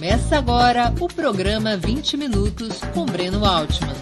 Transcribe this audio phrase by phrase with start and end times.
[0.00, 3.92] Começa agora o programa 20 Minutos com Breno Altman.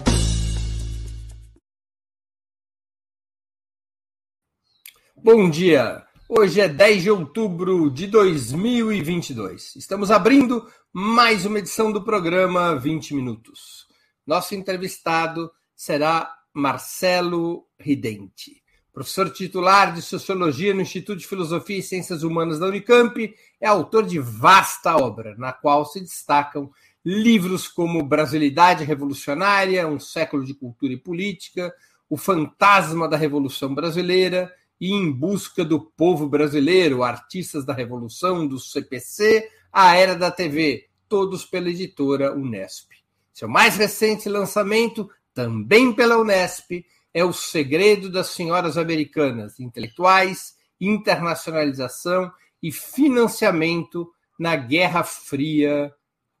[5.21, 6.01] Bom dia!
[6.29, 9.75] Hoje é 10 de outubro de 2022.
[9.75, 13.85] Estamos abrindo mais uma edição do programa 20 Minutos.
[14.25, 18.58] Nosso entrevistado será Marcelo Ridente.
[18.99, 24.05] Professor titular de Sociologia no Instituto de Filosofia e Ciências Humanas da Unicamp, é autor
[24.05, 26.69] de vasta obra, na qual se destacam
[27.05, 31.73] livros como Brasilidade Revolucionária, Um Século de Cultura e Política,
[32.09, 38.59] O Fantasma da Revolução Brasileira e Em Busca do Povo Brasileiro, Artistas da Revolução, do
[38.59, 42.91] CPC, A Era da TV, todos pela editora Unesp.
[43.33, 52.31] Seu mais recente lançamento, também pela Unesp, é O Segredo das Senhoras Americanas, Intelectuais, Internacionalização
[52.61, 55.93] e Financiamento na Guerra Fria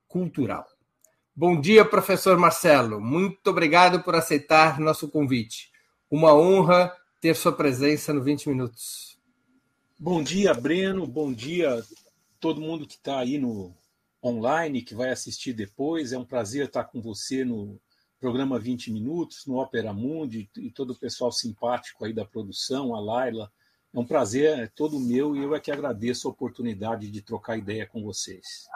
[0.07, 0.65] Cultural.
[1.35, 2.99] Bom dia, professor Marcelo.
[2.99, 5.71] Muito obrigado por aceitar nosso convite.
[6.09, 9.17] Uma honra ter sua presença no 20 Minutos.
[9.97, 11.05] Bom dia, Breno.
[11.05, 11.83] Bom dia
[12.39, 13.73] todo mundo que está aí no
[14.23, 16.13] online, que vai assistir depois.
[16.13, 17.79] É um prazer estar com você no
[18.19, 22.99] programa 20 Minutos, no Opera Mundi, e todo o pessoal simpático aí da produção, a
[22.99, 23.51] Laila.
[23.93, 27.57] É um prazer, é todo meu, e eu é que agradeço a oportunidade de trocar
[27.57, 28.67] ideia com vocês.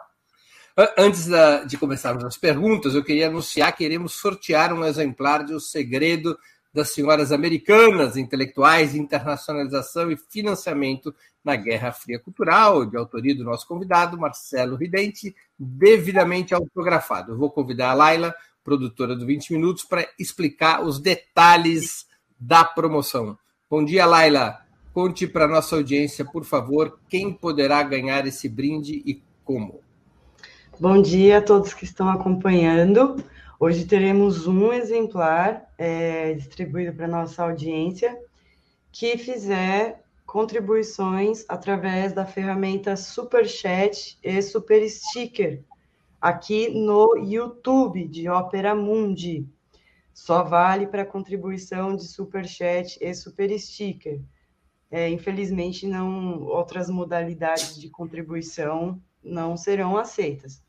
[0.97, 1.27] Antes
[1.67, 6.35] de começarmos as perguntas, eu queria anunciar que iremos sortear um exemplar de O Segredo
[6.73, 13.67] das Senhoras Americanas, Intelectuais, Internacionalização e Financiamento na Guerra Fria Cultural, de autoria do nosso
[13.67, 17.33] convidado, Marcelo Ridente, devidamente autografado.
[17.33, 22.05] Eu vou convidar a Laila produtora do 20 Minutos, para explicar os detalhes
[22.39, 23.37] da promoção.
[23.69, 24.59] Bom dia, Laila.
[24.93, 29.81] Conte para nossa audiência, por favor, quem poderá ganhar esse brinde e como.
[30.79, 33.15] Bom dia a todos que estão acompanhando.
[33.59, 38.17] Hoje teremos um exemplar é, distribuído para nossa audiência
[38.91, 45.63] que fizer contribuições através da ferramenta Super Chat e Super Sticker
[46.23, 49.45] aqui no YouTube de Ópera Mundi.
[50.13, 54.21] Só vale para contribuição de super chat e super sticker.
[54.89, 60.63] É, infelizmente, não outras modalidades de contribuição não serão aceitas.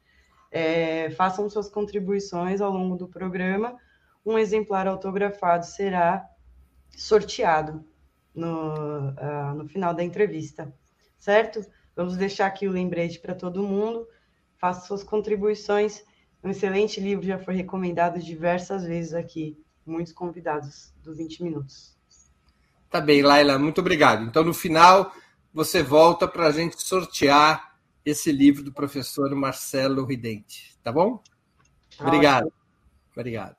[0.50, 3.76] É, façam suas contribuições ao longo do programa.
[4.26, 6.28] Um exemplar autografado será
[6.96, 7.84] sorteado
[8.34, 10.74] no, uh, no final da entrevista,
[11.16, 11.64] certo?
[11.94, 14.08] Vamos deixar aqui o lembrete para todo mundo
[14.64, 16.02] faça suas contribuições.
[16.42, 19.62] Um excelente livro, já foi recomendado diversas vezes aqui.
[19.84, 21.94] Muitos convidados do 20 Minutos.
[22.88, 24.24] Tá bem, Laila, muito obrigado.
[24.24, 25.12] Então, no final,
[25.52, 27.74] você volta para a gente sortear
[28.06, 31.22] esse livro do professor Marcelo Ridente, tá bom?
[32.00, 32.50] Obrigado.
[33.14, 33.56] Obrigado.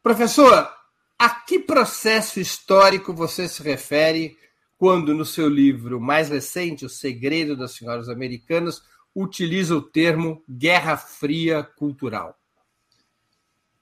[0.00, 0.72] Professor,
[1.18, 4.38] a que processo histórico você se refere
[4.78, 8.82] quando, no seu livro mais recente, O Segredo das Senhoras Americanas,
[9.22, 12.38] utiliza o termo Guerra Fria cultural?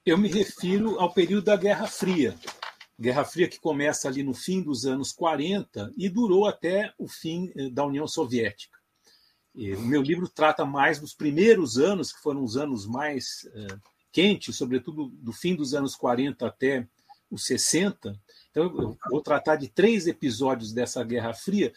[0.04, 2.34] Eu me refiro ao período da Guerra Fria.
[2.98, 7.52] Guerra Fria que começa ali no fim dos anos 40 e durou até o fim
[7.54, 8.76] eh, da União Soviética.
[9.54, 13.80] O meu livro trata mais dos primeiros anos, que foram os anos mais uh,
[14.12, 16.86] quentes, sobretudo do fim dos anos 40 até
[17.28, 18.16] os 60.
[18.50, 21.72] Então, eu vou tratar de três episódios dessa Guerra Fria.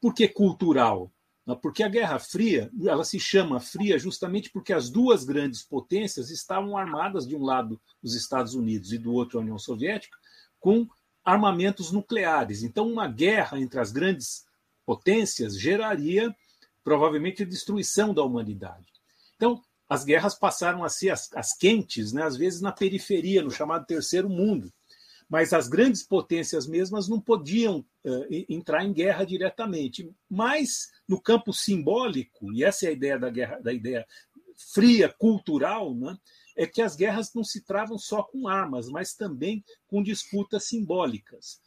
[0.00, 1.12] Por que cultural?
[1.46, 1.56] Né?
[1.60, 6.76] Porque a Guerra Fria, ela se chama fria justamente porque as duas grandes potências estavam
[6.76, 10.16] armadas de um lado os Estados Unidos e do outro a União Soviética
[10.58, 10.88] com
[11.24, 12.62] armamentos nucleares.
[12.62, 14.44] Então, uma guerra entre as grandes
[14.84, 16.34] potências geraria
[16.82, 18.86] provavelmente a destruição da humanidade.
[19.36, 23.50] Então, as guerras passaram a ser as, as quentes, né, às vezes na periferia, no
[23.50, 24.72] chamado terceiro mundo
[25.32, 30.14] mas as grandes potências mesmas não podiam uh, entrar em guerra diretamente.
[30.28, 34.06] Mas no campo simbólico, e essa é a ideia da guerra, da ideia
[34.72, 36.16] fria cultural, né,
[36.56, 41.60] é que as guerras não se travam só com armas, mas também com disputas simbólicas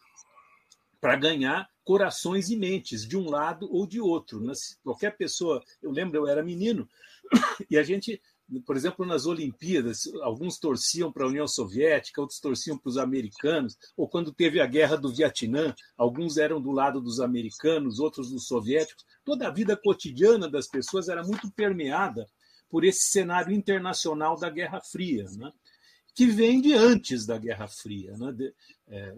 [0.99, 4.41] para ganhar corações e mentes de um lado ou de outro.
[4.41, 4.53] Né?
[4.83, 6.89] Qualquer pessoa, eu lembro, eu era menino
[7.69, 8.19] e a gente
[8.65, 13.75] por exemplo, nas Olimpíadas, alguns torciam para a União Soviética, outros torciam para os americanos,
[13.97, 18.47] ou quando teve a guerra do Vietnã, alguns eram do lado dos americanos, outros dos
[18.47, 19.03] soviéticos.
[19.23, 22.27] Toda a vida cotidiana das pessoas era muito permeada
[22.69, 25.51] por esse cenário internacional da Guerra Fria, né?
[26.13, 28.15] que vem de antes da Guerra Fria.
[28.17, 28.31] Né?
[28.31, 28.53] De,
[28.87, 29.15] é,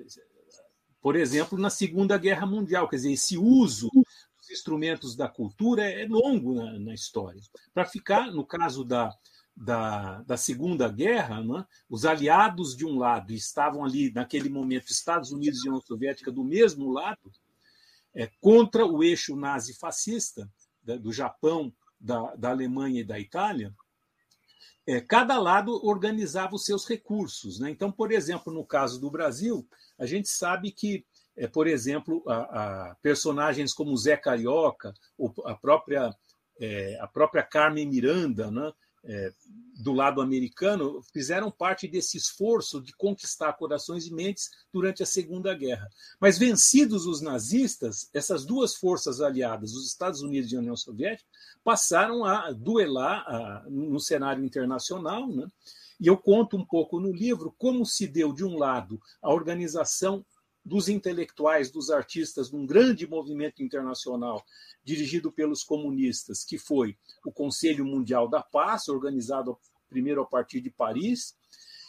[1.01, 3.89] por exemplo, na Segunda Guerra Mundial, quer dizer, esse uso
[4.47, 7.41] os instrumentos da cultura é, longo na, na história.
[7.73, 9.13] Para ficar, no caso da,
[9.55, 15.31] da, da Segunda Guerra, né, os aliados de um lado estavam ali, naquele momento, Estados
[15.31, 17.31] Unidos e União Soviética do mesmo lado,
[18.13, 20.49] é, contra o eixo nazi-fascista
[21.01, 23.75] do Japão, da, da Alemanha e da Itália,
[24.87, 27.59] é, cada lado organizava os seus recursos.
[27.59, 27.69] Né?
[27.69, 29.67] Então, por exemplo, no caso do Brasil,
[29.99, 31.05] a gente sabe que,
[31.37, 36.13] é, por exemplo, a, a personagens como Zé Carioca, ou a própria,
[36.59, 38.71] é, a própria Carmen Miranda, né?
[39.07, 39.31] é,
[39.79, 45.53] do lado americano fizeram parte desse esforço de conquistar corações e mentes durante a Segunda
[45.53, 45.87] Guerra.
[46.19, 51.29] Mas vencidos os nazistas, essas duas forças aliadas, os Estados Unidos e a União Soviética,
[51.63, 55.27] passaram a duelar a, no cenário internacional.
[55.27, 55.47] Né?
[55.99, 60.25] E eu conto um pouco no livro como se deu, de um lado, a organização
[60.67, 64.43] dos intelectuais, dos artistas, num grande movimento internacional
[64.83, 69.57] dirigido pelos comunistas, que foi o Conselho Mundial da Paz, organizado
[69.89, 71.35] primeiro a partir de Paris,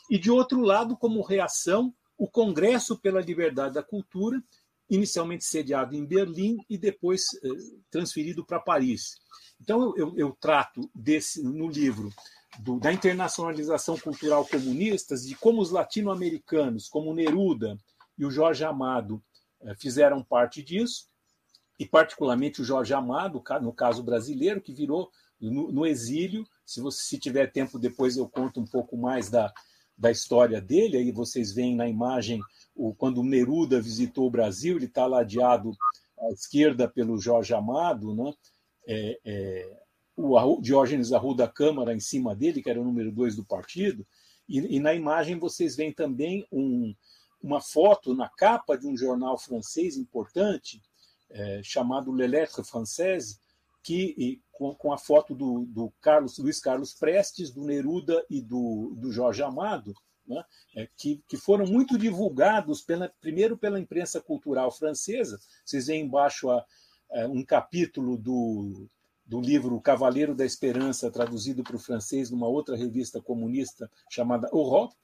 [0.09, 4.43] e de outro lado, como reação, o Congresso pela Liberdade da Cultura,
[4.89, 7.49] inicialmente sediado em Berlim e depois eh,
[7.91, 9.17] transferido para Paris.
[9.61, 12.11] Então, eu, eu, trato desse no livro
[12.61, 17.77] do, da internacionalização cultural comunista, de como os latino-americanos, como Neruda,
[18.19, 19.23] e o Jorge Amado
[19.62, 21.06] eh, fizeram parte disso,
[21.79, 25.11] e particularmente o Jorge Amado, no caso brasileiro, que virou
[25.41, 26.44] no, exílio.
[26.67, 29.53] Se você se tiver tempo, depois eu conto um pouco mais da,
[29.97, 30.97] da história dele.
[30.97, 32.41] Aí vocês veem na imagem
[32.75, 35.70] o, quando o Neruda visitou o Brasil, ele está ladeado
[36.19, 38.35] à esquerda pelo Jorge Amado, né?
[38.87, 39.82] É, é,
[40.17, 44.05] o Diógenes Arruda Câmara em cima dele, que era o número dois do partido,
[44.49, 46.93] e, e na imagem vocês veem também um,
[47.43, 50.82] uma foto na capa de um jornal francês importante,
[51.31, 53.38] é, chamado Le Lettre Française,
[53.82, 58.94] que, com, com, a foto do, do, Carlos, Luiz Carlos Prestes, do Neruda e do,
[58.96, 59.94] do Jorge Amado,
[60.26, 60.44] né,
[60.76, 65.41] é, que, que, foram muito divulgados pela, primeiro pela imprensa cultural francesa.
[65.64, 66.64] Vocês veem embaixo a,
[67.12, 68.88] a, um capítulo do,
[69.25, 74.94] do livro Cavaleiro da Esperança, traduzido para o francês numa outra revista comunista chamada Europe,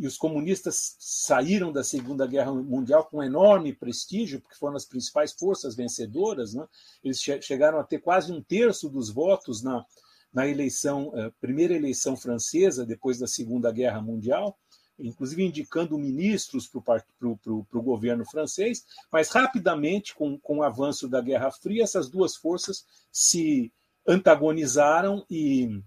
[0.00, 5.30] e os comunistas saíram da Segunda Guerra Mundial com enorme prestígio, porque foram as principais
[5.30, 6.54] forças vencedoras.
[6.54, 6.66] Né?
[7.04, 9.84] Eles che chegaram a ter quase um terço dos votos na,
[10.32, 14.58] na eleição, eh, primeira eleição francesa depois da Segunda Guerra Mundial,
[14.98, 21.50] inclusive indicando ministros para o governo francês, mas rapidamente, com, com o avanço da Guerra
[21.50, 23.70] Fria, essas duas forças se
[24.08, 25.82] antagonizaram e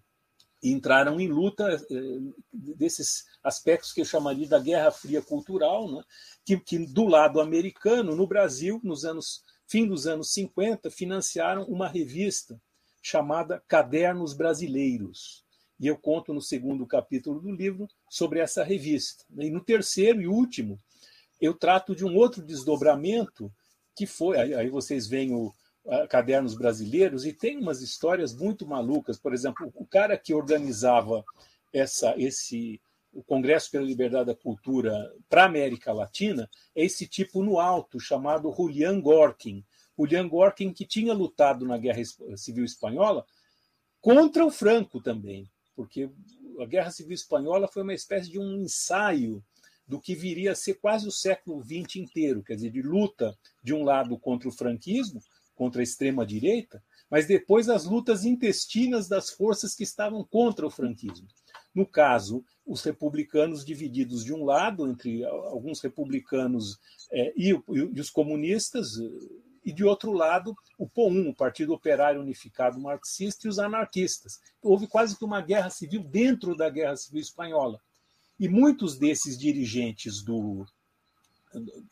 [0.63, 2.20] entraram em luta eh,
[2.51, 6.01] desses aspectos que eu chamaria da Guerra Fria cultural, né?
[6.46, 11.88] que, que, do lado americano, no Brasil, nos anos fim dos anos 50, financiaram uma
[11.88, 12.62] revista
[13.01, 15.43] chamada Cadernos Brasileiros.
[15.79, 19.25] E eu conto no segundo capítulo do livro sobre essa revista.
[19.38, 20.79] E no terceiro e último,
[21.41, 23.51] eu trato de um outro desdobramento
[23.96, 24.53] que foi.
[24.53, 25.51] Aí vocês veem o,
[26.10, 29.20] cadernos brasileiros e tem umas histórias muito malucas.
[29.20, 31.24] Por exemplo, o cara que organizava
[31.74, 37.44] essa, esse o Congresso pela Liberdade da Cultura para a América Latina é esse tipo
[37.44, 39.63] no alto chamado Julian Gorkin.
[39.98, 42.02] Julian Gorkin que tinha lutado na Guerra
[42.36, 43.25] Civil Espanhola
[44.02, 46.10] contra o Franco também, porque
[46.60, 49.44] a Guerra Civil Espanhola foi uma espécie de um ensaio
[49.88, 53.74] do que viria a ser quase o século XX inteiro, quer dizer, de luta de
[53.74, 55.22] um lado contra o franquismo
[55.55, 61.27] contra a extrema-direita, mas depois as lutas intestinas das forças que estavam contra o franquismo.
[61.74, 66.79] No caso, os republicanos divididos de um lado, entre alguns republicanos
[67.12, 68.98] é, e, e, os comunistas,
[69.65, 74.39] e de outro lado, o POUM, o Partido Operário Unificado Marxista, e os anarquistas.
[74.62, 77.79] Houve quase que uma guerra civil dentro da Guerra Civil Espanhola.
[78.39, 80.65] E muitos desses dirigentes do.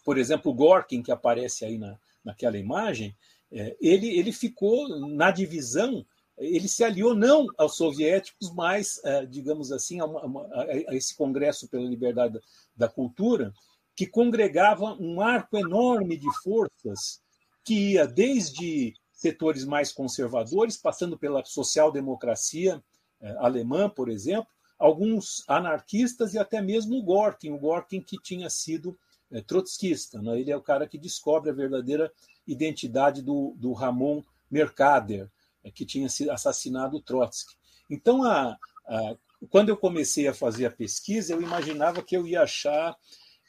[0.03, 3.15] Por exemplo, Gorkin, que aparece aí na, naquela imagem,
[3.51, 6.05] é, ele, ele ficou na divisão,
[6.37, 10.47] ele se aliou não aos soviéticos, mas, é, digamos assim, a, uma,
[10.87, 12.39] a esse Congresso pela Liberdade
[12.75, 13.53] da Cultura,
[13.95, 17.21] que congregava um arco enorme de forças
[17.63, 22.81] que ia desde setores mais conservadores, passando pela social-democracia
[23.19, 24.47] é, alemã, por exemplo,
[24.79, 28.97] alguns anarquistas e até mesmo o Gorkin, o Gorkin que tinha sido
[29.45, 30.21] trotskista.
[30.21, 30.41] Né?
[30.41, 32.11] Ele é o cara que descobre a verdadeira
[32.47, 35.29] identidade do, do Ramon Mercader,
[35.63, 37.55] é, que tinha assassinado Trotsky.
[37.89, 38.57] Então, a,
[38.87, 39.15] a,
[39.49, 42.95] quando eu comecei a fazer a pesquisa, eu imaginava que eu ia achar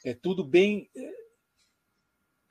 [0.05, 1.13] é, tudo bem é,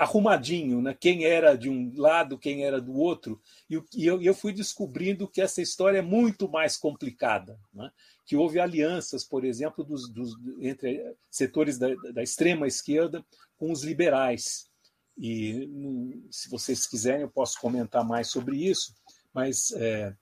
[0.01, 0.97] arrumadinho, né?
[0.99, 5.39] quem era de um lado, quem era do outro, e, eu, eu fui descobrindo que
[5.39, 7.91] essa história é muito mais complicada, né?
[8.25, 13.23] que houve alianças, por exemplo, dos, dos, entre setores da, da, extrema esquerda
[13.57, 14.70] com os liberais.
[15.23, 15.69] E
[16.31, 18.95] se vocês quiserem, eu posso comentar mais sobre isso,
[19.31, 20.15] mas é,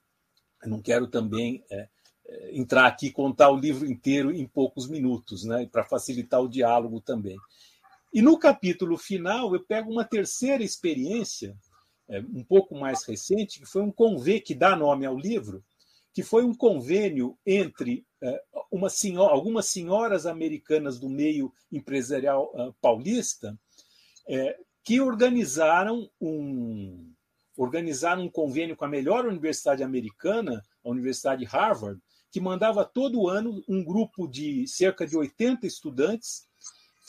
[0.66, 1.88] não quero também é,
[2.26, 5.66] é entrar aqui e contar o livro inteiro em poucos minutos, né?
[5.72, 7.38] para facilitar o diálogo também.
[8.12, 11.56] E no capítulo final, eu pego uma terceira experiência,
[12.06, 15.64] é, um pouco mais recente, que foi um convênio que dá nome ao livro,
[16.12, 18.42] que foi um convênio entre é,
[18.90, 23.58] senhora, algumas senhoras americanas do meio empresarial uh, paulista
[24.28, 27.12] é, que organizaram um,
[27.56, 33.62] organizaram um convênio com a melhor universidade americana, a Universidade Harvard, que mandava todo ano
[33.68, 36.48] um grupo de cerca de 80 estudantes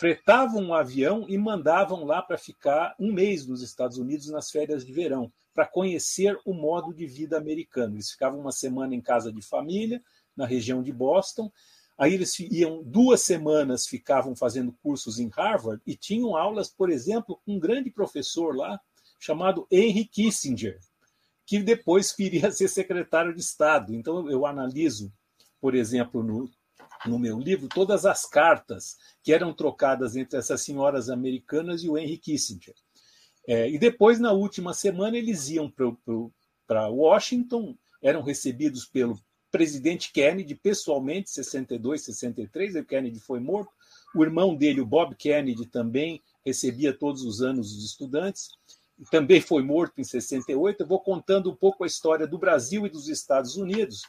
[0.01, 4.83] fretavam um avião e mandavam lá para ficar um mês nos Estados Unidos nas férias
[4.83, 7.95] de verão, para conhecer o modo de vida americano.
[7.95, 10.01] Eles ficavam uma semana em casa de família,
[10.35, 11.51] na região de Boston.
[12.01, 17.39] Aí eles iam duas semanas, ficavam fazendo cursos em Harvard e tinham aulas, por exemplo,
[17.46, 18.81] com um grande professor lá,
[19.20, 20.79] chamado Henry Kissinger,
[21.46, 23.93] que depois viria ser secretário de Estado.
[23.93, 25.13] Então eu analiso,
[25.62, 26.50] por exemplo, no
[27.05, 31.98] no meu livro todas as cartas que eram trocadas entre essas senhoras americanas e o
[31.98, 32.75] Henry Kissinger.
[33.48, 35.72] É, e depois, na última semana, eles iam
[36.67, 39.20] para Washington, eram recebidos pelo
[39.51, 43.72] presidente Kennedy pessoalmente, 62, 63, o Kennedy foi morto.
[44.15, 48.50] O irmão dele, o Bob Kennedy, também recebia todos os anos os estudantes.
[49.10, 50.81] Também foi morto em 68.
[50.81, 54.03] Eu vou contando um pouco a história do Brasil e dos Estados Unidos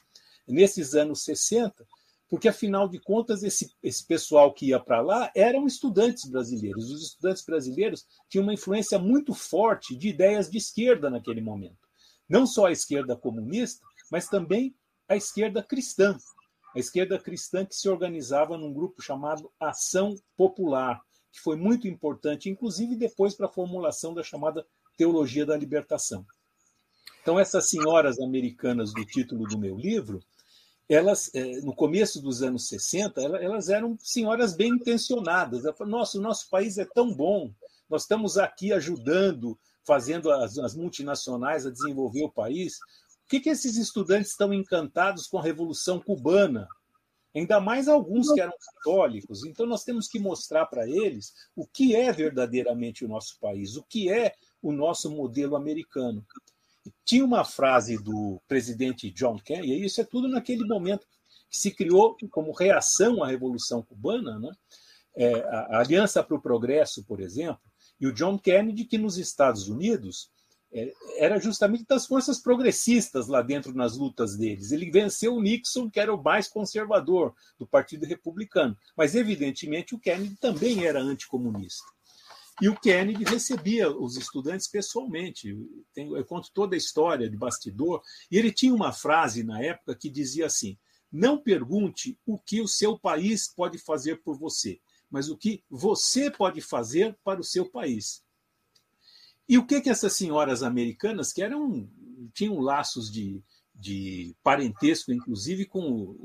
[0.46, 1.86] nesses anos 60,
[2.28, 6.90] porque afinal de contas esse, esse pessoal que ia para lá eram estudantes brasileiros.
[6.90, 11.88] Os estudantes brasileiros tinham uma influência muito forte de ideias de esquerda naquele momento.
[12.28, 14.74] Não só a esquerda comunista, mas também
[15.08, 16.16] a esquerda cristã.
[16.74, 22.48] A esquerda cristã que se organizava num grupo chamado Ação Popular, que foi muito importante,
[22.48, 24.66] inclusive depois para a formulação da chamada
[24.96, 26.26] Teologia da Libertação.
[27.20, 30.20] Então, essas senhoras americanas do título do meu livro,
[30.88, 35.64] elas, é, no começo dos anos 60, elas eram senhoras bem intencionadas.
[35.64, 37.52] Ela falou, nossa, o nosso país é tão bom,
[37.88, 42.78] nós estamos aqui ajudando, fazendo as, as multinacionais a desenvolver o país.
[43.32, 46.68] Que, que esses estudantes estão encantados com a Revolução Cubana?
[47.34, 49.46] Ainda mais alguns que eram católicos.
[49.46, 53.82] Então, nós temos que mostrar para eles o que é verdadeiramente o nosso país, o
[53.84, 56.22] que é o nosso modelo americano.
[57.06, 61.06] Tinha uma frase do presidente John Kennedy, e isso é tudo naquele momento
[61.48, 64.52] que se criou como reação à Revolução Cubana, né?
[65.16, 67.62] É, a Aliança para o Progresso, por exemplo,
[67.98, 70.30] e o John Kennedy, que nos Estados Unidos
[71.16, 74.72] era justamente das forças progressistas lá dentro nas lutas deles.
[74.72, 79.98] Ele venceu o Nixon, que era o mais conservador do Partido Republicano, mas evidentemente o
[79.98, 81.84] Kennedy também era anticomunista.
[82.60, 85.56] E o Kennedy recebia os estudantes pessoalmente.
[85.96, 88.02] Eu conto toda a história de bastidor.
[88.30, 90.78] E ele tinha uma frase na época que dizia assim:
[91.10, 96.30] Não pergunte o que o seu país pode fazer por você, mas o que você
[96.30, 98.21] pode fazer para o seu país.
[99.52, 101.86] E o que que essas senhoras americanas, que eram
[102.32, 103.44] tinham laços de,
[103.74, 106.16] de parentesco, inclusive com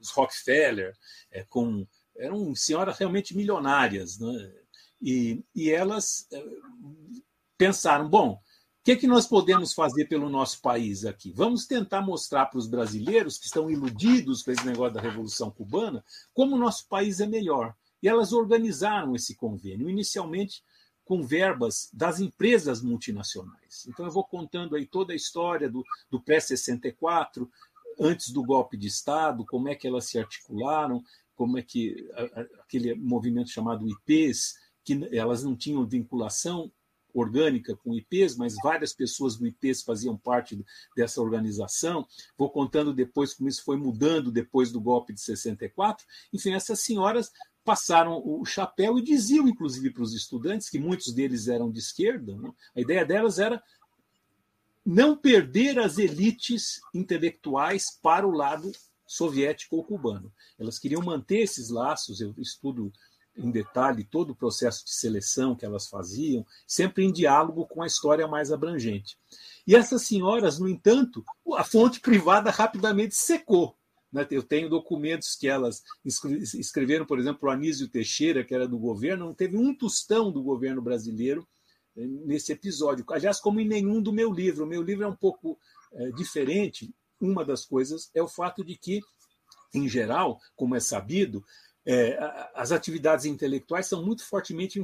[0.00, 0.96] os Rockefeller,
[1.30, 1.86] é, com
[2.16, 4.54] eram senhoras realmente milionárias, né?
[5.02, 6.44] E, e elas eh,
[7.58, 8.40] pensaram: bom, o
[8.82, 11.30] que, é que nós podemos fazer pelo nosso país aqui?
[11.30, 16.02] Vamos tentar mostrar para os brasileiros que estão iludidos com esse negócio da Revolução Cubana
[16.32, 17.74] como o nosso país é melhor.
[18.02, 20.62] E elas organizaram esse convênio, inicialmente
[21.04, 23.86] com verbas das empresas multinacionais.
[23.88, 27.48] Então, eu vou contando aí toda a história do, do pré-64,
[28.00, 31.02] antes do golpe de Estado, como é que elas se articularam,
[31.34, 32.08] como é que
[32.60, 34.54] aquele movimento chamado IPs
[34.84, 36.70] que elas não tinham vinculação
[37.14, 40.64] orgânica com IPs, mas várias pessoas do IPs faziam parte
[40.96, 42.06] dessa organização.
[42.36, 46.06] Vou contando depois como isso foi mudando depois do golpe de 64.
[46.32, 47.30] Enfim, essas senhoras
[47.64, 52.36] passaram o chapéu e diziam, inclusive, para os estudantes, que muitos deles eram de esquerda,
[52.36, 52.50] né?
[52.76, 53.62] a ideia delas era
[54.84, 58.72] não perder as elites intelectuais para o lado
[59.06, 60.32] soviético ou cubano.
[60.58, 62.20] Elas queriam manter esses laços.
[62.20, 62.92] Eu estudo
[63.36, 67.86] em detalhe todo o processo de seleção que elas faziam, sempre em diálogo com a
[67.86, 69.16] história mais abrangente.
[69.66, 73.76] E essas senhoras, no entanto, a fonte privada rapidamente secou.
[74.12, 74.26] Né?
[74.30, 79.26] Eu tenho documentos que elas escreveram, por exemplo, o Anísio Teixeira, que era do governo,
[79.26, 81.46] não teve um tostão do governo brasileiro
[81.96, 83.04] nesse episódio.
[83.10, 84.64] Aliás, como em nenhum do meu livro.
[84.64, 85.58] O meu livro é um pouco
[85.92, 86.94] é, diferente.
[87.20, 89.00] Uma das coisas é o fato de que,
[89.74, 91.44] em geral, como é sabido,
[91.84, 92.18] é,
[92.54, 94.82] as atividades intelectuais são muito fortemente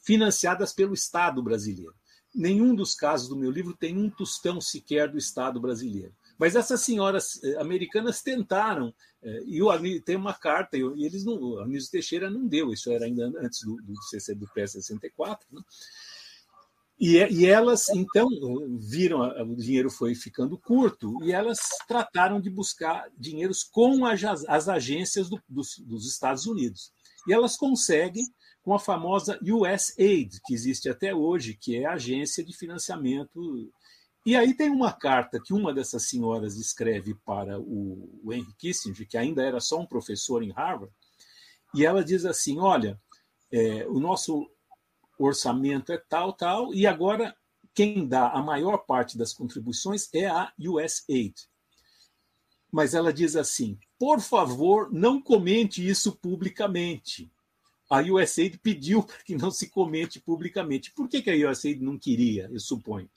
[0.00, 1.94] financiadas pelo Estado brasileiro.
[2.34, 6.14] Nenhum dos casos do meu livro tem um tostão sequer do Estado brasileiro.
[6.38, 9.68] Mas essas senhoras eh, americanas tentaram, eh, e o
[10.02, 13.60] tem uma carta, e eles não, o Anísio Teixeira não deu, isso era ainda antes
[13.64, 13.94] do, do,
[14.36, 15.60] do pré-64, né?
[17.00, 18.28] E, e, elas, então,
[18.76, 24.68] viram, o dinheiro foi ficando curto, e elas trataram de buscar dinheiros com as, as
[24.68, 26.92] agências do, dos, dos Estados Unidos.
[27.28, 28.24] E elas conseguem
[28.62, 33.70] com a famosa USAID, que existe até hoje, que é a agência de financiamento
[34.24, 39.08] e aí tem uma carta que uma dessas senhoras escreve para o, o Henry Kissinger,
[39.08, 40.92] que ainda era só um professor em Harvard,
[41.74, 43.00] e ela diz assim: olha,
[43.50, 44.50] é, o nosso
[45.18, 47.34] orçamento é tal, tal, e agora
[47.74, 51.34] quem dá a maior parte das contribuições é a USAID.
[52.70, 57.30] Mas ela diz assim: por favor, não comente isso publicamente.
[57.90, 60.92] A USAID pediu para que não se comente publicamente.
[60.92, 63.08] Por que, que a USAID não queria, eu suponho?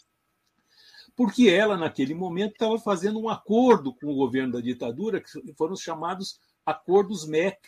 [1.22, 5.74] Porque ela, naquele momento, estava fazendo um acordo com o governo da ditadura, que foram
[5.74, 7.60] os chamados Acordos MEC,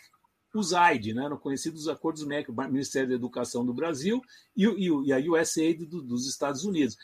[0.52, 1.24] USAID, né?
[1.24, 4.20] eram conhecidos acordos MEC, o Ministério da Educação do Brasil
[4.56, 6.96] e, e, e a USAID do, dos Estados Unidos.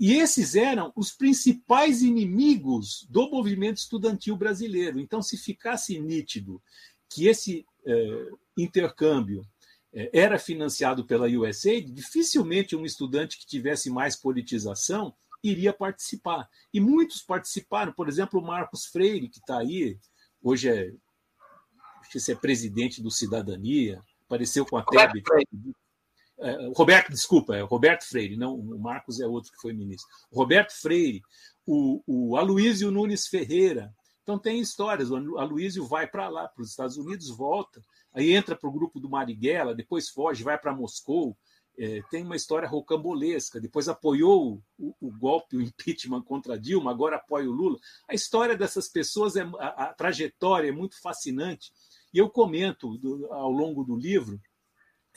[0.00, 4.98] E esses eram os principais inimigos do movimento estudantil brasileiro.
[4.98, 6.62] Então, se ficasse nítido
[7.10, 9.44] que esse eh, intercâmbio
[9.92, 16.48] eh, era financiado pela USAID, dificilmente um estudante que tivesse mais politização iria participar.
[16.72, 19.98] E muitos participaram, por exemplo, o Marcos Freire, que está aí,
[20.42, 20.92] hoje é,
[22.10, 25.22] se é presidente do Cidadania, apareceu com a TEB.
[26.40, 30.08] É, Roberto, desculpa, é Roberto Freire, não, o Marcos é outro que foi ministro.
[30.32, 31.20] Roberto Freire,
[31.66, 33.92] o, o Aloísio Nunes Ferreira.
[34.22, 38.54] Então tem histórias, o Aloísio vai para lá, para os Estados Unidos, volta, aí entra
[38.54, 41.36] para o grupo do Marighella, depois foge, vai para Moscou,
[41.78, 43.60] é, tem uma história rocambolesca.
[43.60, 47.78] Depois apoiou o, o, golpe, o impeachment contra Dilma, agora apoia o Lula.
[48.08, 51.72] A história dessas pessoas, é, a, a trajetória é muito fascinante.
[52.12, 54.40] E eu comento do, ao longo do livro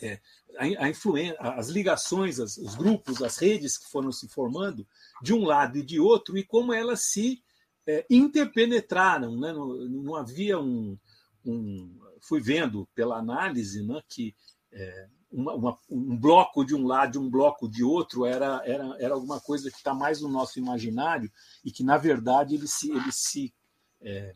[0.01, 0.19] é,
[0.57, 4.87] a, a as ligações, as, os grupos, as redes que foram se formando
[5.21, 7.43] de um lado e de outro e como elas se
[7.87, 9.39] é, interpenetraram.
[9.39, 9.53] Né?
[9.53, 10.97] Não, não havia um,
[11.45, 14.35] um, Fui vendo pela análise né, que
[14.71, 18.95] é, uma, uma, um bloco de um lado e um bloco de outro era, era,
[18.99, 21.31] era alguma coisa que está mais no nosso imaginário
[21.63, 23.53] e que, na verdade, eles se, eles se
[24.01, 24.35] é,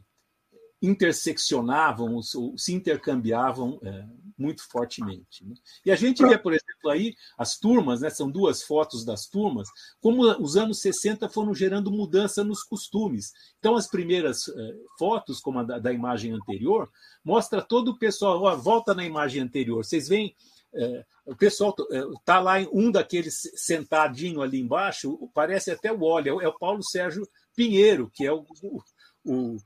[0.82, 4.06] interseccionavam, se intercambiavam é,
[4.38, 5.46] muito fortemente.
[5.46, 5.56] Né?
[5.86, 9.68] E a gente vê, por exemplo, aí as turmas, né, são duas fotos das turmas,
[10.00, 13.32] como os anos 60 foram gerando mudança nos costumes.
[13.60, 16.90] Então, as primeiras é, fotos, como a da, da, imagem anterior,
[17.24, 18.42] mostra todo o pessoal.
[18.44, 20.36] Ó, volta na imagem anterior, vocês veem
[20.76, 21.76] é, o pessoal
[22.20, 26.84] está é, lá um daqueles sentadinho ali embaixo, parece até o óleo, é o Paulo
[26.84, 28.82] Sérgio Pinheiro, que é o, o,
[29.26, 29.58] o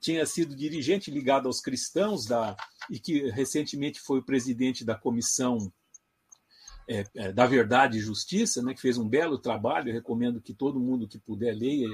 [0.00, 2.56] tinha sido dirigente ligado aos cristãos da,
[2.90, 5.72] e que recentemente foi o presidente da comissão
[6.88, 9.88] é, é, da Verdade e Justiça, né, que fez um belo trabalho.
[9.88, 11.88] Eu recomendo que todo mundo que puder leia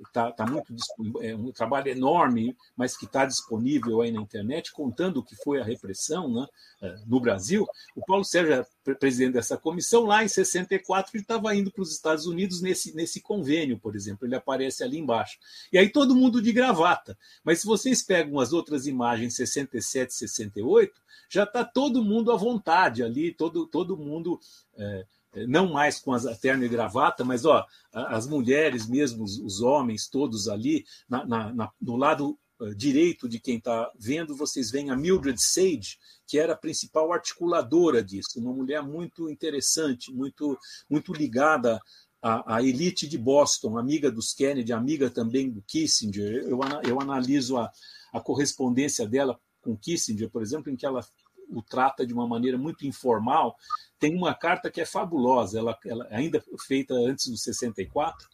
[0.00, 0.74] Está tá muito
[1.20, 5.60] é um trabalho enorme, mas que está disponível aí na internet, contando o que foi
[5.60, 6.46] a repressão né,
[6.82, 7.66] é, no Brasil.
[7.96, 10.04] O Paulo Sérgio é presidente dessa comissão.
[10.04, 14.26] Lá em 64, ele estava indo para os Estados Unidos nesse, nesse convênio, por exemplo.
[14.26, 15.38] Ele aparece ali embaixo.
[15.72, 17.18] E aí todo mundo de gravata.
[17.42, 20.92] Mas se vocês pegam as outras imagens, 67, 68,
[21.28, 24.40] já está todo mundo à vontade ali, todo, todo mundo.
[24.76, 25.06] É,
[25.46, 30.48] não mais com a terno e gravata, mas ó, as mulheres mesmo, os, homens todos
[30.48, 34.96] ali, na, na, na, no lado eh, direito de quem está vendo, vocês veem a
[34.96, 41.80] Mildred Sage, que era a principal articuladora disso, uma mulher muito interessante, muito, muito ligada
[42.22, 46.44] à, à elite de Boston, amiga dos Kennedy, amiga também do Kissinger.
[46.46, 47.70] Eu, eu analiso a,
[48.12, 51.04] a correspondência dela com Kissinger, por exemplo, em que ela
[51.48, 53.56] o trata de uma maneira muito informal,
[53.98, 58.28] tem uma carta que é fabulosa, ela, ela ainda feita antes do 64,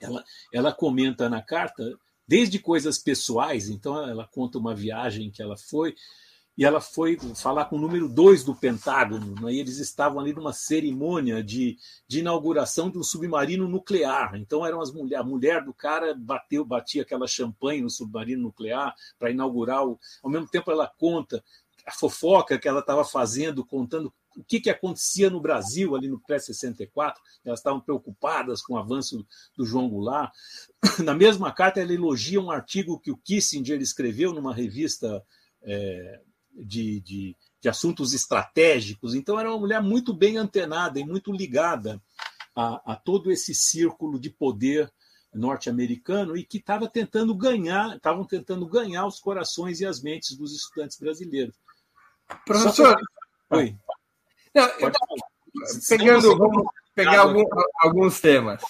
[0.00, 5.56] ela, ela comenta na carta desde coisas pessoais, então ela conta uma viagem que ela
[5.56, 5.94] foi,
[6.56, 9.52] e ela foi falar com o número dois do Pentágono, né?
[9.52, 14.34] e eles estavam ali numa cerimônia de, de inauguração de um submarino nuclear.
[14.36, 18.94] Então eram as mulher, a mulher do cara bateu, batia aquela champanhe no submarino nuclear
[19.18, 19.98] para inaugurar o.
[20.22, 21.42] Ao mesmo tempo ela conta
[21.86, 26.20] a fofoca que ela estava fazendo, contando o que, que acontecia no Brasil ali no
[26.20, 27.14] pré-64.
[27.44, 30.32] Elas estavam preocupadas com o avanço do João Goulart.
[31.04, 35.24] Na mesma carta, ela elogia um artigo que o Kissinger escreveu numa revista
[35.62, 36.20] é,
[36.52, 39.14] de, de, de assuntos estratégicos.
[39.14, 42.00] Então, era uma mulher muito bem antenada e muito ligada
[42.54, 44.92] a, a todo esse círculo de poder
[45.32, 50.54] norte-americano e que estava tentando ganhar, estavam tentando ganhar os corações e as mentes dos
[50.54, 51.54] estudantes brasileiros.
[52.44, 53.00] Professor,
[53.50, 53.76] Oi.
[54.54, 54.92] Não, eu,
[55.88, 56.64] pegando, vamos
[56.94, 57.44] pegar algum,
[57.80, 58.62] alguns temas.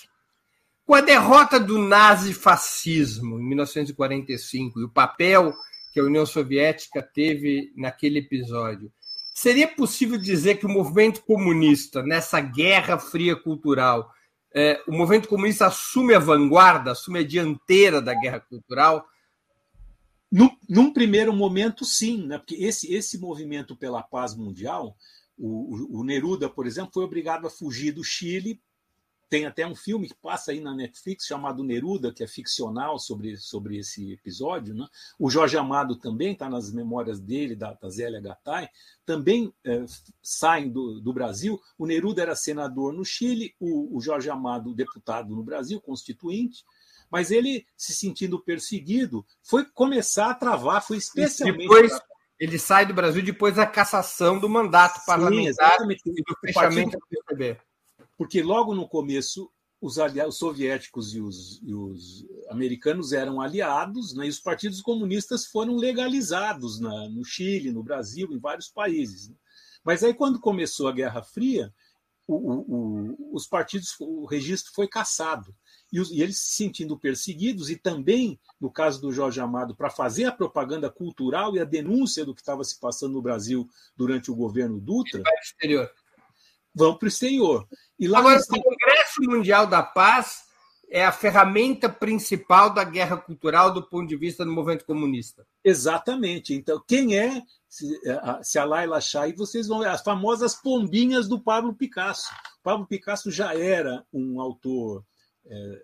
[0.87, 5.55] Com a derrota do nazifascismo em 1945 e o papel
[5.92, 8.92] que a União Soviética teve naquele episódio,
[9.35, 14.11] seria possível dizer que o movimento comunista, nessa guerra fria cultural,
[14.55, 19.07] é, o movimento comunista assume a vanguarda, assume a dianteira da guerra cultural?
[20.31, 22.38] No, num primeiro momento, sim, né?
[22.38, 24.97] porque esse, esse movimento pela paz mundial,
[25.37, 28.61] o, o, Neruda, por exemplo, foi obrigado a fugir do Chile
[29.31, 33.37] tem até um filme que passa aí na Netflix chamado Neruda, que é ficcional sobre,
[33.37, 34.75] sobre esse episódio.
[34.75, 34.85] Né?
[35.16, 38.69] O Jorge Amado também está nas memórias dele, da, da Zélia Gattai,
[39.07, 39.85] também é,
[40.21, 41.61] saem do, do Brasil.
[41.79, 46.64] O Neruda era senador no Chile, o, o Jorge Amado, deputado no Brasil, constituinte
[47.11, 51.62] mas ele, se sentindo perseguido, foi começar a travar, foi especialmente.
[51.62, 51.92] Depois,
[52.38, 57.07] ele sai do Brasil depois da cassação do mandato Sim, parlamentar e do fechamento do
[57.09, 57.59] PCB
[58.20, 64.14] porque logo no começo os, aliados, os soviéticos e os, e os, americanos eram aliados,
[64.14, 69.31] né, e os partidos comunistas foram legalizados na, no Chile, no Brasil, em vários países.
[69.31, 69.35] Né?
[69.83, 71.73] Mas aí, quando começou a Guerra Fria,
[72.35, 75.55] o, o, os partidos, o registro foi cassado.
[75.93, 79.90] E, os, e, eles se sentindo perseguidos, e também, no caso do Jorge Amado, para
[79.90, 84.31] fazer a propaganda cultural e a denúncia do que estava se passando no Brasil durante
[84.31, 85.23] o governo Dutra,
[86.75, 87.69] vão para o exterior.
[87.99, 90.50] E lá Agora, o Congresso Mundial da Paz
[90.90, 95.46] é a ferramenta principal da guerra cultural do ponto de vista do movimento comunista.
[95.62, 96.53] Exatamente.
[96.53, 98.00] Então, quem é se,
[98.42, 102.29] se a Laila Chai, vocês vão ver as famosas pombinhas do Pablo Picasso.
[102.62, 105.05] Pablo Picasso já era um autor
[105.46, 105.83] é,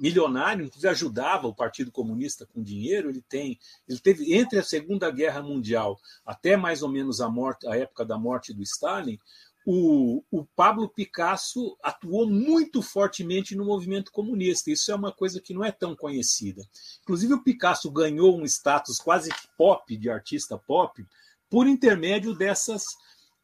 [0.00, 3.10] milionário, inclusive ajudava o Partido Comunista com dinheiro.
[3.10, 3.58] Ele tem,
[3.88, 8.04] ele teve entre a Segunda Guerra Mundial até mais ou menos a morte, a época
[8.04, 9.18] da morte do Stalin,
[9.64, 14.70] o, o, Pablo Picasso atuou muito fortemente no movimento comunista.
[14.70, 16.62] Isso é uma coisa que não é tão conhecida.
[17.02, 21.04] Inclusive, o Picasso ganhou um status quase pop, de artista pop,
[21.48, 22.84] por intermédio dessas,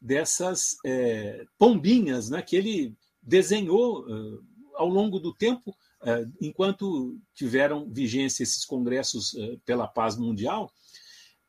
[0.01, 4.43] dessas é, pombinhas né, que ele desenhou uh,
[4.75, 10.71] ao longo do tempo, uh, enquanto tiveram vigência esses congressos uh, pela paz mundial.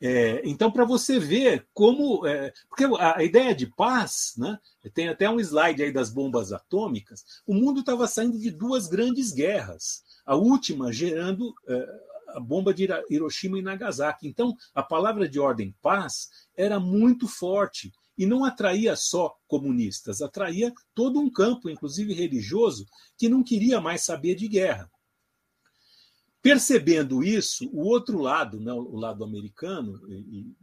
[0.02, 2.26] É, então, para você ver como.
[2.26, 4.58] É, porque a, a, ideia de paz, né,
[4.94, 9.30] tem até um slide aí das bombas atômicas, o mundo estava saindo de duas grandes
[9.30, 11.86] guerras, a última gerando é,
[12.28, 14.26] a bomba de Hiroshima e Nagasaki.
[14.26, 20.72] Então, a palavra de ordem paz era muito forte e não atraía só comunistas, atraía
[20.94, 22.86] todo um campo, inclusive religioso,
[23.18, 24.90] que não queria mais saber de guerra.
[26.42, 30.54] Percebendo isso, o outro lado, né, o lado americano, e,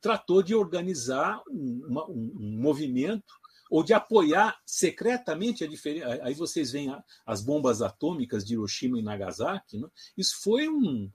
[0.00, 3.32] tratou de organizar um, uma, um, um, movimento
[3.70, 6.18] ou de apoiar secretamente a diferença.
[6.22, 6.94] Aí vocês veem
[7.24, 9.78] as bombas atômicas de Hiroshima e Nagasaki.
[9.78, 9.88] Né?
[10.18, 11.10] Isso foi um.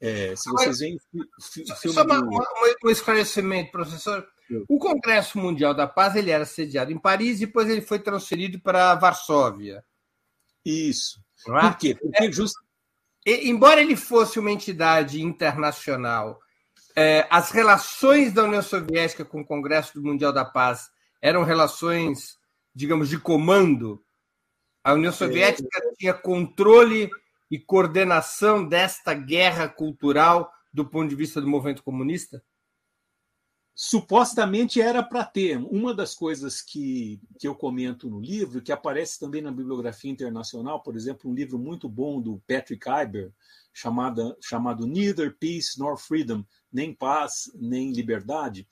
[0.00, 1.68] É, se vocês veem o filme.
[1.92, 2.28] Só do...
[2.84, 4.26] um esclarecimento, professor.
[4.68, 8.60] O Congresso Mundial da Paz ele era sediado em Paris e depois ele foi transferido
[8.60, 9.84] para Varsóvia.
[10.64, 11.20] Isso.
[11.48, 11.60] É?
[11.60, 11.94] Por quê?
[11.94, 12.54] Porque é, just,
[13.26, 16.40] embora ele fosse uma entidade internacional,
[16.96, 22.38] é, as relações da União Soviética com o Congresso do Mundial da Paz eram relações,
[22.74, 24.02] digamos, de comando.
[24.82, 27.10] A União Soviética tinha controle
[27.50, 32.42] e coordenação desta guerra cultural do ponto de vista do movimento comunista?
[33.74, 35.56] Supostamente era para ter.
[35.56, 40.82] Uma das coisas que, que eu comento no livro, que aparece também na bibliografia internacional,
[40.82, 43.32] por exemplo, um livro muito bom do Patrick Iber,
[43.72, 48.68] chamado, chamado Neither Peace Nor Freedom, nem paz, nem liberdade,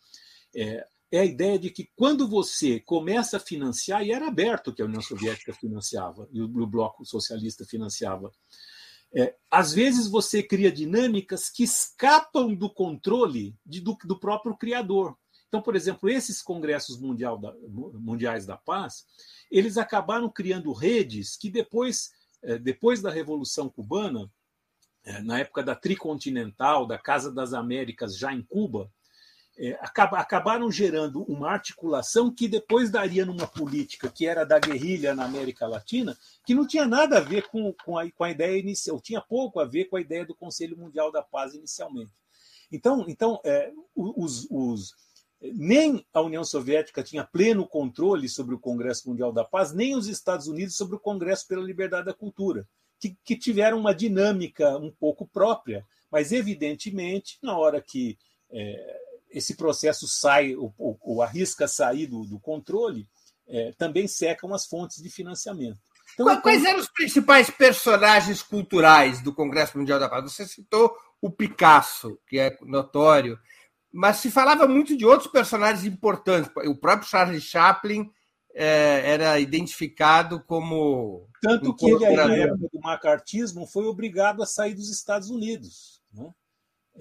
[0.55, 4.83] é, é a ideia de que quando você começa a financiar, e era aberto que
[4.83, 8.31] a União Soviética financiava, e o, o Bloco Socialista financiava,
[9.15, 15.17] é, às vezes você cria dinâmicas que escapam do controle de, do, do, próprio criador.
[15.49, 17.55] Então, por exemplo, esses congressos mundial da,
[17.95, 19.07] mundiais da paz,
[19.51, 24.31] eles acabaram criando redes que depois, é, depois da Revolução Cubana,
[25.05, 28.93] é, na época da Tricontinental, da Casa das Américas, já em Cuba,
[29.61, 35.25] é, acabaram gerando uma articulação que depois daria numa política que era da guerrilha na
[35.25, 36.17] América Latina,
[36.47, 39.59] que não tinha nada a ver com, com, a, com a ideia inicial, tinha pouco
[39.59, 42.13] a ver com a ideia do Conselho Mundial da Paz inicialmente.
[42.71, 44.95] Então, então é, os, os,
[45.41, 50.07] nem a União Soviética tinha pleno controle sobre o Congresso Mundial da Paz, nem os
[50.07, 52.65] Estados Unidos sobre o Congresso pela Liberdade da Cultura,
[53.01, 58.17] que, que tiveram uma dinâmica um pouco própria, mas evidentemente, na hora que
[58.51, 63.07] é, esse processo sai, ou, ou arrisca sair do, do controle,
[63.47, 65.79] é, também secam as fontes de financiamento.
[66.15, 70.25] Então, Quais eram os principais personagens culturais do Congresso Mundial da Paz?
[70.33, 73.39] Você citou o Picasso, que é notório,
[73.93, 76.51] mas se falava muito de outros personagens importantes.
[76.67, 78.11] O próprio Charles Chaplin
[78.55, 81.29] é, era identificado como.
[81.41, 86.03] Tanto um que ele, na época do macartismo, foi obrigado a sair dos Estados Unidos.
[86.13, 86.29] Né?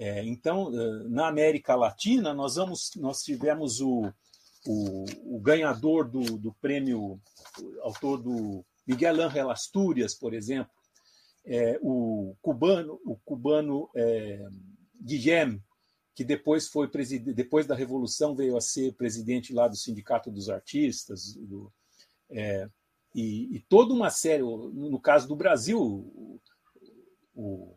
[0.00, 4.12] É, então, eh, na América Latina, nós, vamos, nós tivemos o,
[4.64, 5.04] o,
[5.36, 7.20] o ganhador do, do prêmio,
[7.82, 10.72] autor do Miguel Ángel Astúrias, por exemplo,
[11.44, 14.48] é, o cubano, o cubano é,
[15.02, 15.60] Guillem,
[16.14, 16.88] que depois foi
[17.34, 21.72] depois da revolução veio a ser presidente lá do sindicato dos artistas, do,
[22.30, 22.68] é,
[23.14, 26.40] e, e, toda uma série, no caso do Brasil, o,
[27.34, 27.74] o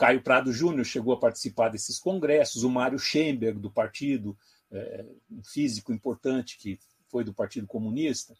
[0.00, 4.34] Caio Prado Júnior chegou a participar desses congressos, o Mário Schemberg, do partido,
[4.72, 8.34] é, um físico importante que foi do Partido Comunista,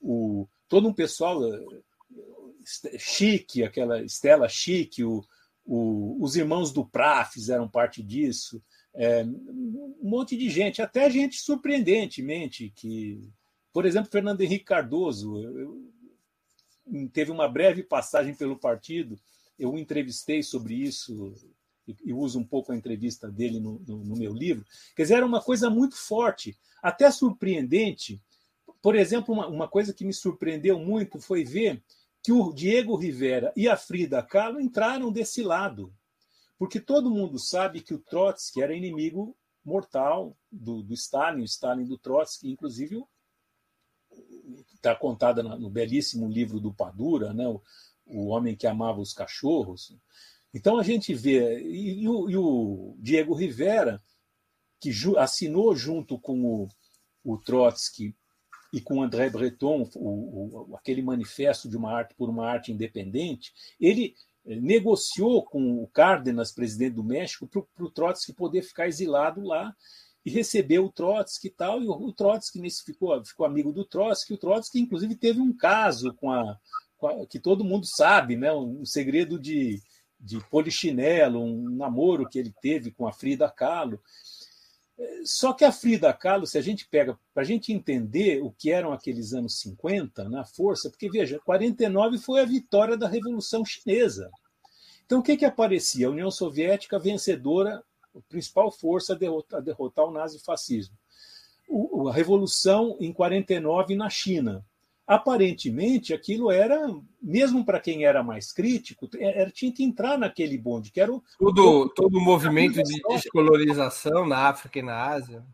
[0.00, 5.24] o, todo um pessoal é, chique, aquela Estela Chique, o,
[5.66, 8.62] o, os irmãos do Pra fizeram parte disso,
[8.94, 13.28] é, um monte de gente, até gente surpreendentemente, que,
[13.72, 15.90] por exemplo, Fernando Henrique Cardoso eu,
[17.12, 19.18] teve uma breve passagem pelo partido,
[19.60, 21.34] eu o entrevistei sobre isso
[21.86, 24.64] e, uso um pouco a entrevista dele no, no, no, meu livro.
[24.96, 28.20] Quer dizer, era uma coisa muito forte, até surpreendente.
[28.80, 31.82] Por exemplo, uma, uma coisa que me surpreendeu muito foi ver
[32.22, 35.92] que o Diego Rivera e a Frida Kahlo entraram desse lado.
[36.58, 41.84] Porque todo mundo sabe que o Trotsky era inimigo mortal do, do Stalin, o Stalin
[41.84, 43.02] do Trotsky, inclusive
[44.74, 47.46] está contada no belíssimo livro do Padura, né?
[47.46, 47.62] O,
[48.10, 49.96] o homem que amava os cachorros.
[50.52, 54.02] Então a gente vê, e, e, o, e o, Diego Rivera,
[54.80, 56.68] que ju, assinou junto com o,
[57.24, 58.14] o Trotsky
[58.72, 64.14] e com André Breton o, aquele manifesto de uma arte por uma arte independente, ele
[64.46, 69.74] eh, negociou com o Cárdenas, presidente do México, para o Trotsky poder ficar exilado lá
[70.24, 74.34] e recebeu o Trotsky e tal, e o, Trotsky nesse ficou, ficou amigo do Trotsky,
[74.34, 76.58] o Trotsky inclusive teve um caso com a,
[77.28, 78.52] que todo mundo sabe, né?
[78.52, 79.80] um segredo de,
[80.18, 84.00] de polichinelo, um namoro que ele teve com a Frida Kahlo.
[85.24, 88.70] Só que a Frida Kahlo, se a gente pega, para a gente entender o que
[88.70, 94.30] eram aqueles anos 50, na força, porque veja, 49 foi a vitória da Revolução Chinesa.
[95.06, 96.06] Então o que, que aparecia?
[96.06, 97.82] A União Soviética vencedora,
[98.14, 100.94] a principal força a derrotar, a derrotar o nazifascismo.
[101.68, 104.64] O, a Revolução em 49 na China
[105.10, 106.78] aparentemente aquilo era,
[107.20, 111.12] mesmo para quem era mais crítico, é, era, tinha que entrar naquele bonde, que era
[111.12, 111.20] o.
[111.36, 115.44] Todo, todo o movimento de descolonização na África e na Ásia.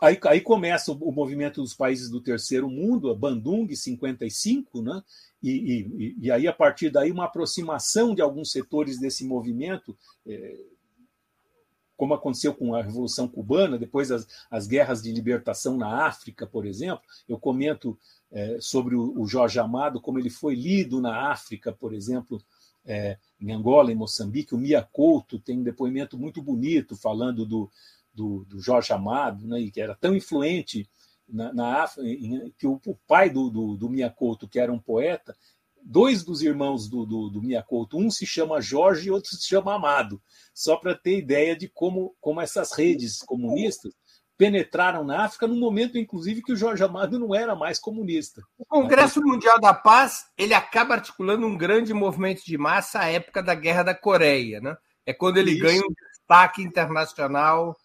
[0.00, 5.02] Aí, aí começa o, o, movimento dos países do terceiro mundo, a Bandung 55, né?
[5.42, 9.94] E, e, e, aí, a partir daí, uma aproximação de alguns setores desse movimento,
[10.26, 10.56] é,
[11.96, 16.66] como aconteceu com a Revolução Cubana, depois as, as guerras de libertação na África, por
[16.66, 17.02] exemplo.
[17.28, 17.98] Eu comento
[18.30, 22.42] é, sobre o, o, Jorge Amado, como ele foi lido na África, por exemplo,
[22.84, 24.54] é, em Angola, em Moçambique.
[24.54, 27.70] O Mia Couto tem um depoimento muito bonito falando do,
[28.12, 30.88] do, do Jorge Amado, né, que era tão influente
[31.28, 32.08] na, na África,
[32.58, 35.36] que o, o pai do, do, do Mia Couto, que era um poeta,
[35.86, 39.74] dois dos irmãos do, do, do Couto, um se chama Jorge e outro se chama
[39.74, 40.20] Amado,
[40.52, 43.94] só para ter ideia de como, como essas redes comunistas
[44.36, 48.42] penetraram na África no momento, inclusive, que o Jorge Amado não era mais comunista.
[48.58, 53.42] O Congresso Mundial da Paz ele acaba articulando um grande movimento de massa à época
[53.42, 54.76] da Guerra da Coreia, né?
[55.06, 55.62] É quando ele Isso.
[55.62, 57.76] ganha um destaque internacional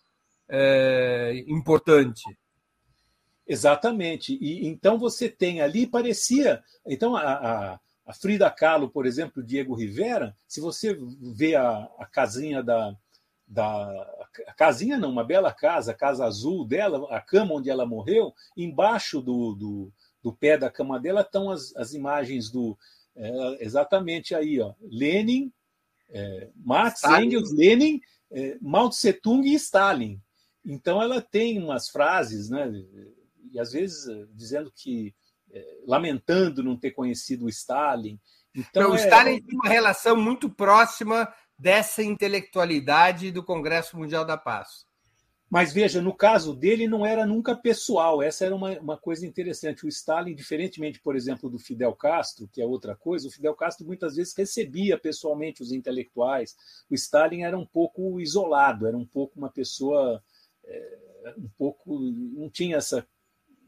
[0.49, 2.23] é, importante.
[3.47, 4.37] Exatamente.
[4.41, 9.75] E então você tem ali parecia, então a, a, a Frida Kahlo, por exemplo, Diego
[9.75, 10.97] Rivera, se você
[11.35, 12.95] vê a, a casinha da
[13.51, 13.85] da
[14.47, 18.33] a casinha não, uma bela casa, a casa azul dela, a cama onde ela morreu,
[18.55, 22.77] embaixo do, do, do pé da cama dela estão as, as imagens do
[23.13, 25.51] é, exatamente aí, ó, Lenin,
[26.09, 27.25] é, Marx, Stalin.
[27.25, 30.21] Engels, Lenin, é, Mao Tse Tung e Stalin.
[30.63, 32.71] Então ela tem umas frases, né?
[33.51, 35.13] E às vezes dizendo que é,
[35.85, 38.19] lamentando não ter conhecido o Stalin.
[38.55, 38.97] Então, o é...
[38.97, 44.85] Stalin tem uma relação muito próxima dessa intelectualidade do Congresso Mundial da Paz.
[45.51, 49.85] Mas veja, no caso dele não era nunca pessoal, essa era uma, uma coisa interessante.
[49.85, 53.85] O Stalin, diferentemente, por exemplo, do Fidel Castro, que é outra coisa, o Fidel Castro
[53.85, 56.55] muitas vezes recebia pessoalmente os intelectuais.
[56.89, 60.23] O Stalin era um pouco isolado, era um pouco uma pessoa.
[60.63, 61.99] É, um pouco.
[61.99, 63.05] não tinha essa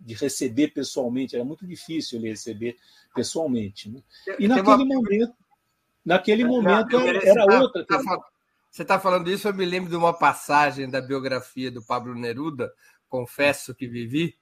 [0.03, 2.77] de receber pessoalmente, era muito difícil ele receber
[3.15, 3.89] pessoalmente.
[3.89, 4.01] Né?
[4.37, 4.95] E naquele uma...
[4.95, 5.33] momento,
[6.05, 7.85] naquele momento era, era tá, outra.
[7.85, 7.99] Tá,
[8.69, 12.71] você está falando isso, eu me lembro de uma passagem da biografia do Pablo Neruda,
[13.07, 14.35] Confesso que Vivi,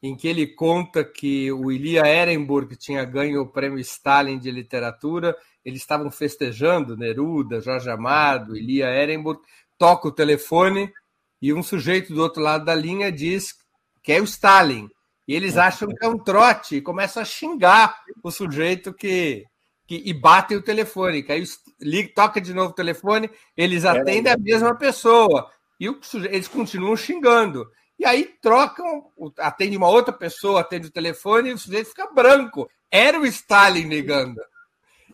[0.00, 5.36] em que ele conta que o Ilia Ehrenburg tinha ganho o prêmio Stalin de literatura,
[5.64, 9.40] eles estavam festejando, Neruda, Jorge Amado, Ilia Ehrenburg,
[9.76, 10.92] toca o telefone
[11.42, 13.54] e um sujeito do outro lado da linha diz
[14.04, 14.88] que é o Stalin.
[15.26, 19.44] E eles acham que é um trote e começam a xingar o sujeito que,
[19.86, 21.22] que e batem o telefone.
[21.22, 21.44] Que aí
[21.80, 25.50] liga, toca de novo o telefone, eles atendem a mesma pessoa.
[25.80, 25.98] E o,
[26.30, 27.66] eles continuam xingando.
[27.98, 32.68] E aí trocam, atende uma outra pessoa, atende o telefone e o sujeito fica branco.
[32.90, 34.40] Era o Stalin ligando.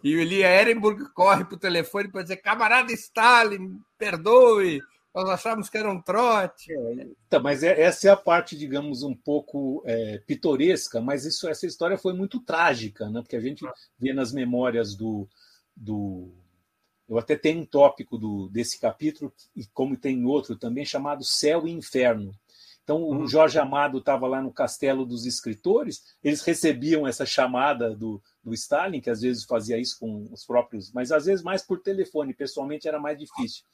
[0.02, 4.80] E o Elia Ehrenburg corre para o telefone para dizer: camarada Stalin, perdoe,
[5.14, 6.72] nós achávamos que era um trote.
[6.72, 11.48] É, tá, mas é, essa é a parte, digamos, um pouco é, pitoresca, mas isso,
[11.48, 13.20] essa história foi muito trágica, né?
[13.20, 13.64] porque a gente
[13.98, 15.28] vê nas memórias do.
[15.76, 16.32] do
[17.08, 21.66] eu até tenho um tópico do, desse capítulo, e como tem outro também, chamado Céu
[21.66, 22.32] e Inferno.
[22.84, 23.26] Então, o uhum.
[23.26, 29.00] Jorge Amado estava lá no Castelo dos Escritores, eles recebiam essa chamada do, do Stalin,
[29.00, 32.86] que às vezes fazia isso com os próprios, mas às vezes mais por telefone, pessoalmente
[32.86, 33.64] era mais difícil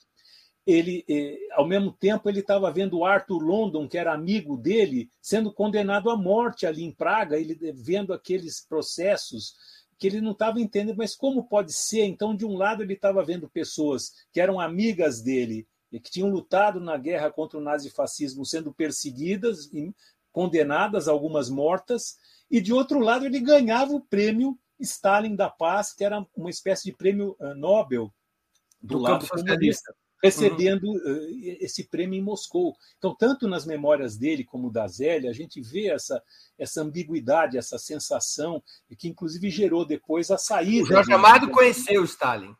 [0.67, 5.09] ele, eh, ao mesmo tempo, ele estava vendo o Arthur London, que era amigo dele,
[5.23, 9.55] sendo condenado à morte ali em Praga, ele vendo aqueles processos
[9.97, 12.05] que ele não estava entendendo, mas como pode ser?
[12.05, 16.29] Então, de um lado, ele estava vendo pessoas que eram amigas dele e que tinham
[16.29, 19.95] lutado na guerra contra o nazifascismo sendo perseguidas e
[20.33, 22.19] condenadas, algumas mortas,
[22.51, 26.85] e de outro lado, ele ganhava o prêmio Stalin da Paz, que era uma espécie
[26.85, 28.13] de prêmio eh, Nobel
[28.83, 31.57] do, do lado comunista recebendo uhum.
[31.61, 32.77] esse prêmio em Moscou.
[32.99, 36.23] Então, tanto nas memórias dele como da Zélia, a gente vê essa,
[36.59, 38.63] essa ambiguidade, essa sensação,
[38.99, 40.85] que inclusive gerou depois a saída.
[40.85, 42.55] O Jorge Amado conheceu Stalin.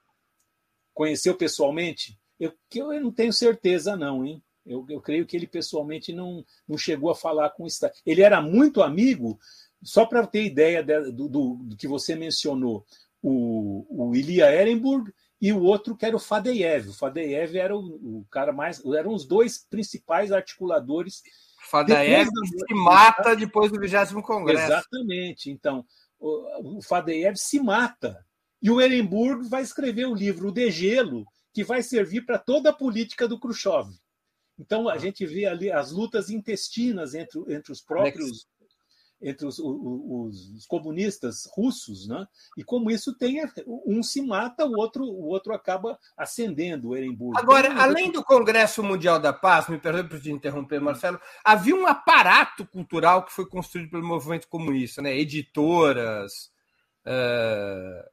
[0.93, 2.19] Conheceu pessoalmente?
[2.39, 4.43] Eu, eu não tenho certeza, não, hein?
[4.65, 7.95] Eu, eu creio que ele pessoalmente não, não chegou a falar com o Stalin.
[8.05, 9.39] Ele era muito amigo,
[9.83, 12.85] só para ter ideia do, do, do, que você mencionou,
[13.23, 15.13] o, o Ilya Ehrenburg
[15.47, 16.89] e o outro que era o Fadeev.
[16.89, 18.85] O Fadeev era o, o cara mais.
[18.85, 21.23] eram os dois principais articuladores.
[21.71, 24.73] Fadeev se mata depois do 20 Congresso.
[24.73, 25.49] Exatamente.
[25.49, 25.87] Então,
[26.19, 28.27] o, o Fadeev se mata.
[28.61, 32.77] E o Ehrenburg vai escrever o livro O Degelo, que vai servir para toda a
[32.77, 33.89] política do Khrushchev.
[34.59, 34.99] Então, a ah.
[34.99, 38.49] gente vê ali as lutas intestinas entre, entre os próprios
[39.21, 42.27] entre os, os, os, comunistas russos, né?
[42.57, 43.41] e como isso tem
[43.87, 47.39] um se mata, o outro o outro acaba ascendendo o Ehrenburg.
[47.39, 51.75] Agora, então, além do Congresso Mundial da Paz, me perdoe por te interromper, Marcelo, havia
[51.75, 55.17] um aparato cultural que foi construído pelo movimento comunista, né?
[55.17, 56.51] editoras,
[57.07, 58.11] uh,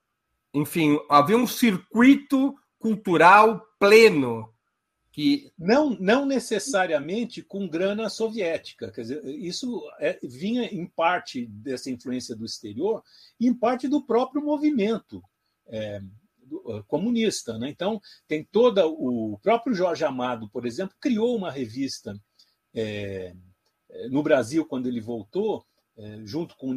[0.53, 4.52] enfim, havia um circuito cultural pleno
[5.13, 8.91] que não, não necessariamente com grana soviética.
[8.91, 13.03] Quer dizer, isso é, vinha em parte dessa influência do exterior
[13.39, 15.23] e em parte do próprio movimento
[15.67, 16.01] é,
[16.49, 17.59] uh, comunista.
[17.59, 17.69] Né?
[17.69, 18.87] Então, tem toda.
[18.87, 22.19] O próprio Jorge Amado, por exemplo, criou uma revista
[22.73, 23.35] é,
[23.91, 25.63] é no Brasil, quando ele voltou,
[25.95, 26.75] é, junto com o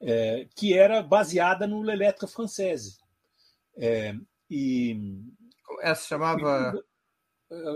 [0.00, 2.96] é, que era baseada no L'Elettre Française.
[4.48, 4.96] e
[5.80, 6.74] essa chamava.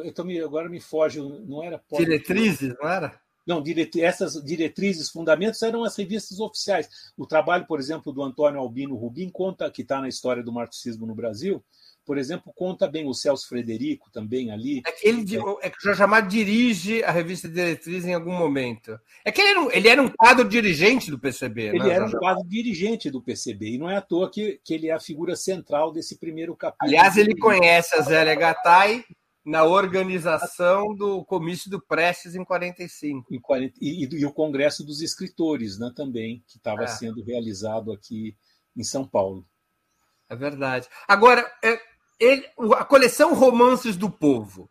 [0.05, 1.83] Então, agora me foge, não era.
[1.93, 3.21] Diretrizes, não era?
[3.47, 3.63] Não,
[3.99, 6.89] essas diretrizes, fundamentos eram as revistas oficiais.
[7.17, 11.07] O trabalho, por exemplo, do Antônio Albino Rubim conta que está na história do marxismo
[11.07, 11.65] no Brasil,
[12.11, 14.83] por exemplo, conta bem o Celso Frederico também ali.
[14.85, 18.37] É que, ele, é, é que o Jorge Amado dirige a revista Diretriz em algum
[18.37, 18.99] momento.
[19.25, 21.69] É que ele era um, ele era um quadro dirigente do PCB.
[21.69, 24.75] Ele né, era um quadro dirigente do PCB, e não é à toa que, que
[24.75, 26.91] ele é a figura central desse primeiro capítulo.
[26.91, 29.05] Aliás, ele conhece a Zélia Gattai
[29.47, 33.33] na organização do comício do Prestes em 45.
[33.33, 36.89] Em 40, e, e, e o Congresso dos Escritores né, também, que estava é.
[36.89, 38.37] sendo realizado aqui
[38.77, 39.47] em São Paulo.
[40.31, 40.89] É verdade.
[41.09, 41.77] Agora, é,
[42.21, 42.47] ele,
[42.77, 44.69] a coleção Romances do Povo.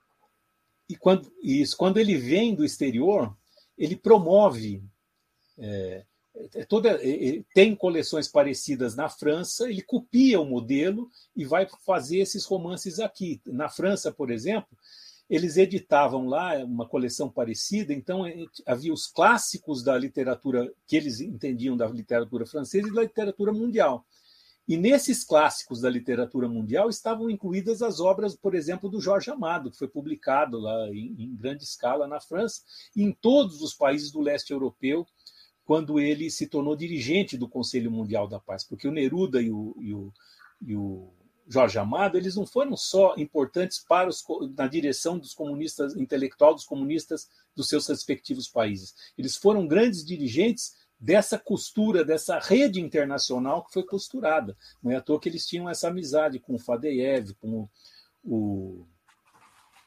[0.87, 3.35] e quando isso, quando ele vem do exterior,
[3.77, 4.83] ele promove
[5.57, 6.03] é,
[6.55, 12.19] é toda, é, tem coleções parecidas na França, ele copia o modelo e vai fazer
[12.19, 13.41] esses romances aqui.
[13.45, 14.69] Na França, por exemplo,
[15.29, 18.23] eles editavam lá uma coleção parecida, então
[18.65, 24.05] havia os clássicos da literatura que eles entendiam da literatura francesa e da literatura mundial.
[24.69, 29.71] E nesses clássicos da literatura mundial estavam incluídas as obras, por exemplo, do Jorge Amado,
[29.71, 32.61] que foi publicado lá em, em grande escala na França
[32.95, 35.07] e em todos os países do leste europeu,
[35.65, 39.75] quando ele se tornou dirigente do Conselho Mundial da Paz, porque o Neruda e o,
[39.79, 40.13] e o,
[40.61, 41.11] e o
[41.47, 44.23] Jorge Amado, eles não foram só importantes para os,
[44.55, 48.93] na direção dos comunistas, intelectual dos comunistas dos seus respectivos países.
[49.17, 54.57] Eles foram grandes dirigentes dessa costura, dessa rede internacional que foi costurada.
[54.83, 57.69] Não é à toa que eles tinham essa amizade com o Fadeev, com
[58.23, 58.85] o,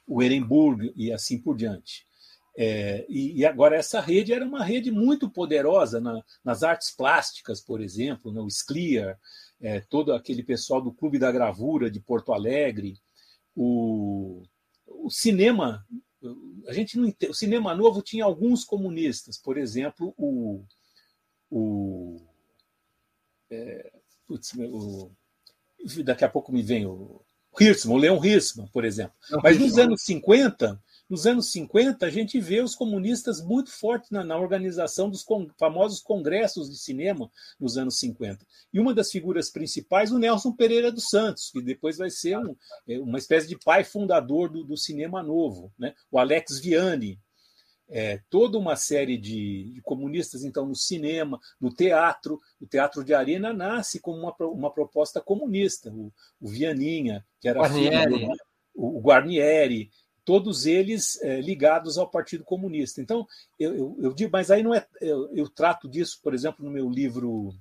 [0.06, 2.06] o Ehrenburg e assim por diante.
[2.56, 7.62] É, e, e, agora essa rede era uma rede muito poderosa na, nas artes plásticas,
[7.62, 9.18] por exemplo, né, o Scliar,
[9.58, 12.98] é, todo aquele pessoal do Clube da Gravura de Porto Alegre,
[13.56, 14.42] o,
[14.86, 15.86] o cinema,
[16.66, 20.62] a gente não o cinema novo tinha alguns comunistas, por exemplo, o
[21.54, 22.16] o,
[23.50, 23.92] é,
[24.26, 25.10] putz, o
[26.02, 27.20] daqui a pouco me vem o
[27.60, 29.14] Hirschman, o Leon Hirschman, por exemplo.
[29.42, 30.80] Mas nos anos 50,
[31.10, 35.46] nos anos 50, a gente vê os comunistas muito fortes na, na organização dos con,
[35.58, 37.30] famosos congressos de cinema
[37.60, 38.46] nos anos 50.
[38.72, 42.56] E uma das figuras principais, o Nelson Pereira dos Santos, que depois vai ser um,
[42.88, 45.70] é, uma espécie de pai fundador do, do cinema novo.
[45.78, 45.94] Né?
[46.10, 47.18] O Alex Vianney,
[47.88, 52.40] é, toda uma série de, de, comunistas, então, no cinema, no teatro.
[52.60, 55.90] O teatro de arena nasce como uma, uma proposta comunista.
[55.92, 58.14] O, o Vianinha, que era Guarnieri.
[58.14, 58.32] filho,
[58.74, 59.90] o, o Guarnieri,
[60.24, 63.00] todos eles é, ligados ao Partido Comunista.
[63.00, 63.26] Então,
[63.58, 64.86] eu, eu, eu, digo, mas aí não é.
[65.00, 67.54] Eu, eu, trato disso, por exemplo, no meu livro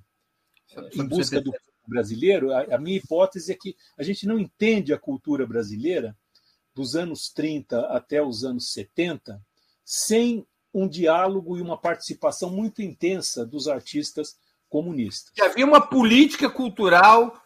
[0.94, 1.52] Em Busca do
[1.86, 2.52] Brasileiro.
[2.52, 6.16] A, a minha hipótese é que a gente não entende a cultura brasileira
[6.74, 9.38] dos anos 30 até os anos 70
[9.84, 14.36] sem um diálogo e uma participação muito intensa dos artistas
[14.68, 15.32] comunistas.
[15.36, 17.40] E havia uma política cultural,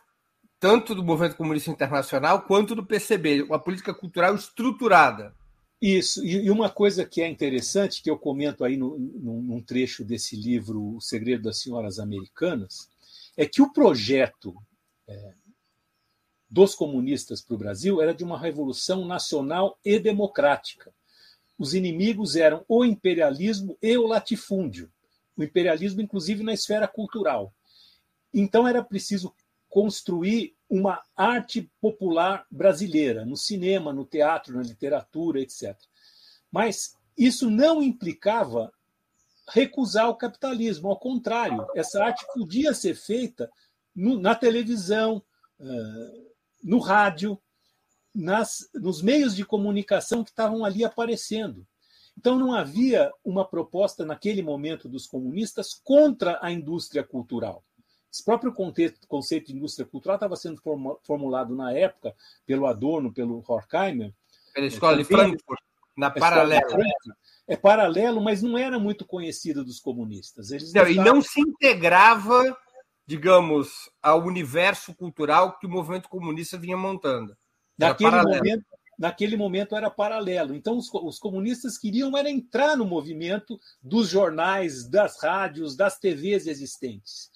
[0.61, 5.35] tanto do Movimento Comunista Internacional quanto do PCB, uma política cultural estruturada.
[5.83, 10.35] Isso, e uma coisa que é interessante, que eu comento aí no, num trecho desse
[10.35, 12.89] livro O Segredo das Senhoras Americanas,
[13.37, 14.55] é que o projeto
[15.07, 15.35] é,
[16.49, 20.95] dos comunistas para o Brasil era de uma revolução nacional e democrática
[21.59, 24.91] os inimigos eram o imperialismo e o latifúndio.
[25.37, 27.53] O imperialismo, inclusive, na esfera cultural.
[28.33, 29.35] Então, era preciso
[29.69, 35.77] construir uma arte popular brasileira, no cinema, no teatro, na literatura, etc.
[36.51, 38.73] Mas isso não implicava
[39.49, 43.51] recusar o capitalismo, ao contrário, essa arte podia ser feita
[43.95, 45.23] no, na televisão,
[45.61, 46.33] uh,
[46.63, 47.41] no rádio,
[48.17, 51.67] nas, nos meios de comunicação que estavam ali aparecendo.
[52.19, 57.63] Então, não havia uma proposta naquele momento dos comunistas contra a indústria cultural.
[58.11, 58.55] Esse próprio
[59.07, 60.59] conceito de indústria cultural estava sendo
[61.03, 62.15] formulado na época
[62.47, 64.15] pelo Adorno, pelo Horkheimer.
[64.55, 65.61] Pela escola de Frankfurt,
[65.95, 66.67] na paralela.
[67.47, 70.51] É paralelo, mas não era muito conhecido dos comunistas.
[70.51, 72.57] Eles não, E não se integrava,
[73.07, 77.37] digamos, ao universo cultural que o movimento comunista vinha montando.
[77.79, 78.65] Naquele momento,
[78.99, 80.55] naquele momento era paralelo.
[80.55, 86.47] Então, os, os, comunistas queriam era entrar no movimento dos jornais, das rádios, das TVs
[86.47, 87.31] existentes.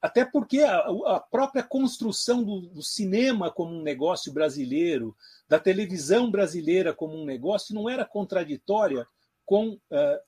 [0.00, 5.14] Até porque a, a própria construção do, do, cinema como um negócio brasileiro,
[5.48, 9.06] da televisão brasileira como um negócio, não era contraditória
[9.44, 10.20] com uh,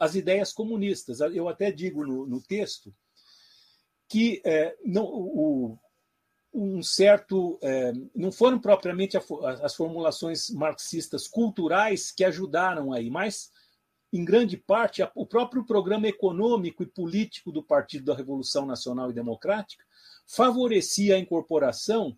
[0.00, 1.20] as ideias comunistas.
[1.20, 2.94] Eu até digo no, no texto
[4.08, 5.78] que uh, não, o,
[6.52, 7.58] um certo.
[7.62, 9.22] É, não foram propriamente a,
[9.62, 13.50] as formulações marxistas culturais que ajudaram aí, mas,
[14.12, 19.10] em grande parte, a, o próprio programa econômico e político do Partido da Revolução Nacional
[19.10, 19.84] e Democrática
[20.26, 22.16] favorecia a incorporação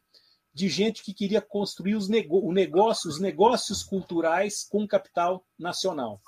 [0.53, 6.21] de gente que queria construir os, nego, o negócio, os negócios culturais com capital nacional.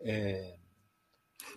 [0.00, 0.56] É,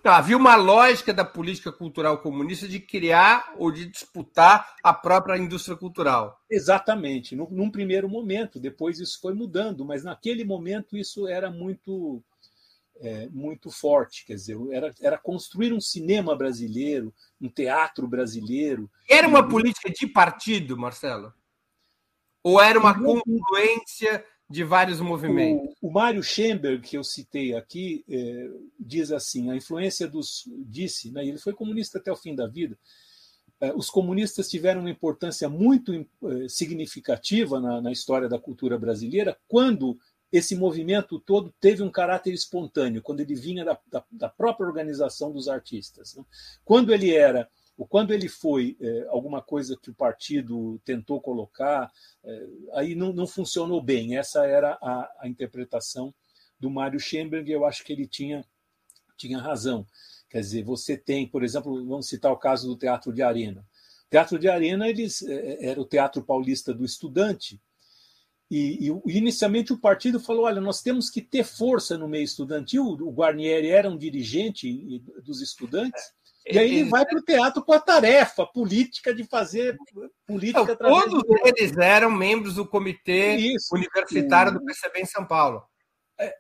[0.06, 5.36] não, havia uma lógica da política cultural comunista de criar ou de disputar a própria
[5.36, 6.40] indústria cultural.
[6.48, 12.24] Exatamente, num, num primeiro momento, depois isso foi mudando, mas naquele momento isso era muito
[12.98, 18.90] é, muito forte, quer dizer, era, era construir um cinema brasileiro, um teatro brasileiro.
[19.10, 21.34] Era uma política de partido, Marcelo?
[22.44, 25.76] Ou era uma confluência de vários movimentos.
[25.82, 30.44] O, o Mário Schemberg, que eu citei aqui, é, diz assim: a influência dos.
[30.68, 32.78] disse, né, ele foi comunista até o fim da vida.
[33.60, 36.06] É, os comunistas tiveram uma importância muito é,
[36.50, 39.98] significativa na, na história da cultura brasileira quando
[40.32, 45.32] esse movimento todo teve um caráter espontâneo, quando ele vinha da, da, da própria organização
[45.32, 46.16] dos artistas.
[46.16, 46.26] Né?
[46.66, 51.92] Quando ele era ou quando ele foi é, alguma coisa que o partido tentou colocar,
[52.24, 54.18] é, aí não, não, funcionou bem.
[54.18, 56.14] Essa era a, a interpretação
[56.60, 58.46] do Mário Schemberg, eu acho que ele tinha,
[59.18, 59.86] tinha razão.
[60.30, 63.62] Quer dizer, você tem, por exemplo, vamos citar o caso do Teatro de Arena.
[64.08, 67.62] O Teatro de Arena eles, é, era o Teatro Paulista do Estudante,
[68.50, 72.84] e, e, inicialmente o partido falou: olha, nós temos que ter força no meio estudantil.
[72.86, 76.14] O Guarnieri era um dirigente dos estudantes,
[76.48, 79.76] e aí ele vai para o teatro com a tarefa política de fazer
[80.28, 80.78] política.
[80.80, 83.74] Não, todos eles eram membros do comitê Isso.
[83.74, 85.64] universitário do PCB em São Paulo.
[86.20, 86.38] É,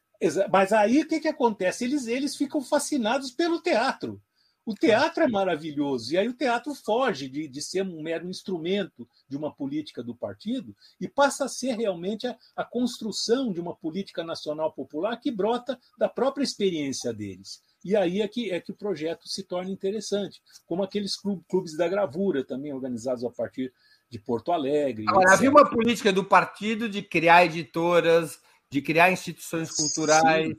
[0.51, 1.85] mas aí o que, que acontece?
[1.85, 4.21] Eles, eles ficam fascinados pelo teatro.
[4.65, 9.07] O teatro é maravilhoso, e aí o teatro foge de, de ser um mero instrumento
[9.29, 13.75] de uma política do partido e passa a ser realmente a, a construção de uma
[13.75, 17.61] política nacional popular que brota da própria experiência deles.
[17.85, 21.87] E aí é que, é que o projeto se torna interessante, como aqueles clubes da
[21.87, 23.71] gravura, também organizados a partir
[24.09, 25.05] de Porto Alegre.
[25.07, 28.39] Agora, havia uma política do partido de criar editoras,
[28.71, 30.47] de criar instituições culturais.
[30.47, 30.57] Sim.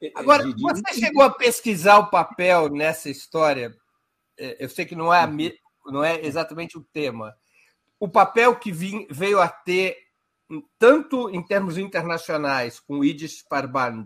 [0.00, 3.76] É, é, Agora, você chegou a pesquisar o papel nessa história?
[4.38, 5.26] É, eu sei que não é,
[5.86, 7.34] não é exatamente o tema.
[7.98, 9.96] O papel que veio a ter,
[10.78, 14.04] tanto em termos internacionais, com o Yiddish Parband,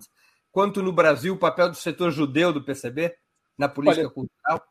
[0.54, 3.12] quanto no Brasil o papel do setor judeu do PCB
[3.58, 4.64] na política Olha, cultural?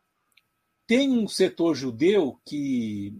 [0.86, 3.12] Tem um setor judeu que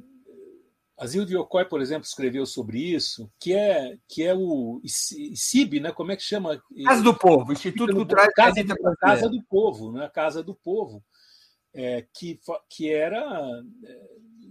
[0.97, 5.93] Asil Diocói, por exemplo, escreveu sobre isso, que é que é o ICIB, né?
[5.93, 6.59] Como é que chama?
[6.87, 10.09] Casa do Povo, Instituto Cultural Casa, do, Casa do Povo, né?
[10.09, 11.05] Casa do Povo,
[11.75, 12.41] é, que
[12.71, 13.21] que era
[13.85, 14.01] é,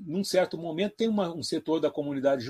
[0.06, 2.46] num certo momento tem uma, um setor da comunidade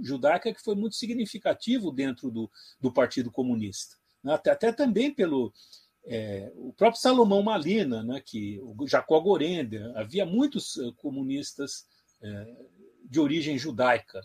[0.00, 2.48] judaica que foi muito significativo dentro do,
[2.80, 3.97] do Partido Comunista?
[4.24, 5.52] Até, até também pelo
[6.04, 11.86] é, o próprio Salomão Malina, né, que o Jacó Gorender, havia muitos eh, comunistas
[12.22, 12.56] é,
[13.04, 14.20] de origem judaica.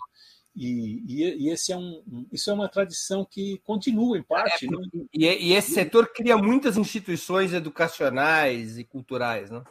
[0.56, 4.66] E, e, e, esse é um, isso é uma tradição que continua, em parte.
[4.66, 4.78] É, né?
[5.14, 9.50] e, e, esse setor cria muitas instituições educacionais e culturais.
[9.50, 9.64] Né?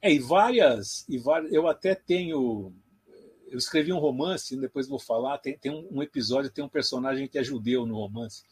[0.00, 1.52] É, e várias, e várias.
[1.52, 2.72] Eu até tenho.
[3.46, 5.38] Eu escrevi um romance, depois vou falar.
[5.38, 8.42] Tem, tem um episódio, tem um personagem que é judeu no romance.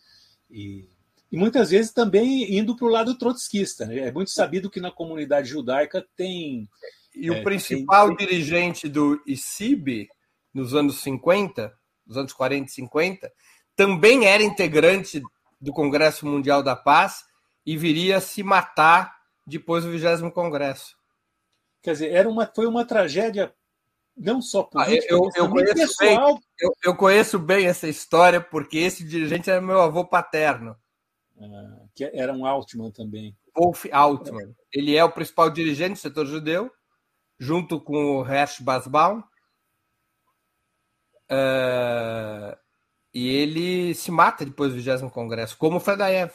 [0.53, 0.89] E,
[1.31, 3.87] e muitas vezes também indo para o lado trotskista.
[3.87, 4.01] Né?
[4.01, 6.69] É muito sabido que na comunidade judaica tem.
[7.15, 8.27] E é, o principal tem...
[8.27, 10.09] dirigente do ICIB,
[10.53, 11.73] nos anos 50,
[12.07, 13.33] nos anos 40 e 50,
[13.75, 15.23] também era integrante
[15.59, 17.25] do Congresso Mundial da Paz
[17.65, 20.97] e viria a se matar depois do 20 Congresso.
[21.83, 23.53] Quer dizer, era uma, foi uma tragédia
[24.17, 26.35] não só ah, política, ah, eu, eu, conheço pessoal.
[26.35, 30.77] Bem, eu, eu, conheço bem essa história, porque esse dirigente era meu avô paterno.
[31.41, 33.37] Ah, que era um Altman também.
[33.57, 34.55] Wolf Altman.
[34.73, 36.71] Ele é o principal dirigente do setor judeu,
[37.39, 39.23] junto com o Hersch Basbaum.
[41.31, 42.57] Uh,
[43.15, 46.33] e ele se mata depois do 20 Congresso, como o Fedaev.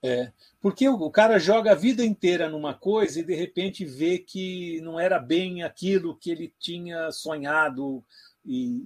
[0.00, 0.30] É,
[0.60, 4.98] porque o cara joga a vida inteira numa coisa e de repente vê que não
[4.98, 8.04] era bem aquilo que ele tinha sonhado.
[8.44, 8.82] E,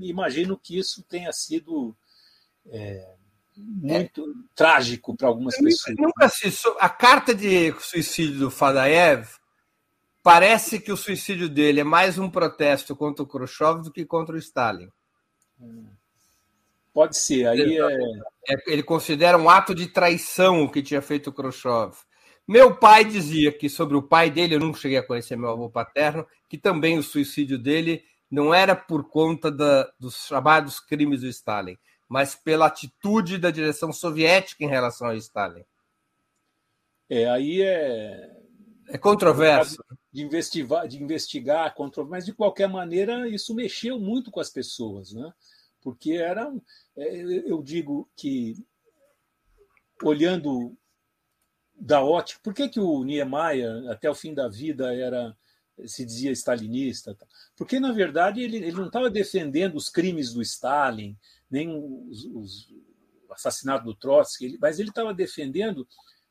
[0.00, 1.96] e imagino que isso tenha sido
[2.66, 3.14] é,
[3.56, 4.34] muito é.
[4.54, 5.96] trágico para algumas pessoas.
[5.98, 9.26] Nunca se, a carta de suicídio do Fadaev
[10.22, 14.34] parece que o suicídio dele é mais um protesto contra o Khrushchev do que contra
[14.34, 14.90] o Stalin.
[16.92, 17.46] Pode ser.
[17.46, 18.35] Aí é...
[18.48, 18.72] é...
[18.72, 21.94] Ele considera um ato de traição o que tinha feito Khrushchev.
[22.46, 25.68] Meu pai dizia que sobre o pai dele, eu não cheguei a conhecer meu avô
[25.68, 31.28] paterno, que também o suicídio dele não era por conta da, dos chamados crimes do
[31.28, 31.76] Stalin,
[32.08, 35.64] mas pela atitude da direção soviética em relação ao Stalin.
[37.08, 38.30] É, aí é.
[38.88, 39.82] É controverso.
[40.12, 41.74] De investigar, de investigar,
[42.08, 45.32] mas de qualquer maneira isso mexeu muito com as pessoas, né?
[45.82, 46.54] Porque era é,
[46.96, 48.56] eu digo que,
[50.02, 50.76] olhando
[51.74, 55.36] da ótica, por que, que o Niemeyer, até o fim da vida, era
[55.84, 57.16] se dizia stalinista?
[57.54, 61.16] Porque, na verdade, ele, ele não estava defendendo os crimes do Stalin,
[61.50, 62.70] nem os, os,
[63.28, 65.86] o assassinato do Trotsky, mas ele estava defendendo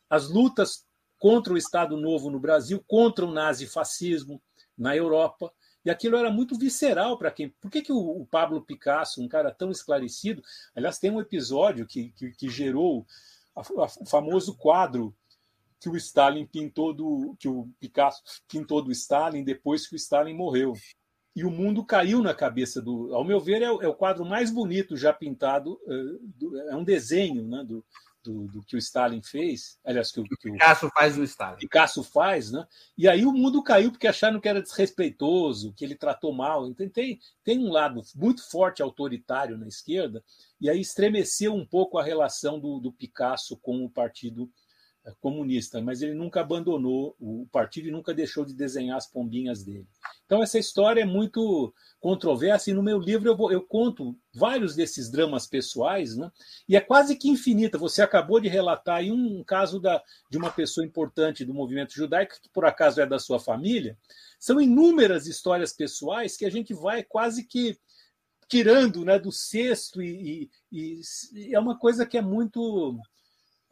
[0.09, 0.85] as lutas
[1.19, 4.41] contra o Estado Novo no Brasil, contra o nazifascismo
[4.77, 5.53] na Europa,
[5.85, 7.49] E aquilo era muito visceral para quem.
[7.61, 10.41] Por que, que o, o, Pablo Picasso, um cara tão esclarecido,
[10.75, 13.05] aliás, tem um episódio que, que, que gerou
[13.55, 15.15] o famoso quadro
[15.79, 17.35] que o Stalin pintou do.
[17.39, 20.73] que o Picasso pintou do Stalin depois que o Stalin morreu.
[21.35, 23.13] E o mundo caiu na cabeça do.
[23.13, 25.79] Ao meu ver, é o, é o quadro mais bonito já pintado.
[26.21, 27.85] Do, é um desenho né, do,
[28.25, 31.57] do, do, que o Stalin fez, aliás, que, que o Picasso faz o Stalin.
[31.57, 32.65] Picasso faz, né?
[32.97, 36.67] E aí o mundo caiu porque acharam que era desrespeitoso, que ele tratou mal.
[36.67, 40.23] Então tem, tem um lado muito forte autoritário na esquerda,
[40.59, 44.49] e aí estremeceu um pouco a relação do, do Picasso com o Partido
[45.19, 49.87] comunista, mas ele nunca abandonou o partido e nunca deixou de desenhar as pombinhas dele.
[50.25, 54.75] Então essa história é muito controversa e no meu livro eu, vou, eu conto vários
[54.75, 56.31] desses dramas pessoais, né?
[56.67, 57.77] E é quase que infinita.
[57.77, 62.39] Você acabou de relatar aí um caso da, de uma pessoa importante do movimento judaico
[62.41, 63.97] que por acaso é da sua família.
[64.39, 67.77] São inúmeras histórias pessoais que a gente vai quase que
[68.47, 71.01] tirando, né, do cesto e, e,
[71.33, 72.99] e é uma coisa que é muito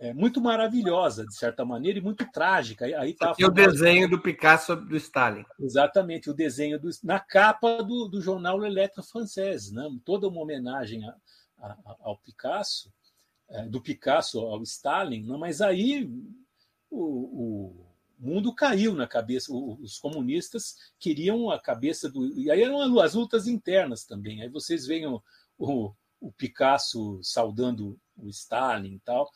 [0.03, 2.83] é, muito maravilhosa, de certa maneira, e muito trágica.
[2.83, 5.45] Aí tá e o desenho do Picasso do Stalin.
[5.57, 9.89] Exatamente, o desenho do, na capa do, do jornal Le Lettre Française, né?
[10.03, 11.15] toda uma homenagem a,
[11.57, 12.91] a, ao Picasso,
[13.49, 15.37] é, do Picasso ao Stalin, né?
[15.37, 16.11] mas aí
[16.91, 17.85] o, o
[18.19, 19.53] mundo caiu na cabeça.
[19.53, 22.27] Os comunistas queriam a cabeça do.
[22.37, 24.41] E aí eram as lutas internas também.
[24.41, 25.23] Aí vocês veem o,
[25.57, 29.29] o, o Picasso saudando o Stalin e tal.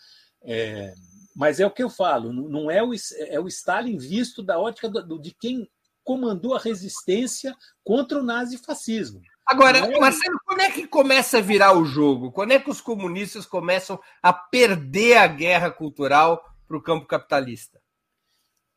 [0.44, 0.94] É,
[1.36, 2.92] mas é o que eu falo, não é o,
[3.28, 5.70] é o Stalin visto da ótica do, de quem
[6.04, 9.22] comandou a resistência contra o nazifascismo.
[9.46, 10.00] Agora, é...
[10.00, 12.32] Marcelo, quando é que começa a virar o jogo?
[12.32, 17.80] Quando é que os comunistas começam a perder a guerra cultural para o campo capitalista?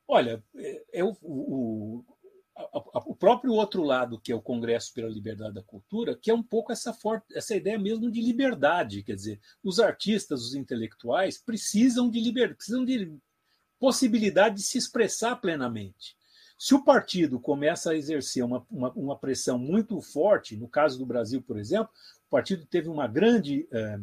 [0.06, 0.42] Olha,
[0.92, 2.04] eu, o,
[2.72, 6.42] o próprio outro lado, que é o Congresso pela Liberdade da Cultura, que é um
[6.42, 9.02] pouco essa, forte, essa ideia mesmo de liberdade.
[9.02, 13.12] Quer dizer, os artistas, os intelectuais precisam de liberdade, precisam de
[13.78, 16.16] possibilidade de se expressar plenamente.
[16.58, 21.06] Se o partido começa a exercer uma, uma, uma pressão muito forte, no caso do
[21.06, 21.90] Brasil, por exemplo,
[22.26, 23.98] o partido teve uma grande eh,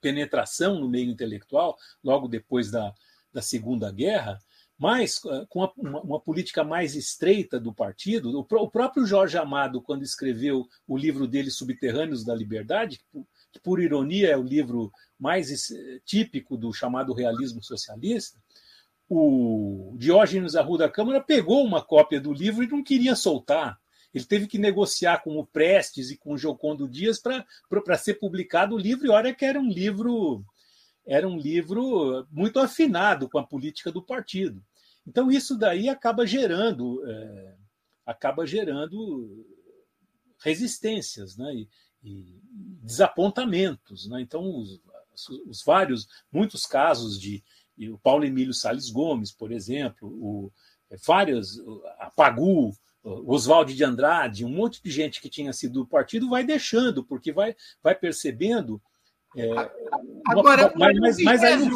[0.00, 2.94] penetração no meio intelectual logo depois da,
[3.32, 4.38] da Segunda Guerra,
[4.78, 9.80] mas eh, com uma, uma, política mais estreita do partido, o, o, próprio Jorge Amado,
[9.80, 14.92] quando escreveu o livro dele Subterrâneos da Liberdade, que, que por ironia é o livro
[15.18, 15.68] mais
[16.04, 18.38] típico do chamado realismo socialista,
[19.08, 23.78] o Diógenes Arruda Câmara pegou uma cópia do livro e não queria soltar.
[24.12, 28.74] Ele teve que negociar com o Prestes e com o Jocondo Dias para ser publicado
[28.74, 30.44] o livro, e olha que era um livro
[31.06, 34.64] era um livro muito afinado com a política do partido.
[35.06, 37.56] Então isso daí acaba gerando é,
[38.06, 39.46] acaba gerando
[40.38, 41.54] resistências, né?
[41.54, 41.68] E,
[42.02, 42.40] e
[42.82, 44.20] desapontamentos, né?
[44.20, 44.80] Então os,
[45.46, 47.42] os, vários muitos casos de
[47.90, 50.52] o Paulo Emílio Sales Gomes, por exemplo, o,
[51.04, 51.58] várias
[51.98, 56.44] a Pagu, Oswaldo de Andrade, um monte de gente que tinha sido do partido vai
[56.44, 58.80] deixando porque vai vai percebendo
[59.36, 59.70] é,
[60.26, 61.68] Agora, mas, mas, mas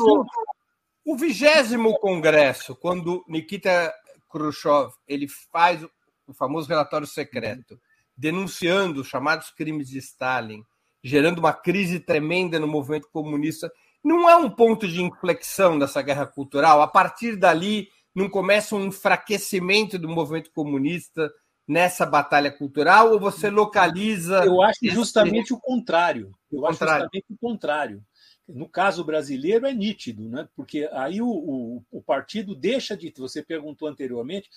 [1.04, 3.92] o vigésimo congresso, quando Nikita
[4.30, 5.82] Khrushchev ele faz
[6.26, 7.80] o famoso relatório secreto,
[8.16, 10.62] denunciando os chamados crimes de Stalin,
[11.02, 13.72] gerando uma crise tremenda no movimento comunista,
[14.04, 16.82] não é um ponto de inflexão dessa guerra cultural?
[16.82, 21.32] A partir dali, não começa um enfraquecimento do movimento comunista
[21.68, 24.42] nessa batalha cultural ou você localiza.
[24.46, 26.32] Eu acho justamente o contrário.
[26.50, 28.02] Eu acho justamente o contrário.
[28.48, 30.48] No caso brasileiro é nítido, né?
[30.56, 33.12] porque aí o, o, o partido deixa de.
[33.18, 34.48] Você perguntou anteriormente,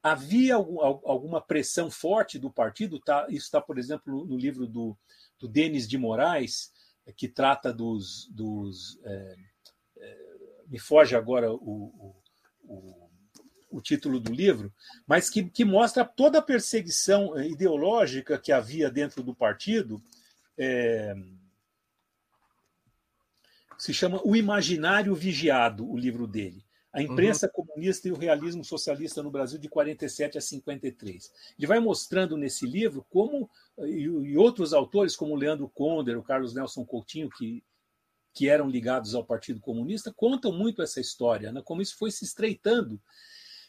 [0.00, 3.00] havia algum, alguma pressão forte do partido?
[3.00, 4.96] Tá, isso está, por exemplo, no livro do,
[5.40, 6.70] do Denis de Moraes,
[7.16, 8.28] que trata dos.
[8.30, 9.34] dos é,
[9.98, 10.16] é,
[10.68, 12.14] me foge agora o,
[12.62, 13.03] o
[13.74, 14.72] o título do livro,
[15.06, 20.00] mas que, que mostra toda a perseguição eh, ideológica que havia dentro do partido.
[20.56, 21.14] É,
[23.76, 26.64] se chama O Imaginário Vigiado, o livro dele.
[26.92, 27.64] A imprensa uhum.
[27.64, 31.32] comunista e o realismo socialista no Brasil de 47 a 53.
[31.58, 36.54] Ele vai mostrando nesse livro como, e, e outros autores, como Leandro Conder, o Carlos
[36.54, 37.64] Nelson Coutinho, que,
[38.32, 41.60] que eram ligados ao Partido Comunista, contam muito essa história, né?
[41.64, 43.00] como isso foi se estreitando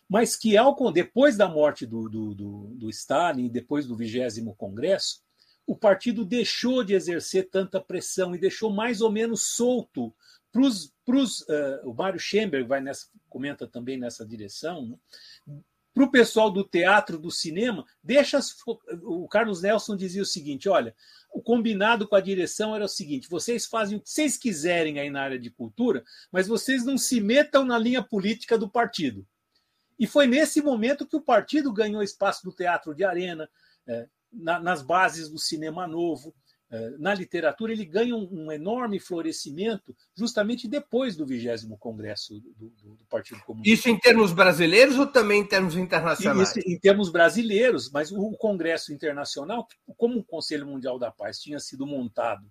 [0.09, 5.23] mas que ao, depois da morte do, do, do, do Stalin, depois do vigésimo congresso,
[5.65, 10.13] o partido deixou de exercer tanta pressão e deixou mais ou menos solto
[10.51, 11.41] para os.
[11.41, 14.97] Uh, o Mário Schemberg vai nessa, comenta também nessa direção, né?
[15.93, 18.39] Para o pessoal do teatro, do cinema, deixa.
[19.03, 20.93] O Carlos Nelson dizia o seguinte: olha,
[21.33, 25.09] o combinado com a direção era o seguinte: vocês fazem o que vocês quiserem aí
[25.09, 29.25] na área de cultura, mas vocês não se metam na linha política do partido.
[29.99, 33.49] E foi nesse momento que o partido ganhou espaço no teatro de arena,
[33.87, 36.33] é, na, nas bases do cinema novo.
[36.69, 42.69] É, na literatura, ele ganha um, um, enorme florescimento justamente depois do vigésimo congresso do,
[42.81, 43.71] do, do, Partido Comunista.
[43.71, 46.49] Isso em termos brasileiros ou também em termos internacionais?
[46.49, 51.59] Isso em termos brasileiros, mas o, Congresso Internacional, como o Conselho Mundial da Paz tinha
[51.59, 52.45] sido montado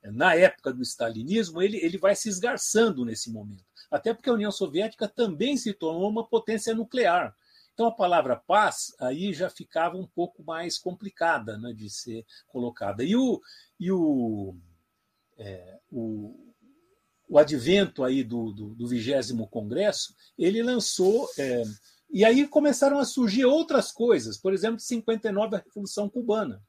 [0.00, 3.64] é, na época do stalinismo, ele, ele vai se esgarçando nesse momento.
[3.90, 7.34] Até porque a União Soviética também se tornou uma potência nuclear.
[7.76, 13.04] Então a palavra paz aí já ficava um pouco mais complicada né, de ser colocada.
[13.04, 13.40] E o,
[13.78, 14.56] e o,
[15.36, 16.54] é, o,
[17.28, 21.28] o advento aí do, do, 20 Congresso, ele lançou.
[21.38, 21.62] É,
[22.10, 26.62] e aí começaram a surgir outras coisas, por exemplo, de 59 a Revolução Cubana,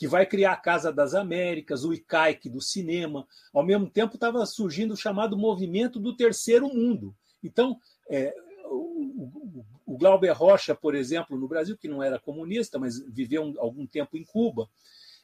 [0.00, 3.28] que vai criar a Casa das Américas, o ICAIC do cinema.
[3.52, 7.14] Ao mesmo tempo estava surgindo o chamado movimento do terceiro mundo.
[7.44, 7.78] Então,
[8.08, 8.34] é,
[8.64, 13.86] o, o Glauber Rocha, por exemplo, no Brasil, que não era comunista, mas viveu algum
[13.86, 14.70] tempo em Cuba,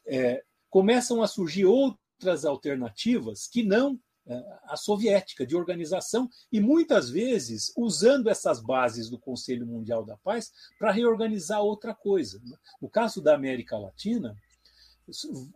[0.07, 7.09] é, começam a surgir outras alternativas que não é, a soviética, de organização, e muitas
[7.09, 12.43] vezes usando essas bases do Conselho Mundial da Paz para reorganizar outra coisa.
[12.79, 14.37] No caso da América Latina,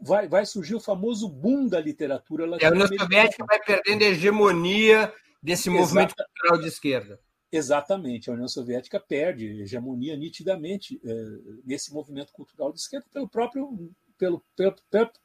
[0.00, 2.84] vai, vai surgir o famoso boom da literatura latino-americana.
[2.84, 5.80] A União Soviética vai perdendo a hegemonia desse Exato.
[5.80, 7.20] movimento cultural de esquerda.
[7.52, 11.24] Exatamente, a União Soviética perde hegemonia nitidamente é,
[11.64, 14.76] nesse movimento cultural de esquerda pelo próprio, pelo, pelo,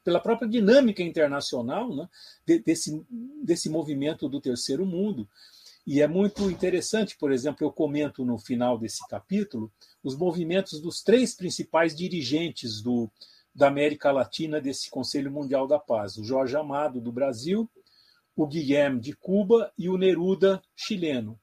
[0.04, 2.10] pela própria dinâmica internacional né,
[2.66, 3.06] desse,
[3.44, 5.30] desse movimento do terceiro mundo.
[5.86, 9.72] E é muito interessante, por exemplo, eu comento no final desse capítulo
[10.04, 13.08] os movimentos dos três principais dirigentes do,
[13.56, 17.70] da América Latina desse Conselho Mundial da Paz: o Jorge Amado, do Brasil,
[18.36, 21.40] o Guilherme, de Cuba, e o Neruda, chileno.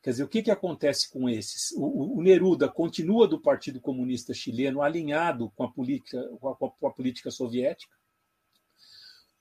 [0.00, 1.72] Quer dizer, o que, que acontece com esses?
[1.76, 6.86] O, o, Neruda continua do Partido Comunista Chileno alinhado com a política, com a, com
[6.86, 7.92] a política soviética.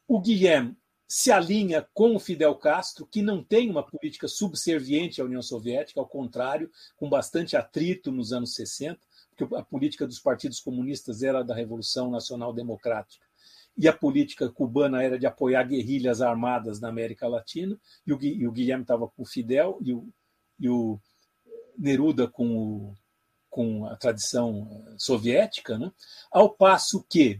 [0.07, 0.75] O Guilherme
[1.07, 6.01] se alinha com o Fidel Castro, que não tem uma política subserviente à União Soviética,
[6.01, 8.99] ao contrário, com bastante atrito nos anos 60,
[9.37, 13.25] porque a política dos partidos comunistas era da Revolução Nacional Democrática
[13.77, 18.81] e a política cubana era de apoiar guerrilhas armadas na América Latina, e o, Guilherme
[18.81, 20.09] estava com o Fidel, e o,
[20.59, 20.99] e o
[21.77, 22.93] Neruda com, o,
[23.49, 25.91] com a tradição eh, soviética, né?
[26.31, 27.39] ao passo que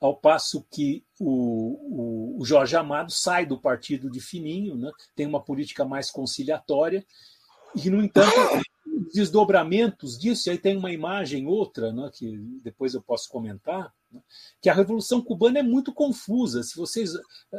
[0.00, 4.90] ao passo que o, o, Jorge Amado sai do partido de Fininho, né?
[5.14, 7.06] tem uma política mais conciliatória,
[7.74, 8.30] e, no entanto,
[9.12, 14.20] desdobramentos disso, e aí tem uma imagem outra, né, que depois eu posso comentar, né,
[14.60, 16.62] que a Revolução Cubana é muito confusa.
[16.62, 17.12] Se vocês,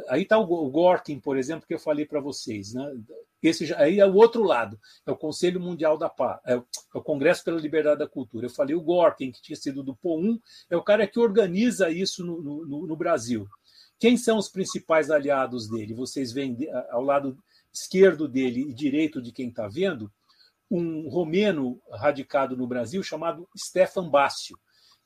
[0.08, 2.94] aí está o Gorkin, por exemplo, que eu falei para vocês, né,
[3.42, 6.62] esse aí é o outro lado, é o Conselho Mundial da Paz, é, é
[6.94, 8.46] o Congresso pela Liberdade da Cultura.
[8.46, 12.24] Eu falei o Gorkin, que tinha sido do PO1, é o cara que organiza isso
[12.24, 13.46] no, no, no Brasil.
[13.98, 15.94] Quem são os principais aliados dele?
[15.94, 16.56] Vocês veem
[16.90, 17.38] ao lado
[17.72, 20.10] esquerdo dele e direito de quem está vendo,
[20.70, 24.58] um romeno radicado no Brasil chamado Stefan Bassio,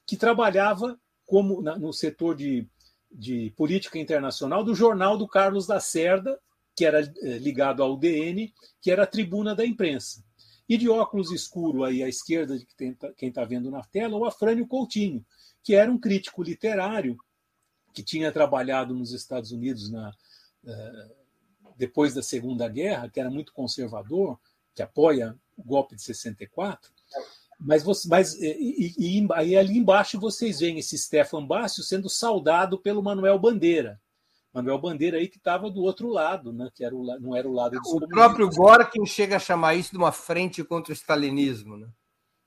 [0.06, 2.66] que trabalhava como no setor de,
[3.10, 6.38] de política internacional do jornal do Carlos Lacerda,
[6.74, 10.24] que era eh, ligado ao DN, que era a tribuna da imprensa.
[10.68, 12.66] E de óculos escuro aí à esquerda de
[13.16, 15.24] quem está vendo na tela, o Afrânio Coutinho,
[15.62, 17.18] que era um crítico literário
[17.92, 20.12] que tinha trabalhado nos Estados Unidos na,
[20.64, 21.10] eh,
[21.76, 24.38] depois da Segunda Guerra, que era muito conservador,
[24.74, 26.90] que apoia golpe de 64.
[27.58, 32.78] Mas, você, mas e, e, e, ali embaixo vocês veem esse Stefan Bassio sendo saudado
[32.78, 34.00] pelo Manuel Bandeira,
[34.52, 36.68] Manuel Bandeira aí que estava do outro lado, né?
[36.74, 39.92] que era o, não era o lado dos O próprio Gorkin chega a chamar isso
[39.92, 41.76] de uma frente contra o stalinismo.
[41.76, 41.88] Né?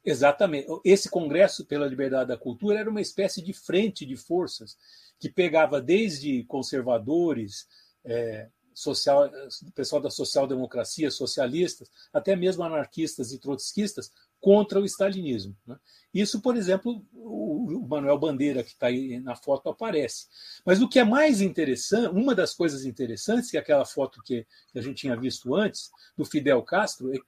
[0.04, 0.68] Exatamente.
[0.84, 4.78] Esse Congresso pela Liberdade da Cultura era uma espécie de frente de forças
[5.18, 7.68] que pegava desde conservadores,
[8.04, 9.30] é, social,
[9.76, 15.56] pessoal da social-democracia, socialistas, até mesmo anarquistas e trotskistas, contra o stalinismo.
[15.66, 15.78] Né?
[16.14, 20.28] Isso, por exemplo, o Manuel Bandeira, que está aí na foto, aparece.
[20.66, 24.46] Mas o que é mais interessante, uma das coisas interessantes, que é aquela foto que,
[24.76, 27.20] a gente tinha visto antes, do Fidel Castro, é,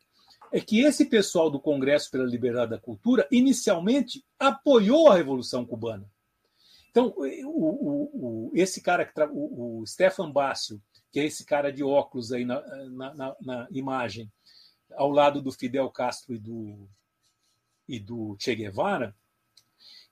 [0.52, 6.06] é que esse pessoal do Congresso pela Liberdade da Cultura inicialmente apoiou a Revolução Cubana.
[6.92, 10.82] Então, o, o, o, esse cara, que o, Stefan Bassio,
[11.16, 14.30] que é esse cara de óculos aí na, na, na, na imagem,
[14.98, 16.90] ao lado do Fidel Castro e do
[17.88, 19.16] e do Che Guevara,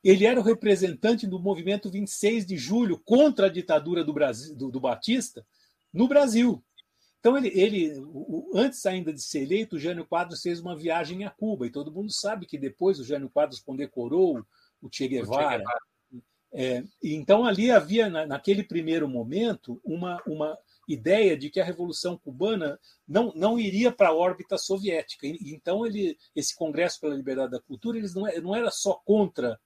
[0.02, 4.72] ele era o representante do movimento 26 de julho contra a ditadura do, Brasil, do,
[4.72, 5.46] do Batista
[5.92, 6.64] no Brasil.
[7.20, 7.92] Então, ele, ele
[8.56, 11.92] antes ainda de ser eleito, o Jânio Quadros fez uma viagem a Cuba, e todo
[11.92, 14.42] mundo sabe que depois o Jânio Quadros condecorou
[14.82, 15.48] o Che Guevara.
[15.48, 15.82] O che Guevara.
[16.56, 20.58] É, então, ali havia, naquele primeiro momento, uma, uma
[20.88, 25.26] ideia de que a Revolução Cubana não, não iria para a órbita soviética.
[25.26, 29.60] Então, ele, esse Congresso pela Liberdade da Cultura eles não, é, não era só contra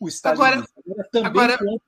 [0.00, 1.86] o Estado, agora, era também agora, contra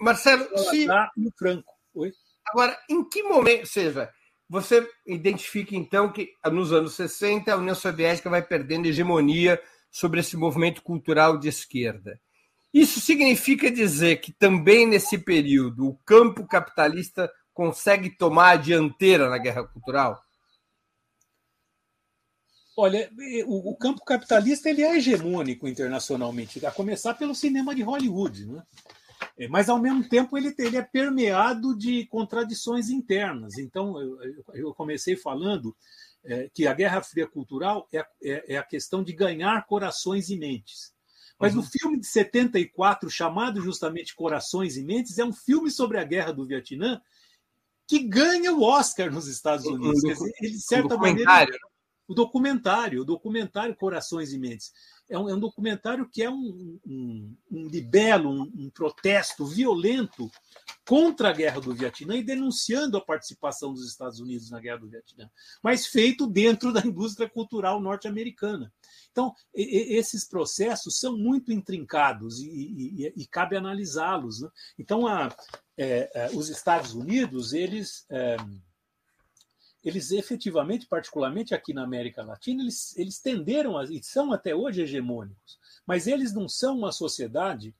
[0.00, 0.86] Marcelo, o se...
[0.86, 1.74] e o Franco.
[1.94, 2.12] Oi?
[2.48, 4.10] Agora, em que momento, seja,
[4.48, 9.60] você identifica então que nos anos 60 a União Soviética vai perdendo hegemonia
[9.90, 12.20] sobre esse movimento cultural de esquerda.
[12.72, 17.30] Isso significa dizer que também nesse período o campo capitalista
[17.60, 20.18] consegue tomar a dianteira na guerra cultural?
[22.74, 23.10] Olha,
[23.46, 28.46] o, campo capitalista ele é hegemônico internacionalmente, a começar pelo cinema de Hollywood.
[28.46, 28.62] Né?
[29.36, 33.58] É, mas, ao mesmo tempo, ele, ele é permeado de contradições internas.
[33.58, 35.76] Então, eu, eu comecei falando
[36.24, 40.38] é, que a Guerra Fria Cultural é, é, é, a questão de ganhar corações e
[40.38, 40.94] mentes.
[41.38, 41.60] Mas uhum.
[41.60, 46.32] o filme de 74, chamado justamente Corações e Mentes, é um filme sobre a Guerra
[46.32, 47.02] do Vietnã
[47.90, 50.00] que ganha o Oscar nos Estados Unidos.
[50.00, 51.44] Quer dizer, ele, de certa maneira,
[52.06, 54.70] o documentário, o documentário Corações e Mentes.
[55.10, 60.30] É um, é um documentário que é um, um, um libelo, um, um, protesto violento
[60.86, 64.88] contra a guerra do Vietnã e denunciando a participação dos Estados Unidos na guerra do
[64.88, 65.28] Vietnã,
[65.62, 68.72] mas feito dentro da indústria cultural norte-americana.
[69.10, 74.40] Então, esses processos são muito intrincados e, e, e cabe analisá-los.
[74.40, 74.48] Né?
[74.78, 75.28] Então, a,
[75.76, 78.04] é, é, os Estados Unidos, eles.
[78.08, 78.36] É,
[79.82, 84.82] eles efetivamente, particularmente aqui na América Latina, eles, eles tenderam a, e são até hoje
[84.82, 87.74] hegemônicos, mas eles não são uma sociedade,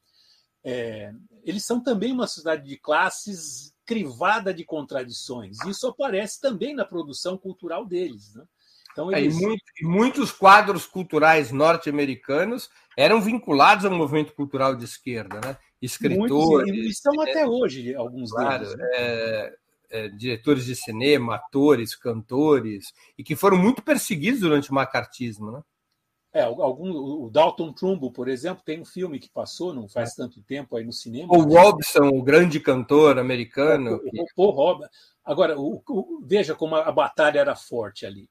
[0.65, 1.13] é,
[1.45, 5.59] eles são também uma sociedade de classes crivada de contradições.
[5.67, 8.35] Isso aparece também na produção cultural deles.
[8.35, 8.45] Né?
[8.93, 9.35] Então, eles...
[9.35, 15.41] é, e, muito, e muitos quadros culturais norte-americanos eram vinculados ao movimento cultural de esquerda,
[15.45, 15.57] né?
[15.81, 16.71] Escritores.
[16.71, 18.77] Muitos, e são até hoje alguns claro, deles.
[18.77, 18.89] Né?
[18.93, 19.57] É,
[19.91, 25.63] é, diretores de cinema, atores, cantores, e que foram muito perseguidos durante o macartismo, né?
[26.33, 30.17] É, algum, o Dalton Trumbo, por exemplo, tem um filme que passou não faz é.
[30.17, 31.37] tanto tempo aí no cinema.
[31.37, 33.97] O Robson, o grande cantor americano.
[33.97, 34.87] O, o, o Paul Rob...
[35.25, 38.31] Agora, o, o, veja como a, a, batalha era forte ali.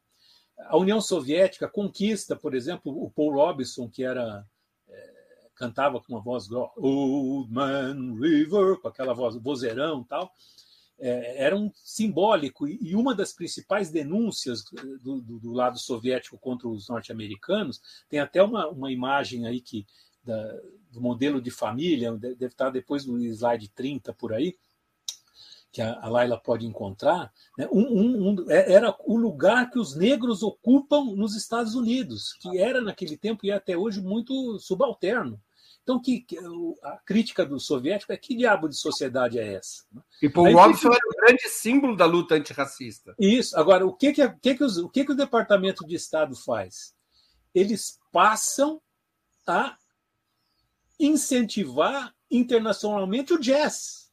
[0.57, 4.45] A União Soviética conquista, por exemplo, o Paul Robinson, que era
[4.87, 5.13] é,
[5.55, 10.31] cantava com uma voz Old Man River, com aquela voz vozeirão e tal
[10.99, 14.63] é, era um simbólico e uma das principais denúncias
[15.01, 19.85] do, do, do lado soviético contra os norte-americanos tem até uma, uma imagem aí que
[20.23, 20.59] da,
[20.91, 24.57] do modelo de família deve estar depois do slide 30 por aí
[25.71, 27.67] que a, a Laila pode encontrar né?
[27.71, 32.57] um, um, um, é, era o lugar que os negros ocupam nos Estados Unidos que
[32.57, 35.39] era naquele tempo e é até hoje muito subalterno
[35.89, 36.23] então, que,
[36.83, 39.83] a crítica do soviético é que diabo de sociedade é essa?
[40.21, 43.15] E Paul Robson era o grande símbolo da luta antirracista.
[43.17, 43.57] Isso.
[43.57, 46.93] Agora, o que, que, que, que, os, o que, que o Departamento de Estado faz?
[47.55, 48.79] Eles passam
[49.47, 49.75] a
[50.99, 54.11] incentivar internacionalmente o jazz.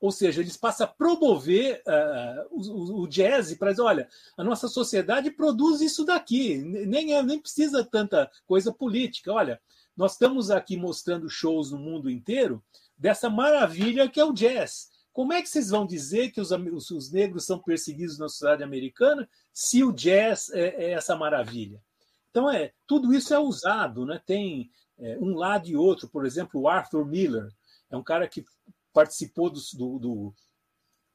[0.00, 4.68] Ou seja, eles passam a promover uh, o, o, jazz para dizer: olha, a nossa
[4.68, 9.32] sociedade produz isso daqui, nem, é, nem precisa tanta coisa política.
[9.32, 9.60] Olha,
[9.96, 12.62] nós estamos aqui mostrando shows no mundo inteiro
[12.96, 14.90] dessa maravilha que é o jazz.
[15.12, 16.50] Como é que vocês vão dizer que os,
[16.90, 21.82] os negros são perseguidos na sociedade americana se o jazz é, é essa maravilha?
[22.30, 24.20] Então, é, tudo isso é usado, né?
[24.26, 26.06] tem é, um lado e outro.
[26.06, 27.48] Por exemplo, o Arthur Miller
[27.90, 28.44] é um cara que
[28.92, 30.34] participou do, do, do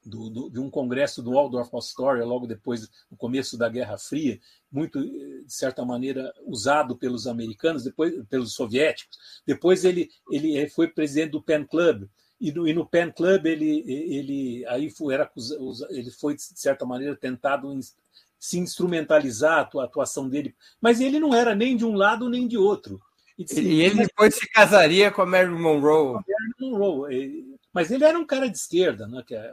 [0.04, 4.40] do, do, de um congresso do Waldorf Astoria, logo depois do começo da Guerra Fria,
[4.70, 9.18] muito, de certa maneira, usado pelos americanos, depois pelos soviéticos.
[9.46, 12.08] Depois ele, ele foi presidente do Pen Club,
[12.40, 15.30] e no, e no Pen Club ele, ele, aí foi, era,
[15.90, 17.72] ele foi, de certa maneira, tentado
[18.38, 22.58] se instrumentalizar a atuação dele, mas ele não era nem de um lado nem de
[22.58, 23.00] outro.
[23.38, 26.14] E, ele depois se casaria com a Marilyn Monroe.
[26.14, 27.56] Marilyn Monroe.
[27.72, 29.22] Mas ele era um cara de esquerda, né?
[29.26, 29.52] que é,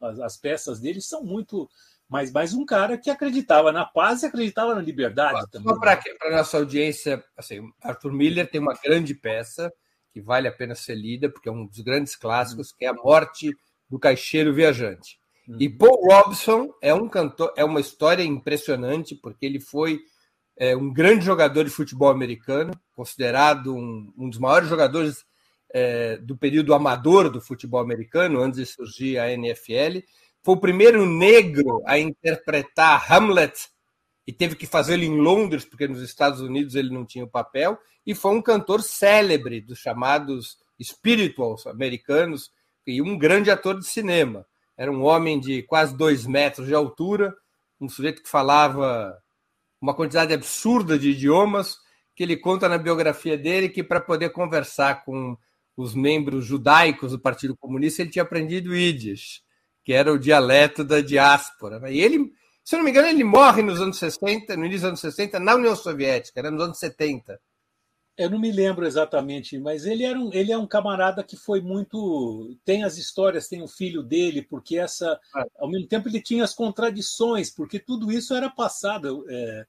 [0.00, 1.68] as, as peças dele são muito.
[2.08, 5.74] Mas mais um cara que acreditava na paz e acreditava na liberdade também.
[5.74, 9.72] Só para a nossa audiência, assim, Arthur Miller tem uma grande peça
[10.12, 12.94] que vale a pena ser lida, porque é um dos grandes clássicos, que é A
[12.94, 13.50] Morte
[13.90, 15.18] do Caixeiro Viajante.
[15.48, 15.56] Hum.
[15.60, 20.00] E Paul Robson é um cantor, é uma história impressionante, porque ele foi
[20.56, 25.24] é um grande jogador de futebol americano, considerado um, um dos maiores jogadores
[25.72, 30.00] é, do período amador do futebol americano, antes de surgir a NFL.
[30.42, 33.68] Foi o primeiro negro a interpretar Hamlet
[34.26, 37.78] e teve que fazê-lo em Londres, porque nos Estados Unidos ele não tinha o papel,
[38.04, 42.50] e foi um cantor célebre dos chamados spirituals americanos
[42.86, 44.46] e um grande ator de cinema.
[44.76, 47.34] Era um homem de quase dois metros de altura,
[47.80, 49.16] um sujeito que falava
[49.80, 51.78] uma quantidade absurda de idiomas,
[52.14, 55.36] que ele conta na biografia dele que para poder conversar com
[55.76, 59.42] os membros judaicos do Partido Comunista ele tinha aprendido Yiddish,
[59.84, 61.78] que era o dialeto da diáspora.
[61.78, 61.92] Né?
[61.92, 62.32] E ele
[62.66, 65.38] se eu não me engano, ele morre nos anos 60, no início dos anos 60,
[65.38, 67.40] na União Soviética, era nos anos 70.
[68.18, 71.60] Eu não me lembro exatamente, mas ele, era um, ele é um camarada que foi
[71.60, 72.56] muito.
[72.64, 75.20] Tem as histórias, tem o filho dele, porque essa.
[75.32, 75.46] Ah.
[75.58, 79.24] Ao mesmo tempo, ele tinha as contradições, porque tudo isso era passado.
[79.28, 79.66] É,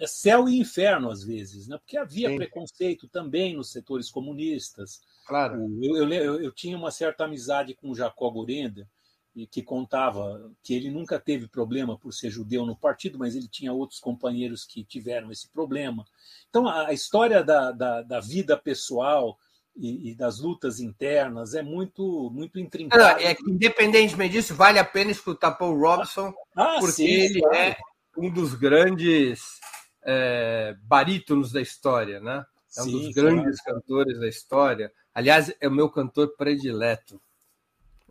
[0.00, 1.78] é céu e inferno, às vezes, né?
[1.78, 2.36] porque havia Sim.
[2.36, 5.00] preconceito também nos setores comunistas.
[5.26, 5.68] Claro.
[5.82, 8.88] Eu, eu, eu, eu tinha uma certa amizade com o Jacó Gorenda,
[9.34, 13.48] e que contava que ele nunca teve problema por ser judeu no partido, mas ele
[13.48, 16.04] tinha outros companheiros que tiveram esse problema.
[16.50, 19.38] Então, a história da, da, da vida pessoal
[19.74, 23.22] e, e, das lutas internas é muito muito intrincada.
[23.22, 27.56] É, independentemente disso, vale a pena escutar Paul Robson, ah, porque sim, ele claro.
[27.56, 27.76] é
[28.18, 29.58] um dos grandes
[30.04, 32.44] é, barítonos da história, né?
[32.76, 33.80] É um sim, dos grandes claro.
[33.80, 34.92] cantores da história.
[35.14, 37.20] Aliás, é o meu cantor predileto.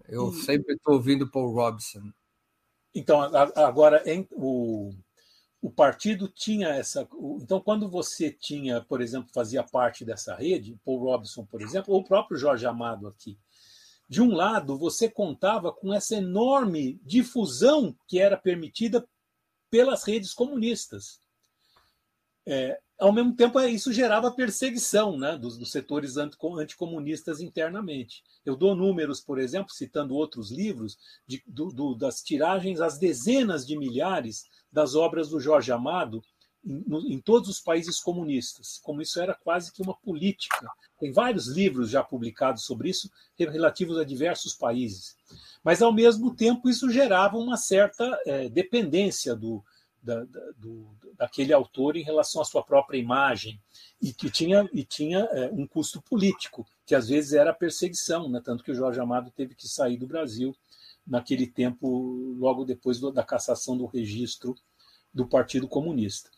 [0.08, 0.36] Eu e...
[0.42, 2.12] sempre estou ouvindo Paul Robson.
[2.94, 3.22] Então,
[3.56, 4.94] agora, em, o,
[5.62, 7.08] o partido tinha essa.
[7.42, 12.02] Então, quando você tinha, por exemplo, fazia parte dessa rede, Paul Robson, por exemplo, ou
[12.02, 13.40] o próprio Jorge Amado aqui,
[14.08, 19.08] de um lado, você contava com essa enorme difusão que era permitida
[19.70, 21.21] pelas redes comunistas.
[22.46, 28.24] É, ao mesmo tempo, é, isso gerava perseguição né, dos, dos setores anticomunistas internamente.
[28.46, 33.66] Eu dou números, por exemplo, citando outros livros, de, do, do, das tiragens às dezenas
[33.66, 36.22] de milhares das obras do Jorge Amado
[36.64, 40.70] em, no, em, todos os países comunistas, como isso era quase que uma política.
[41.00, 45.16] Tem vários livros já publicados sobre isso, relativos a diversos países.
[45.64, 49.64] Mas, ao mesmo tempo, isso gerava uma certa é, dependência do,
[50.02, 50.88] da, da, do,
[51.18, 53.60] daquele autor em relação à sua própria imagem
[54.02, 58.42] e que tinha, e tinha é, um custo político, que às vezes era perseguição, né?
[58.44, 60.56] tanto que o Jorge Amado teve que sair do Brasil
[61.06, 64.56] naquele tempo, logo depois do, da cassação do registro
[65.14, 66.30] do Partido Comunista.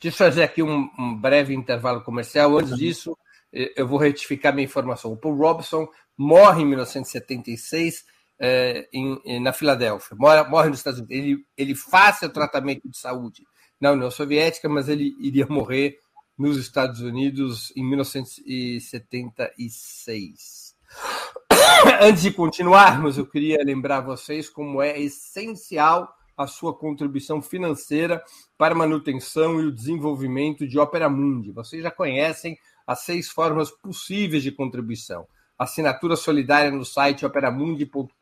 [0.00, 2.56] Deixa eu fazer aqui um, um breve intervalo comercial.
[2.58, 3.16] Antes disso,
[3.52, 5.12] eu vou retificar minha informação.
[5.12, 5.86] O Paul Robson
[6.16, 8.04] morre em 1976
[8.38, 11.16] é, em, na Filadélfia, morre, morre nos Estados Unidos.
[11.16, 13.42] Ele, ele faz seu tratamento de saúde
[13.80, 15.98] na União Soviética, mas ele iria morrer
[16.36, 20.74] nos Estados Unidos em 1976.
[22.00, 28.20] Antes de continuarmos, eu queria lembrar vocês como é essencial a sua contribuição financeira
[28.58, 31.52] para a manutenção e o desenvolvimento de Opera Mundi.
[31.52, 35.26] Vocês já conhecem as seis formas possíveis de contribuição
[35.58, 38.16] assinatura solidária no site operamundi.com.br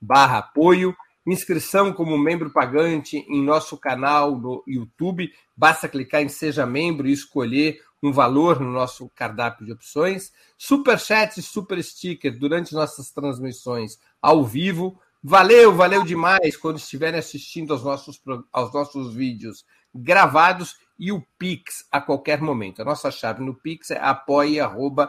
[0.00, 0.96] barra apoio,
[1.26, 7.12] inscrição como membro pagante em nosso canal no YouTube, basta clicar em Seja Membro e
[7.12, 13.10] escolher um valor no nosso cardápio de opções, super chat e super sticker durante nossas
[13.10, 20.76] transmissões ao vivo, Valeu, valeu demais quando estiverem assistindo aos nossos, aos nossos vídeos gravados
[20.96, 22.80] e o Pix a qualquer momento.
[22.80, 25.08] A nossa chave no Pix é apoia.com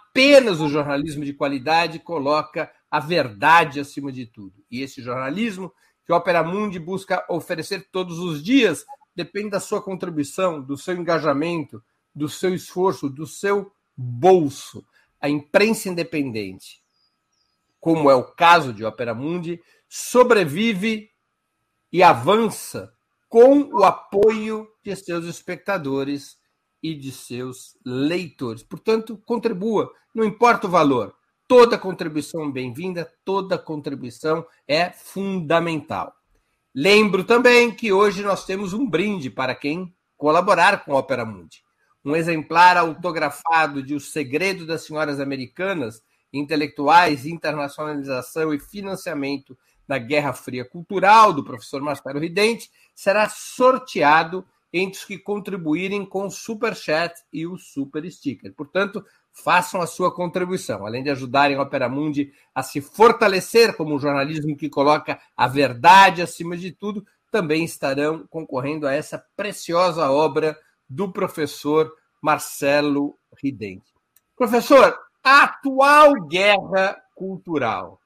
[0.11, 4.61] apenas o jornalismo de qualidade coloca a verdade acima de tudo.
[4.69, 5.73] E esse jornalismo
[6.05, 8.85] que o Opera Mundi busca oferecer todos os dias
[9.15, 11.81] depende da sua contribuição, do seu engajamento,
[12.13, 14.85] do seu esforço, do seu bolso.
[15.19, 16.83] A imprensa independente,
[17.79, 21.09] como é o caso de Opera Mundi, sobrevive
[21.91, 22.93] e avança
[23.29, 26.37] com o apoio de seus espectadores
[26.81, 28.63] e de seus leitores.
[28.63, 31.15] Portanto, contribua, não importa o valor.
[31.47, 36.15] Toda contribuição bem-vinda, toda contribuição é fundamental.
[36.73, 41.63] Lembro também que hoje nós temos um brinde para quem colaborar com a Opera Mundi.
[42.03, 46.01] Um exemplar autografado de O Segredo das Senhoras Americanas,
[46.31, 54.99] Intelectuais, Internacionalização e Financiamento da Guerra Fria Cultural, do professor Marcelo Ridente, será sorteado entre
[54.99, 58.53] os que contribuírem com o Super Chat e o Super Sticker.
[58.53, 63.95] Portanto, façam a sua contribuição, além de ajudarem a Opera Mundi a se fortalecer como
[63.95, 70.11] um jornalismo que coloca a verdade acima de tudo, também estarão concorrendo a essa preciosa
[70.11, 70.57] obra
[70.89, 71.91] do professor
[72.21, 73.93] Marcelo Ridente.
[74.35, 78.01] Professor, a atual guerra cultural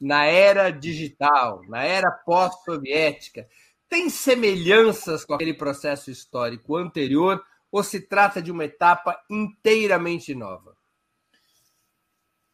[0.00, 3.48] na era digital, na era pós-soviética,
[3.88, 10.76] tem semelhanças com aquele processo histórico anterior ou se trata de uma etapa inteiramente nova?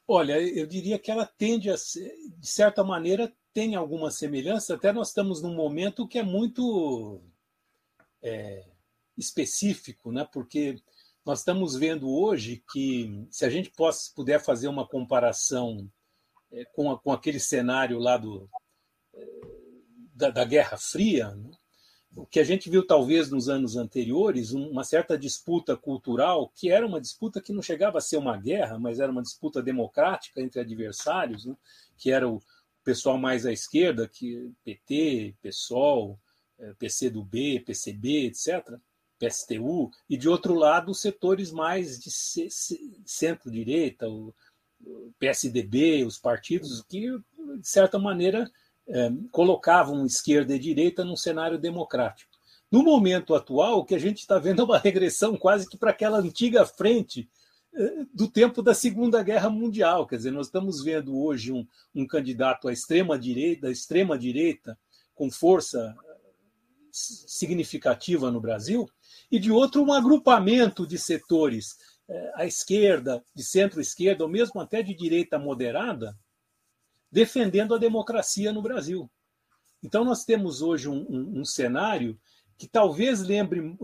[0.07, 4.93] Olha, eu diria que ela tende a ser, de certa maneira, tem alguma semelhança, até
[4.93, 7.23] nós estamos num momento que é muito
[8.23, 8.65] é,
[9.17, 10.27] específico, né?
[10.33, 10.83] porque
[11.25, 15.89] nós estamos vendo hoje que, se a gente possa, puder fazer uma comparação
[16.51, 18.51] é, com, a, com aquele cenário lá do,
[19.15, 19.62] é,
[20.23, 21.51] da, da Guerra Fria, né?
[22.15, 26.87] o que a gente viu talvez nos anos anteriores, uma certa disputa cultural, que era
[26.87, 30.61] uma disputa que não chegava a ser uma guerra, mas era uma disputa democrática entre
[30.61, 31.57] adversários, né?
[31.97, 32.41] que era o
[32.85, 36.19] pessoal mais à esquerda, que PT, PSOL,
[36.59, 38.79] é, PCdoB, PCB, etc.,
[39.19, 42.11] PSTU, e de outro lado os setores mais de
[43.07, 44.35] centro-direita, o
[45.19, 48.51] PSDB, os partidos que, de certa maneira,
[48.89, 52.31] é, colocavam esquerda e direita num cenário democrático.
[52.71, 55.91] No momento atual, o que a gente está vendo é uma regressão quase que para
[55.91, 57.29] aquela antiga frente
[57.75, 60.07] é, do tempo da Segunda Guerra Mundial.
[60.07, 64.79] Quer dizer, nós estamos vendo hoje um, um candidato à extrema direita, extrema direita,
[65.15, 65.95] com força
[66.91, 68.89] significativa no Brasil,
[69.31, 71.77] e de outro um agrupamento de setores
[72.35, 76.17] à esquerda, de centro-esquerda, ou mesmo até de direita moderada,
[77.13, 79.09] defendendo a democracia no Brasil.
[79.83, 82.19] Então, nós temos hoje um, um, um cenário
[82.57, 83.77] que talvez lembre,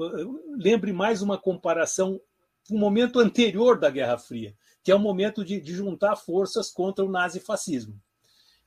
[0.57, 2.21] lembre mais uma comparação
[2.67, 6.71] com o momento anterior da Guerra Fria, que é o momento de, de juntar forças
[6.71, 8.01] contra o nazifascismo.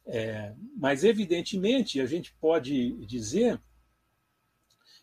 [0.06, 3.60] É, mas, evidentemente, a gente pode dizer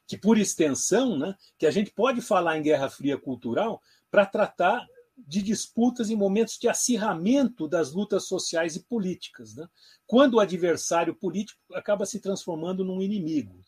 [0.07, 4.87] que, por extensão, né, que a gente pode falar em Guerra Fria cultural para tratar
[5.27, 9.69] de disputas em momentos de acirramento das lutas sociais e políticas, né?
[10.07, 13.61] quando o adversário político acaba se transformando num inimigo.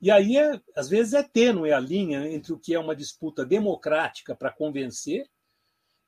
[0.00, 3.44] E aí, é, às vezes, é tênue a linha entre o que é uma disputa
[3.44, 5.28] democrática para convencer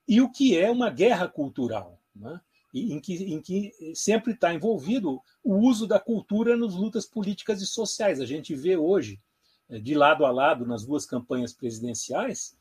[0.07, 2.41] e o que é uma guerra cultural, né?
[2.75, 7.67] em, que, em que sempre está envolvido o uso da cultura nas lutas políticas e
[7.67, 8.21] sociais.
[8.21, 9.21] A gente vê hoje,
[9.69, 12.57] é, de lado a lado, nas duas campanhas presidenciais,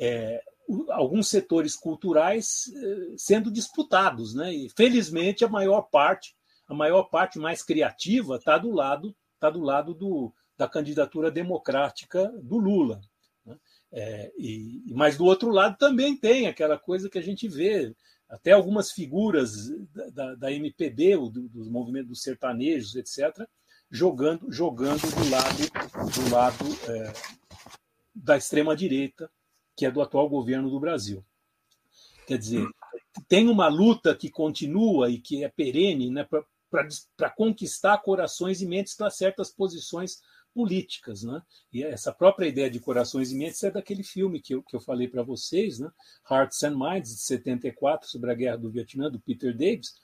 [0.00, 0.42] é,
[0.90, 4.52] alguns setores culturais eh, sendo disputados, né?
[4.52, 6.34] E felizmente a maior parte,
[6.68, 12.28] a maior parte mais criativa está do lado, está do lado do, da candidatura democrática
[12.42, 13.00] do Lula.
[13.44, 13.56] Né?
[13.92, 17.94] É, e, mas do outro lado também tem aquela coisa que a gente vê,
[18.28, 19.70] até algumas figuras
[20.12, 23.44] da, da, MPB, do, dos movimentos dos sertanejos, etc.,
[23.90, 27.12] jogando, jogando do lado, do lado é,
[28.14, 29.28] da extrema direita
[29.80, 31.24] que é do atual governo do Brasil.
[32.26, 32.68] Quer dizer,
[33.26, 36.28] tem uma luta que continua e que é perene né,
[37.16, 40.20] para conquistar corações e mentes para certas posições
[40.52, 41.22] políticas.
[41.22, 41.40] Né?
[41.72, 44.80] E essa própria ideia de corações e mentes é daquele filme que eu, que eu
[44.82, 45.90] falei para vocês, né?
[46.30, 49.94] Hearts and Minds, de 74, sobre a guerra do Vietnã, do Peter Davis.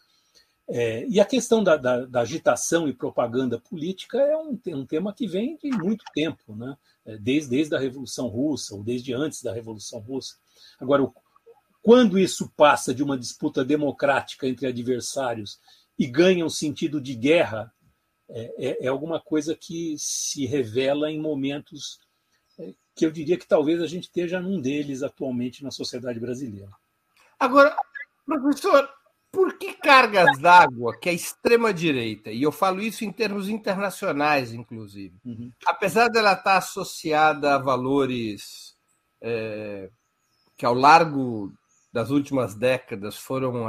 [0.68, 5.12] É, e a questão da, da, da, agitação e propaganda política é um, um tema
[5.12, 6.56] que vem de muito tempo.
[6.56, 6.76] Né?
[7.05, 10.34] É, desde, desde a Revolução Russa, ou desde antes da Revolução Russa.
[10.80, 11.09] Agora,
[11.82, 15.60] quando isso passa de uma disputa democrática entre adversários
[15.97, 17.72] e ganha um sentido de guerra,
[18.28, 22.01] é, é, é alguma coisa que se revela em momentos
[22.59, 26.72] é, que eu diria que talvez a gente esteja num deles atualmente na sociedade brasileira.
[27.38, 27.76] Agora,
[28.24, 28.88] professor,
[29.36, 35.14] por que cargas d'água que a extrema-direita, e eu falo isso em termos internacionais, inclusive,
[35.22, 35.52] uhum.
[35.66, 38.74] apesar dela estar associada a valores
[39.20, 39.90] é,
[40.56, 41.52] que ao largo
[41.92, 43.66] das últimas décadas foram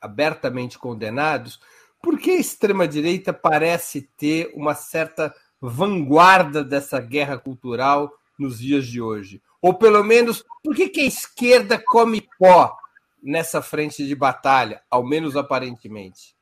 [0.00, 1.58] abertamente condenados,
[2.00, 9.00] por que a extrema-direita parece ter uma certa vanguarda dessa guerra cultural nos dias de
[9.00, 9.42] hoje?
[9.60, 12.76] Ou pelo menos, por que, que a esquerda come pó
[13.24, 16.36] nessa frente de batalha, ao menos aparentemente?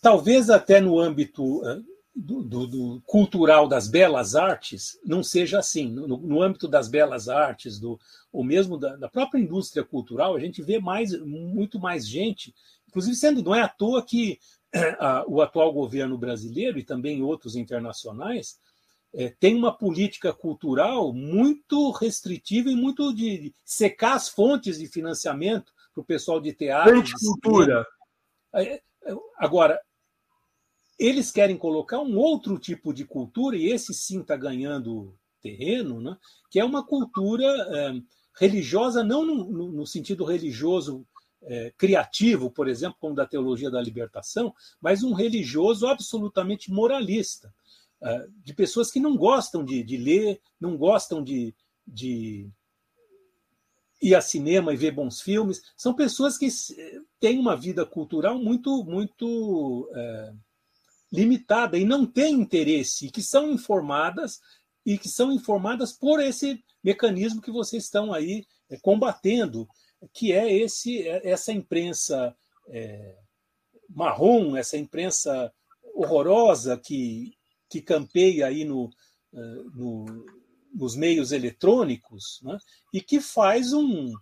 [0.00, 1.80] Talvez até no âmbito ah,
[2.16, 5.88] do, do, do, cultural das belas artes não seja assim.
[5.90, 8.00] No, no âmbito das belas artes, do,
[8.32, 12.54] ou mesmo da, da, própria indústria cultural, a gente vê mais, muito mais gente,
[12.88, 14.38] inclusive sendo, não é à toa que
[14.98, 18.58] a, o atual governo brasileiro e também outros internacionais
[19.12, 24.86] é, tem uma política cultural muito restritiva e muito de, de secar as fontes de
[24.86, 27.02] financiamento para o pessoal de teatro.
[27.02, 27.86] De cultura.
[28.54, 28.82] É, é,
[29.38, 29.80] agora,
[30.98, 36.16] eles querem colocar um outro tipo de cultura, e esse sim está ganhando terreno, né?
[36.50, 38.00] que é uma cultura é,
[38.38, 41.06] religiosa, não no, no, sentido religioso
[41.42, 47.52] é, criativo, por exemplo, como da teologia da libertação, mas um religioso absolutamente moralista,
[48.44, 51.54] de pessoas que não gostam de, de ler, não gostam de,
[51.86, 52.50] de
[54.00, 56.48] ir a cinema e ver bons filmes, são pessoas que
[57.18, 60.32] têm uma vida cultural muito, muito é,
[61.12, 64.40] limitada e não têm interesse, que são informadas
[64.86, 69.68] e que são informadas por esse mecanismo que vocês estão aí é, combatendo,
[70.14, 72.34] que é esse é, essa imprensa
[72.68, 73.18] é,
[73.88, 75.52] marrom, essa imprensa
[75.94, 77.34] horrorosa que,
[77.70, 78.90] que campeia aí no,
[79.32, 79.40] é,
[79.74, 80.26] no
[80.72, 82.56] nos meios eletrônicos né,
[82.94, 84.12] e que faz um,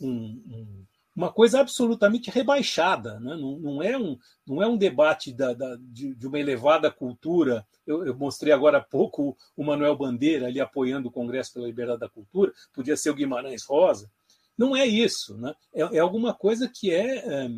[0.00, 0.86] um, um
[1.18, 3.18] uma coisa absolutamente rebaixada.
[3.18, 3.34] Né?
[3.34, 4.16] Não, não, é um,
[4.46, 7.66] não é um debate da, da, de, de, uma elevada cultura.
[7.84, 11.98] Eu, eu, mostrei agora há pouco o Manuel Bandeira ali apoiando o Congresso pela Liberdade
[11.98, 14.08] da Cultura, podia ser o Guimarães Rosa.
[14.56, 15.36] Não é isso.
[15.36, 15.52] Né?
[15.74, 17.50] É, é alguma coisa que é, é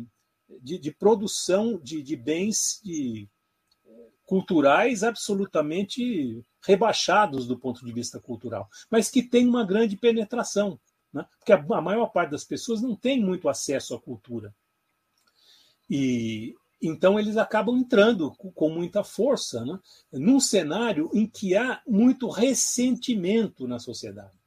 [0.59, 3.29] de, de, produção de, de bens de,
[4.31, 10.79] culturais absolutamente rebaixados do ponto de vista cultural, mas que tem uma grande penetração
[11.11, 11.25] né?
[11.37, 14.55] porque a, maior parte das pessoas não tem muito acesso à cultura.
[15.89, 19.77] E então eles acabam entrando com, muita força né?
[20.13, 24.39] num cenário em que há muito ressentimento na sociedade.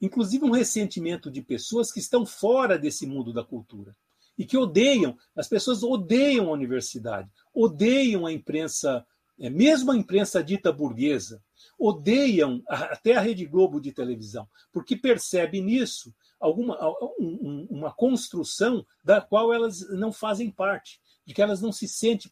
[0.00, 3.94] Inclusive um ressentimento de pessoas que estão fora desse mundo da cultura
[4.42, 9.06] e que odeiam, as pessoas odeiam a universidade, odeiam a imprensa,
[9.38, 11.40] é, mesmo a imprensa dita burguesa,
[11.78, 16.76] odeiam até a Rede Globo de televisão, porque percebe nisso alguma
[17.20, 22.28] um, uma construção da qual elas não fazem parte, de que elas não se, sente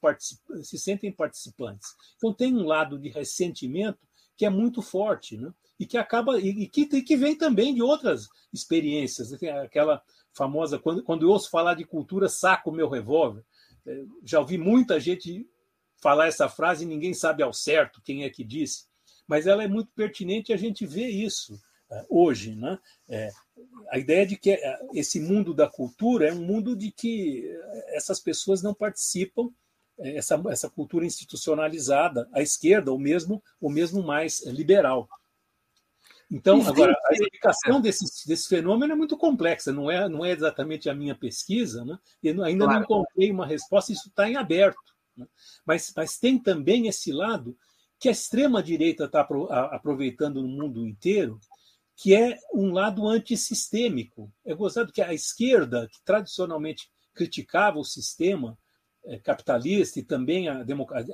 [0.64, 1.90] se sentem participantes.
[2.16, 4.00] Então tem um lado de ressentimento
[4.36, 5.54] que é muito forte, né?
[5.78, 9.62] e que acaba e que, e que vem também de outras experiências, né?
[9.62, 13.44] aquela famosa quando, quando eu ouço falar de cultura saco meu revólver,
[13.86, 15.48] é, já ouvi muita gente
[16.02, 18.90] falar essa frase e ninguém sabe ao certo quem é que disse
[19.30, 22.56] mas ela é muito pertinente e a gente vê isso uh, hoje.
[22.56, 22.76] Né?
[23.08, 23.30] É,
[23.88, 27.48] a ideia de que é, esse mundo da cultura é um mundo de que
[27.90, 29.48] essas pessoas não participam,
[30.00, 35.08] é, essa, essa cultura institucionalizada, à esquerda, ou mesmo, ou mesmo mais liberal.
[36.30, 40.88] Então, agora, a explicação desse, desse fenômeno é muito complexa, não é, não é exatamente
[40.88, 41.98] a minha pesquisa, né?
[42.22, 42.78] Eu ainda claro.
[42.78, 44.78] não encontrei uma resposta, isso está em aberto.
[45.16, 45.26] Né?
[45.66, 47.56] Mas, mas tem também esse lado
[47.98, 49.26] que a extrema-direita está
[49.72, 51.40] aproveitando no mundo inteiro,
[51.96, 54.32] que é um lado antissistêmico.
[54.44, 58.56] É gozado que a esquerda, que tradicionalmente criticava o sistema
[59.04, 60.64] é, capitalista e também a,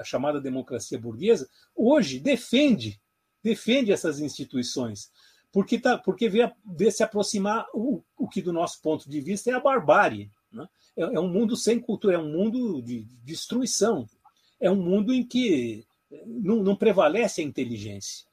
[0.00, 3.00] a, chamada democracia burguesa, hoje defende
[3.42, 5.10] defende essas instituições,
[5.52, 9.50] porque, tá, porque vê, vê se aproximar o, o que, do nosso ponto de vista,
[9.50, 10.30] é a barbárie.
[10.52, 10.68] Né?
[10.96, 14.06] É, é um mundo sem cultura, é um mundo de destruição.
[14.60, 15.86] É um mundo em que
[16.26, 18.26] não, não prevalece a inteligência.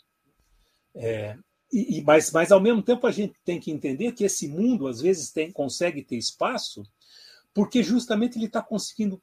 [0.96, 1.38] É,
[1.72, 5.02] e, mas, mas, ao mesmo tempo, a gente tem que entender que esse mundo, às
[5.02, 6.84] vezes, tem, consegue ter espaço,
[7.54, 9.22] porque justamente ele está conseguindo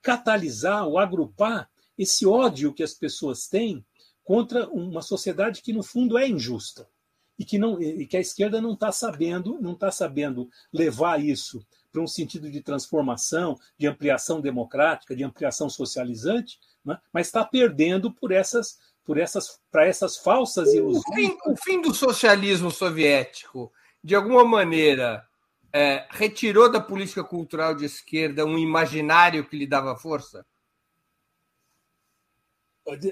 [0.00, 3.84] catalisar ou agrupar esse ódio que as pessoas têm
[4.30, 6.88] contra uma sociedade que, no fundo, é injusta.
[7.36, 11.66] E que, não, e que a esquerda não está sabendo, não está sabendo levar isso
[11.90, 16.96] para um sentido de transformação, de ampliação democrática, de ampliação socializante, né?
[17.12, 21.02] mas está perdendo por essas por essas para essas falsas ilusões.
[21.08, 23.72] O fim, o fim, do socialismo soviético,
[24.04, 25.26] de alguma maneira,
[25.72, 30.46] é, retirou da política cultural de esquerda um imaginário que lhe dava força?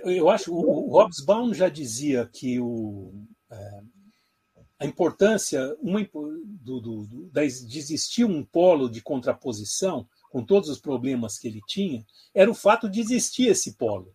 [0.05, 3.12] Eu acho o Hobsbawm já dizia que o,
[3.50, 3.80] é,
[4.80, 10.80] a importância uma, do, do, do, de existir um polo de contraposição com todos os
[10.80, 14.14] problemas que ele tinha, era o fato de existir esse polo.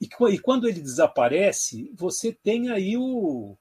[0.00, 3.56] E, e quando ele desaparece, você tem aí o,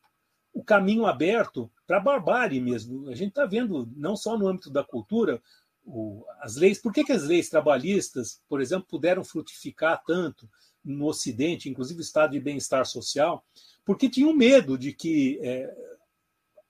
[0.54, 3.10] o caminho aberto para a barbárie mesmo.
[3.10, 5.42] A gente está vendo, não só no âmbito da cultura,
[5.84, 6.80] o, as leis.
[6.80, 10.50] Por que, que as leis trabalhistas, por exemplo, puderam frutificar tanto?
[10.84, 13.46] No Ocidente, inclusive o estado de bem-estar social,
[13.86, 15.74] porque tinham medo de que é,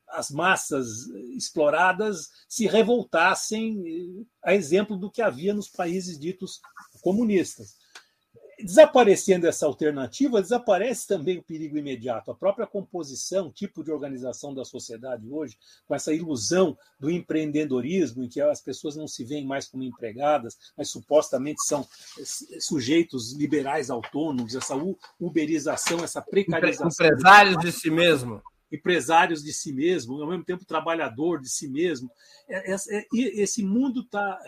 [0.10, 6.60] as massas exploradas se revoltassem, a exemplo do que havia nos países ditos
[7.02, 7.78] comunistas.
[8.64, 12.32] Desaparecendo essa alternativa, desaparece também o perigo imediato.
[12.32, 15.58] A própria composição, tipo de organização da sociedade hoje,
[15.88, 20.58] com essa ilusão do empreendedorismo, em que as pessoas não se veem mais como empregadas,
[20.78, 21.88] mas supostamente são
[22.60, 24.76] sujeitos liberais autônomos, essa
[25.20, 26.88] uberização, essa precarização.
[26.88, 32.10] Empresários de si mesmo empresários de si mesmo, ao mesmo tempo trabalhador de si mesmo.
[32.48, 34.39] É, é, é, esse mundo está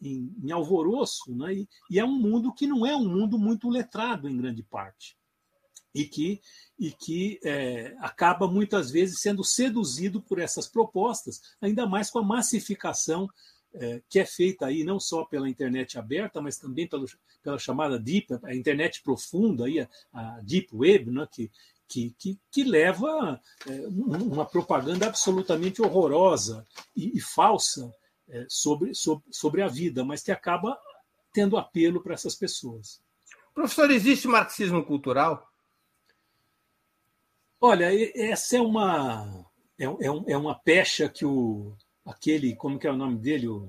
[0.00, 1.54] em, em, alvoroço, né?
[1.54, 5.16] E, e, é um mundo que não é um mundo muito letrado em grande parte
[5.94, 6.40] e que
[6.78, 12.22] e que é, acaba muitas vezes sendo seduzido por essas propostas, ainda mais com a
[12.22, 13.26] massificação
[13.78, 17.06] é, que é feita aí não só pela internet aberta, mas também pelo,
[17.42, 21.50] pela chamada deep, a internet profunda, aí, a, a deep web, né, que,
[21.88, 27.92] que, que, que leva é, uma propaganda absolutamente horrorosa e, e falsa
[28.28, 30.78] é, sobre, sobre, sobre a vida, mas que acaba
[31.32, 33.00] tendo apelo para essas pessoas.
[33.54, 35.50] Professor, existe marxismo cultural?
[37.60, 39.46] Olha, essa é uma
[39.78, 43.68] é, é, é uma pecha que o aquele como que é o nome dele o,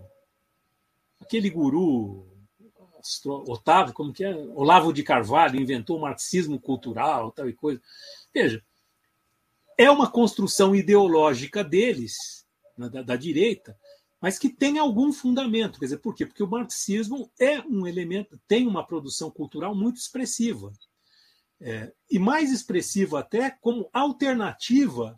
[1.19, 2.26] aquele guru
[3.25, 4.35] Otávio, como que é?
[4.55, 7.81] Olavo de Carvalho inventou o marxismo cultural, tal e coisa.
[8.33, 8.63] Veja,
[9.77, 12.45] é uma construção ideológica deles,
[12.77, 13.77] né, da, da direita,
[14.19, 15.79] mas que tem algum fundamento.
[15.79, 16.25] Quer dizer, por quê?
[16.25, 20.71] Porque o marxismo é um elemento, tem uma produção cultural muito expressiva.
[21.59, 25.15] É, e mais expressiva até como alternativa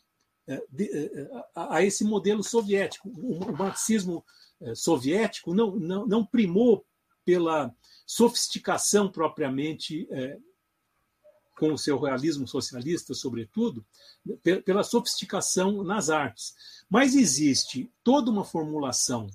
[0.47, 3.10] é, de, é, a, a, esse modelo soviético.
[3.10, 4.26] O, o marxismo
[4.61, 6.85] é, soviético não, não, não primou
[7.30, 7.72] pela
[8.07, 10.35] sofisticação propriamente, é,
[11.56, 13.85] com o seu realismo socialista, sobretudo,
[14.65, 16.56] pela sofisticação nas artes.
[16.89, 19.27] Mas existe toda uma formulação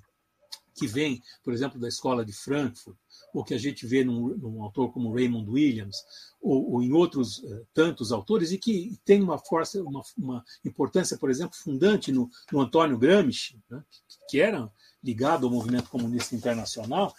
[0.73, 2.97] que vem, por exemplo, da escola de Frankfurt,
[3.33, 5.95] ou que a gente vê num, num autor como Raymond Williams,
[6.41, 11.17] ou, ou em outros uh, tantos autores, e que tem uma força, uma, uma importância,
[11.17, 14.69] por exemplo, fundante no, no Antônio Gramsci, né, que, que era
[15.01, 17.13] ligado ao movimento comunista internacional,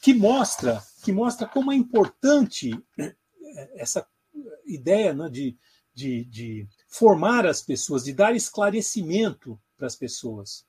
[0.00, 3.14] que mostra, que mostra como é importante né,
[3.74, 4.06] essa
[4.64, 5.56] ideia né, de,
[5.94, 10.64] de, de formar as pessoas, de dar esclarecimento para as pessoas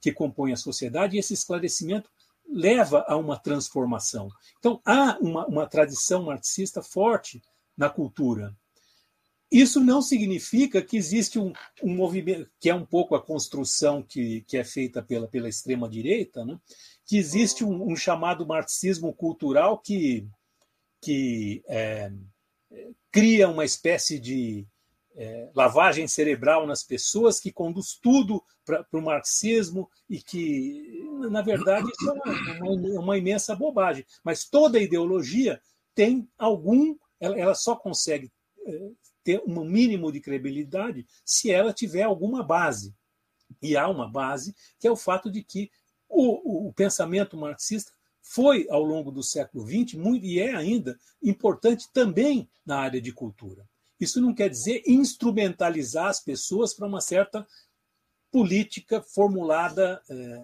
[0.00, 2.08] que compõem a sociedade, e esse esclarecimento
[2.48, 4.28] leva a uma transformação.
[4.58, 7.42] Então, há uma, uma tradição marxista forte
[7.76, 8.56] na cultura.
[9.50, 11.52] Isso não significa que existe um,
[11.82, 16.44] um movimento, que é um pouco a construção que, que é feita pela, pela extrema-direita,
[16.44, 16.56] né?
[17.10, 20.28] Que existe um, um, chamado marxismo cultural que,
[21.02, 22.08] que é,
[23.10, 24.64] cria uma espécie de
[25.16, 31.90] é, lavagem cerebral nas pessoas, que conduz tudo para o marxismo e que, na verdade,
[31.90, 34.06] isso é uma, uma, uma, imensa bobagem.
[34.22, 35.60] Mas toda ideologia
[35.96, 38.30] tem algum, ela, ela só consegue
[38.64, 38.90] é,
[39.24, 42.94] ter um mínimo de credibilidade se ela tiver alguma base.
[43.60, 45.72] E há uma base, que é o fato de que
[46.10, 51.88] o, o pensamento marxista foi, ao longo do século XX, muito, e é ainda importante
[51.92, 53.66] também na área de cultura.
[53.98, 57.46] Isso não quer dizer instrumentalizar as pessoas para uma certa
[58.30, 60.42] política formulada é,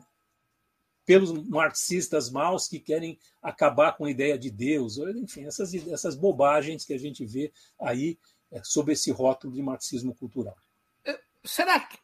[1.04, 6.84] pelos marxistas maus que querem acabar com a ideia de Deus, enfim, essas, essas bobagens
[6.84, 8.18] que a gente vê aí
[8.50, 10.56] é, sob esse rótulo de marxismo cultural.
[11.04, 11.98] É, será que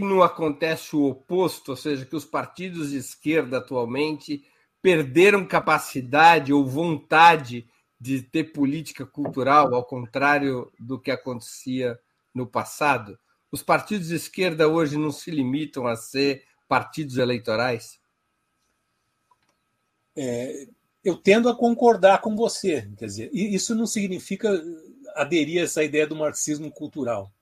[0.00, 4.44] não acontece o oposto, ou seja, que os partidos de esquerda atualmente
[4.82, 7.66] perderam capacidade ou vontade
[7.98, 11.98] de ter política cultural, ao contrário do que acontecia
[12.34, 13.18] no passado?
[13.50, 17.98] Os partidos de esquerda hoje não se limitam a ser partidos eleitorais?
[20.16, 20.68] É,
[21.02, 22.88] eu tendo a concordar com você.
[22.96, 24.62] Quer dizer, isso não significa
[25.14, 27.32] aderir a essa ideia do marxismo cultural.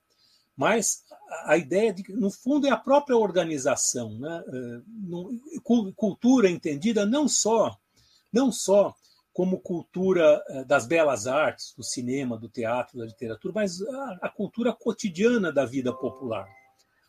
[0.55, 1.03] Mas
[1.45, 4.43] a ideia de que, no fundo, é a própria organização, né?
[4.47, 4.81] É,
[5.95, 7.77] cultura entendida não só,
[8.31, 8.95] não só
[9.31, 14.29] como cultura é, das belas artes, do cinema, do teatro, da literatura, mas a, a
[14.29, 16.47] cultura cotidiana da vida popular.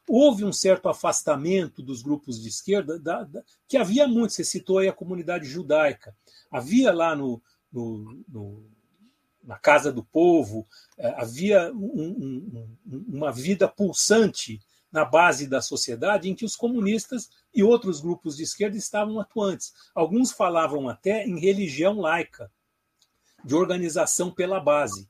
[0.08, 4.78] Houve um certo afastamento dos grupos de esquerda, da, da, que havia muito, você citou
[4.78, 6.14] aí a comunidade judaica.
[6.50, 7.40] Havia lá no,
[7.72, 8.70] no, no
[9.42, 10.66] na casa do povo,
[10.98, 14.60] é, havia um, um, uma vida pulsante
[14.92, 19.72] na base da sociedade em que os comunistas e outros grupos de esquerda estavam atuantes.
[19.94, 22.50] Alguns falavam até em religião laica.
[23.44, 25.08] de organização pela base.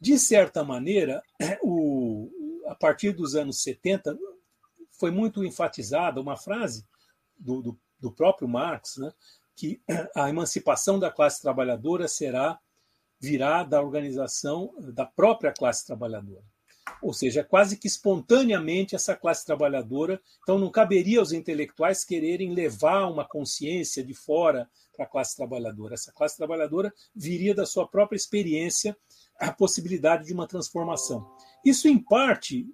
[0.00, 1.22] De certa maneira,
[1.62, 2.28] o,
[2.66, 4.18] a partir dos anos 70,
[4.90, 6.84] foi muito enfatizada uma frase
[7.38, 9.12] do, do, do próprio Marx, né,
[9.54, 9.80] que
[10.16, 12.58] a emancipação da classe trabalhadora será
[13.22, 16.42] virá da organização da própria classe trabalhadora.
[17.00, 20.20] Ou seja, quase que espontaneamente essa classe trabalhadora.
[20.42, 25.94] Então, não caberia aos intelectuais quererem levar uma consciência de fora para a classe trabalhadora.
[25.94, 28.96] Essa classe trabalhadora viria da sua própria experiência
[29.38, 31.24] a possibilidade de uma transformação.
[31.64, 32.66] Isso, em parte,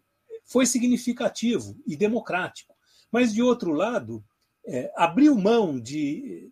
[0.47, 2.75] foi significativo e democrático.
[3.13, 4.25] Mas, de outro lado,
[4.67, 6.51] é, abriu mão de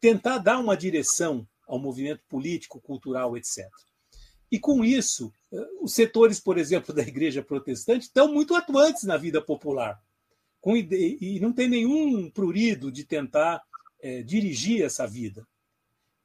[0.00, 3.64] tentar dar uma direção ao movimento político, cultural, etc.
[4.50, 9.16] E com isso, eh, os setores, por exemplo, da igreja protestante estão muito atuantes na
[9.16, 9.98] vida popular.
[10.66, 13.62] E não tem nenhum prurido de tentar
[14.02, 15.46] é, dirigir essa vida,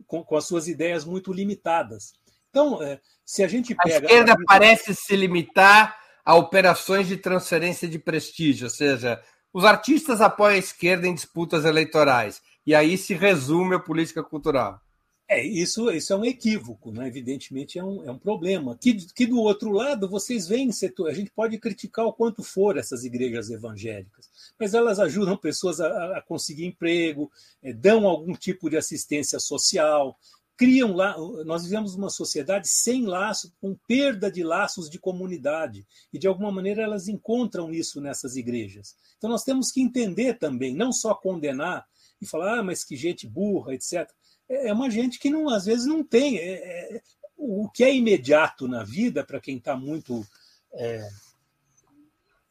[0.05, 2.13] com, com, as suas ideias muito limitadas.
[2.49, 3.95] Então, é, se a gente pega.
[3.95, 4.37] A esquerda a...
[4.45, 9.21] parece se limitar a operações de transferência de prestígio, ou seja,
[9.53, 14.81] os artistas apoiam a esquerda em disputas eleitorais, e aí se resume a política cultural.
[15.27, 17.07] É, isso, isso é um equívoco, né?
[17.07, 18.77] evidentemente é um, é um problema.
[18.77, 21.09] Que, que do outro lado, vocês veem setor.
[21.09, 24.29] A gente pode criticar o quanto for essas igrejas evangélicas,
[24.59, 27.31] mas elas ajudam pessoas a, a conseguir emprego,
[27.63, 30.15] é, dão algum tipo de assistência social,
[30.55, 31.17] criam lá.
[31.43, 36.51] Nós vivemos uma sociedade sem laço, com perda de laços de comunidade, e de alguma
[36.51, 38.95] maneira elas encontram isso nessas igrejas.
[39.17, 41.83] Então nós temos que entender também, não só condenar
[42.21, 44.07] e falar, ah, mas que gente burra, etc
[44.49, 46.37] é uma gente que não, às vezes não tem.
[46.37, 47.01] É, é,
[47.37, 50.25] o que é imediato na vida, para quem está muito
[50.73, 51.07] é,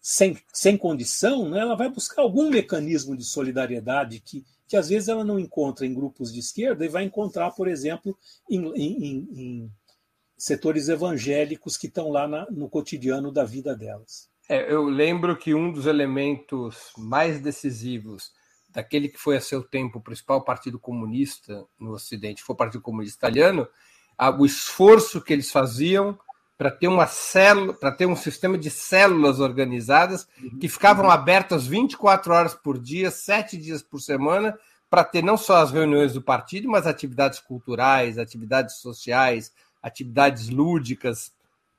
[0.00, 5.08] sem, sem condição, né, ela vai buscar algum mecanismo de solidariedade que, que às vezes
[5.08, 8.16] ela não encontra em grupos de esquerda e vai encontrar, por exemplo,
[8.48, 9.72] em, em, em
[10.36, 14.28] setores evangélicos que estão lá na, no cotidiano da vida delas.
[14.48, 18.30] É, eu lembro que um dos elementos mais decisivos
[18.74, 22.82] daquele que foi a seu tempo o principal partido comunista no Ocidente, foi o Partido
[22.82, 23.68] Comunista Italiano,
[24.38, 26.18] o esforço que eles faziam
[26.58, 30.26] para ter uma célula, para ter um sistema de células organizadas
[30.60, 35.56] que ficavam abertas 24 horas por dia, sete dias por semana, para ter não só
[35.56, 39.52] as reuniões do partido, mas atividades culturais, atividades sociais,
[39.82, 41.32] atividades lúdicas,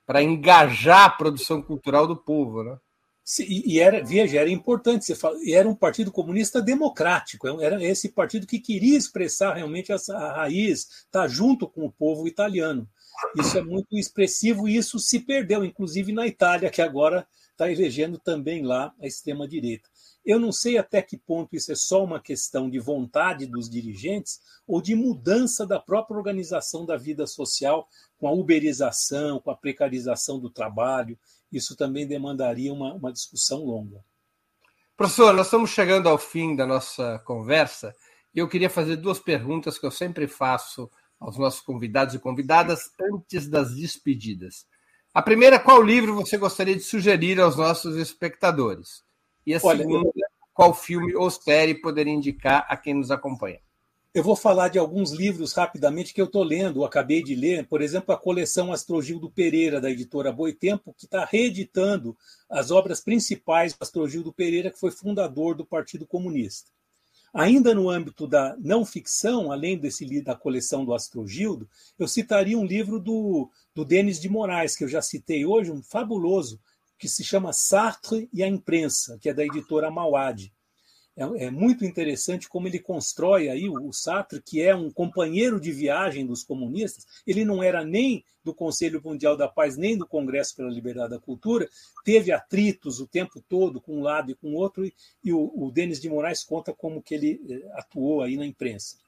[0.06, 2.78] para engajar a produção cultural do povo, né?
[3.48, 8.10] E era, veja, era importante, você fala, era um partido comunista democrático, é era esse
[8.10, 12.88] partido que queria expressar realmente essa raiz, estar tá junto com o povo italiano.
[13.36, 18.16] Isso é muito expressivo e isso se perdeu, inclusive na Itália, que agora está elegendo
[18.16, 19.88] também lá a extrema-direita.
[20.24, 24.40] Eu não sei até que ponto isso é só uma questão de vontade dos dirigentes
[24.66, 27.88] ou de mudança da própria organização da vida social,
[28.18, 31.18] com a uberização, com a precarização do trabalho
[31.52, 34.04] isso também demandaria uma, uma discussão longa.
[34.96, 37.94] Professor, nós estamos chegando ao fim da nossa conversa
[38.34, 40.90] e eu queria fazer duas perguntas que eu sempre faço
[41.20, 44.66] aos nossos convidados e convidadas antes das despedidas.
[45.12, 49.02] A primeira, qual livro você gostaria de sugerir aos nossos espectadores?
[49.46, 50.12] E a Olha, segunda, eu...
[50.52, 53.60] qual filme ou série poderia indicar a quem nos acompanha?
[54.16, 57.82] Eu vou falar de alguns livros rapidamente que eu estou lendo, acabei de ler, por
[57.82, 62.16] exemplo, a coleção Astrogildo Pereira, da editora Boitempo, que está reeditando
[62.48, 66.70] as obras principais do Astrogildo Pereira, que foi fundador do Partido Comunista.
[67.34, 71.68] Ainda no âmbito da não ficção, além desse da coleção do Astrogildo,
[71.98, 75.82] eu citaria um livro do, do Denis de Moraes, que eu já citei hoje, um
[75.82, 76.58] fabuloso,
[76.98, 80.50] que se chama Sartre e a Imprensa, que é da editora Mauad
[81.16, 85.58] é, é, muito interessante como ele constrói aí o, o Sartre, que é um companheiro
[85.58, 87.06] de viagem dos comunistas.
[87.26, 91.18] Ele não era nem do Conselho Mundial da Paz, nem do Congresso pela Liberdade da
[91.18, 91.68] Cultura,
[92.04, 94.94] teve atritos o tempo todo com um lado e com o outro, e,
[95.24, 98.98] e o, o Denis de Moraes conta como que ele eh, atuou aí na imprensa.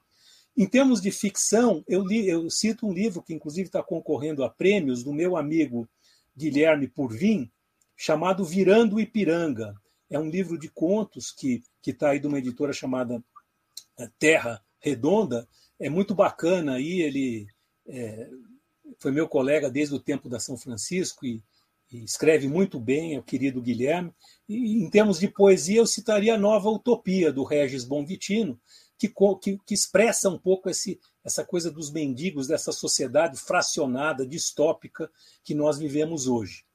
[0.57, 4.49] Em termos de ficção, eu, li, eu cito um livro que inclusive está concorrendo a
[4.49, 5.87] prêmios do meu amigo
[6.35, 7.49] Guilherme Purvin,
[7.95, 9.73] chamado Virando Ipiranga
[10.09, 13.23] é um livro de contos que está aí de uma editora chamada
[13.97, 15.47] eh, Terra Redonda.
[15.79, 17.47] É muito bacana aí, ele
[17.87, 18.29] é,
[18.99, 21.43] foi meu colega desde o tempo da São Francisco e,
[21.91, 24.13] e, escreve muito bem, é o querido Guilherme.
[24.47, 28.59] E em termos de poesia, eu citaria a Nova Utopia, do Regis Bonvitino,
[28.97, 29.07] que,
[29.41, 35.09] que, que expressa um pouco esse, essa coisa dos mendigos, dessa sociedade fracionada, distópica
[35.43, 36.65] que nós vivemos hoje.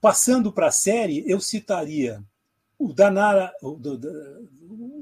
[0.00, 2.24] Passando para a série, eu citaria
[2.82, 4.08] o da Nara, o, do, do,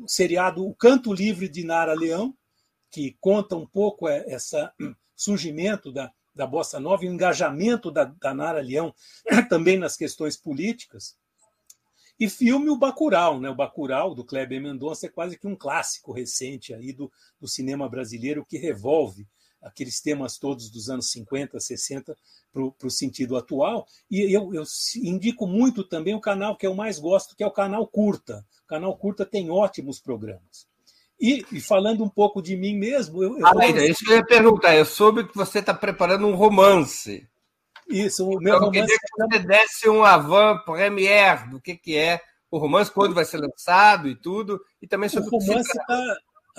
[0.03, 2.37] o seriado O Canto Livre de Nara Leão,
[2.91, 4.73] que conta um pouco é, essa
[5.17, 8.95] surgimento da, da Bossa Nova e o engajamento da, da Nara Leão
[9.49, 11.17] também nas questões políticas.
[12.19, 13.49] E filme o Bacurau, né?
[13.49, 17.89] O Bacurau, do Kleber Mendonça, é quase que um clássico recente aí do, do cinema
[17.89, 19.27] brasileiro que revolve
[19.63, 22.17] aqueles temas todos dos anos 50, 60
[22.53, 23.87] para o sentido atual.
[24.11, 24.65] E eu, eu,
[24.97, 28.45] indico muito também o canal que eu mais gosto, que é o canal Curta.
[28.65, 30.69] O canal Curta tem ótimos programas.
[31.21, 33.23] E, e falando um pouco de mim mesmo.
[33.23, 33.63] Eu, eu ah, vou...
[33.63, 34.75] isso que eu ia perguntar.
[34.75, 37.29] Eu soube que você está preparando um romance.
[37.89, 38.81] Isso, o meu eu romance.
[38.81, 42.21] queria que você desse um avant première do que, que é
[42.51, 44.61] o romance, quando vai ser lançado e tudo.
[44.81, 46.17] E também sobre o romance está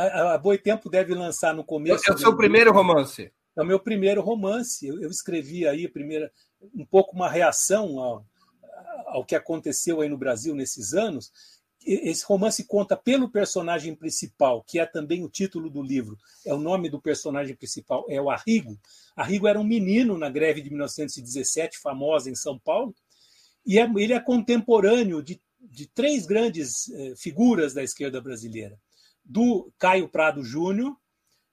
[0.08, 2.10] a, a Boitempo deve lançar no começo.
[2.10, 3.32] É o seu primeiro romance.
[3.56, 4.88] É o meu primeiro romance.
[4.88, 6.32] Eu, eu escrevi aí primeira,
[6.74, 8.26] um pouco uma reação ao,
[9.08, 11.32] ao que aconteceu aí no Brasil nesses anos.
[11.84, 16.16] Esse romance conta pelo personagem principal, que é também o título do livro.
[16.46, 18.78] É o nome do personagem principal, é o Arrigo.
[19.16, 22.94] Arrigo era um menino na greve de 1917, famosa em São Paulo,
[23.66, 28.80] e é, ele é contemporâneo de, de três grandes eh, figuras da esquerda brasileira
[29.24, 30.96] do Caio Prado Júnior,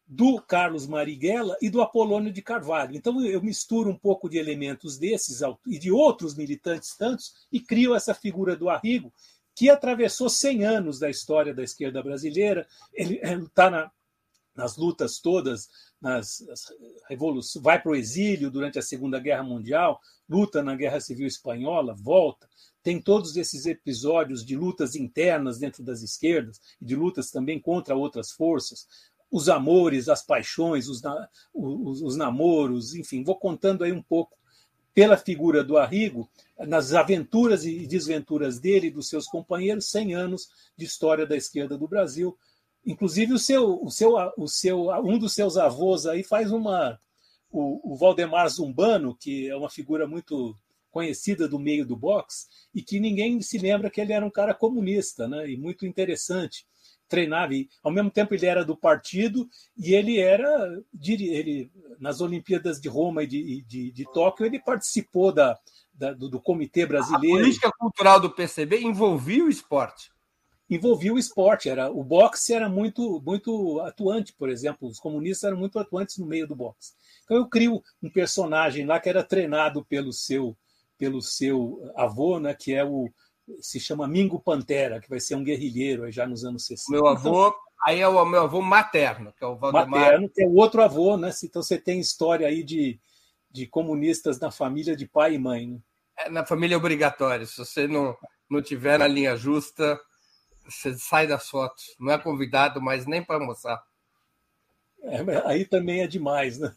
[0.06, 2.96] do Carlos Marighella e do Apolônio de Carvalho.
[2.96, 7.94] Então eu misturo um pouco de elementos desses e de outros militantes tantos e crio
[7.94, 9.12] essa figura do Arrigo,
[9.54, 12.66] que atravessou 100 anos da história da esquerda brasileira.
[12.94, 13.90] Ele está na,
[14.56, 15.68] nas lutas todas,
[16.00, 16.42] nas
[17.08, 21.94] revoluções, vai para o exílio durante a Segunda Guerra Mundial, luta na Guerra Civil Espanhola,
[21.94, 22.48] volta,
[22.88, 27.94] tem todos esses episódios de lutas internas dentro das esquerdas e de lutas também contra
[27.94, 28.88] outras forças,
[29.30, 31.02] os amores, as paixões, os,
[31.52, 34.34] os, os namoros, enfim, vou contando aí um pouco
[34.94, 40.48] pela figura do Arrigo, nas aventuras e desventuras dele e dos seus companheiros, 100 anos
[40.74, 42.38] de história da esquerda do Brasil.
[42.86, 46.98] Inclusive o seu, o seu, o seu, um dos seus avós aí faz uma
[47.52, 50.56] o, o Valdemar Zumbano, que é uma figura muito
[50.98, 54.52] conhecida do meio do boxe e que ninguém se lembra que ele era um cara
[54.52, 55.48] comunista, né?
[55.48, 56.66] E muito interessante.
[57.08, 61.70] Treinava e, ao mesmo tempo, ele era do partido e ele era ele
[62.00, 65.56] nas Olimpíadas de Roma e de, de, de Tóquio ele participou da,
[65.94, 67.36] da do, do, Comitê Brasileiro.
[67.36, 70.10] A política cultural do PCB envolvia o esporte
[70.68, 71.68] envolvia o esporte.
[71.70, 76.26] Era o boxe era muito muito atuante, por exemplo, os comunistas eram muito atuantes no
[76.26, 76.92] meio do boxe.
[77.24, 80.56] Então eu crio um personagem lá que era treinado pelo seu
[80.98, 83.08] pelo seu avô, né, que é o
[83.60, 86.90] se chama Mingo Pantera, que vai ser um guerrilheiro já nos anos 60.
[86.90, 87.54] Meu avô,
[87.86, 89.88] aí é o meu avô materno, que é o Valdemar.
[89.88, 91.30] Materno, que é o outro avô, né?
[91.42, 93.00] Então você tem história aí de,
[93.50, 95.68] de comunistas na família de pai e mãe.
[95.68, 95.78] Né?
[96.18, 97.46] É, na família é obrigatório.
[97.46, 98.16] Se você não,
[98.50, 99.98] não tiver na linha justa,
[100.68, 101.96] você sai das fotos.
[101.98, 103.82] Não é convidado, mas nem para almoçar.
[105.02, 106.74] É, aí também é demais, né?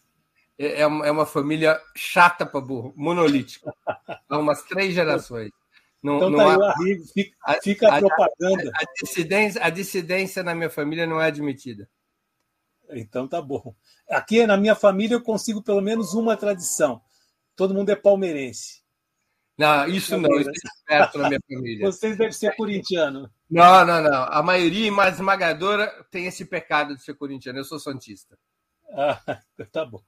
[0.62, 3.74] É, é, é uma família chata para burro, monolítica.
[4.30, 5.50] Há umas três gerações.
[6.04, 6.76] Não, então não tá há...
[6.80, 8.72] aí fica, fica a, a, propaganda.
[8.76, 11.90] A, a, dissidência, a dissidência na minha família não é admitida.
[12.92, 13.74] Então tá bom.
[14.08, 17.02] Aqui na minha família eu consigo pelo menos uma tradição.
[17.56, 18.82] Todo mundo é palmeirense.
[19.58, 21.86] Não, isso não, isso é perto na minha família.
[21.92, 23.32] Vocês devem ser corintiano.
[23.50, 24.24] Não, não, não.
[24.24, 27.58] A maioria mais esmagadora tem esse pecado de ser corintiano.
[27.60, 28.38] Eu sou santista.
[28.94, 29.20] Ah,
[29.72, 30.02] tá bom.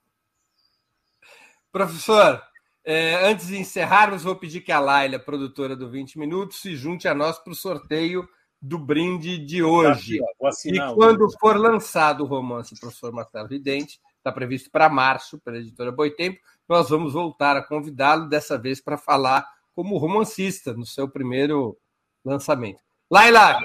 [1.74, 2.40] Professor,
[2.86, 7.08] é, antes de encerrarmos, vou pedir que a Laila, produtora do 20 Minutos, se junte
[7.08, 8.30] a nós para o sorteio
[8.62, 10.20] do brinde de hoje.
[10.66, 15.92] e quando for lançado o romance Professor Marcelo Vidente, está previsto para março, pela editora
[15.92, 16.40] Boitempo,
[16.70, 19.44] nós vamos voltar a convidá-lo, dessa vez para falar
[19.76, 21.76] como romancista no seu primeiro
[22.24, 22.84] lançamento.
[23.10, 23.60] Laila,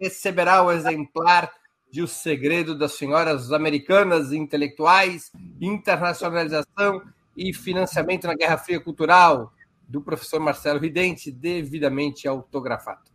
[0.00, 1.50] receberá o exemplar
[1.90, 7.02] de O Segredo das Senhoras Americanas Intelectuais, Internacionalização
[7.40, 9.50] e financiamento na Guerra Fria Cultural,
[9.88, 13.10] do professor Marcelo Ridente, devidamente autografado.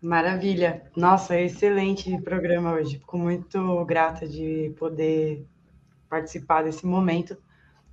[0.00, 0.88] Maravilha.
[0.96, 2.98] Nossa, excelente programa hoje.
[2.98, 5.44] Fico muito grata de poder
[6.08, 7.36] participar desse momento.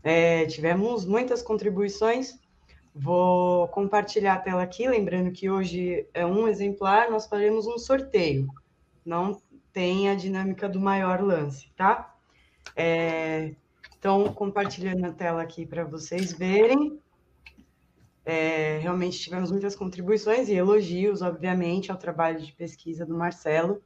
[0.04, 2.40] É, tivemos muitas contribuições.
[2.94, 8.48] Vou compartilhar a tela aqui, lembrando que hoje é um exemplar, nós faremos um sorteio.
[9.04, 9.42] Não
[9.74, 12.16] tem a dinâmica do maior lance, tá?
[12.76, 13.56] É,
[14.08, 16.98] então, compartilhando a tela aqui para vocês verem.
[18.24, 23.84] É, realmente tivemos muitas contribuições e elogios, obviamente, ao trabalho de pesquisa do Marcelo.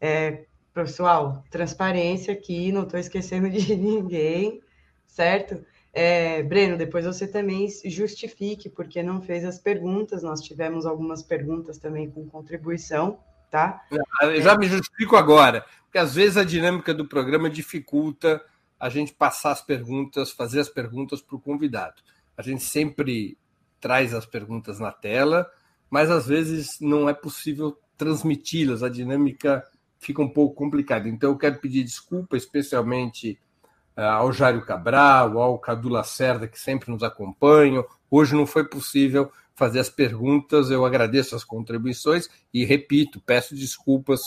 [0.00, 4.60] É, pessoal, transparência aqui, não estou esquecendo de ninguém,
[5.06, 5.64] certo?
[5.92, 10.24] É, Breno, depois você também justifique porque não fez as perguntas.
[10.24, 13.80] Nós tivemos algumas perguntas também com contribuição, tá?
[14.22, 18.42] Eu já me justifico agora, porque às vezes a dinâmica do programa dificulta
[18.82, 22.02] a gente passar as perguntas, fazer as perguntas para o convidado.
[22.36, 23.38] A gente sempre
[23.80, 25.48] traz as perguntas na tela,
[25.88, 29.64] mas às vezes não é possível transmiti-las, a dinâmica
[30.00, 31.08] fica um pouco complicada.
[31.08, 33.38] Então eu quero pedir desculpa, especialmente
[33.96, 37.86] uh, ao Jário Cabral, ao Cadu Lacerda, que sempre nos acompanham.
[38.10, 44.22] Hoje não foi possível fazer as perguntas, eu agradeço as contribuições e repito, peço desculpas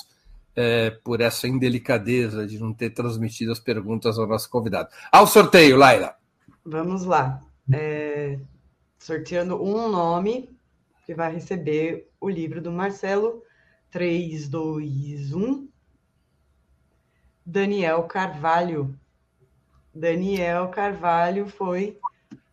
[0.56, 4.90] é, por essa indelicadeza de não ter transmitido as perguntas ao nosso convidado.
[5.12, 6.16] Ao sorteio, Laila.
[6.66, 7.42] Vamos lá.
[7.72, 8.40] É,
[8.98, 10.50] sorteando um nome
[11.06, 13.44] que vai receber o livro do Marcelo.
[13.92, 15.70] 3, 2, 1.
[17.46, 18.98] Daniel Carvalho.
[19.94, 22.00] Daniel Carvalho foi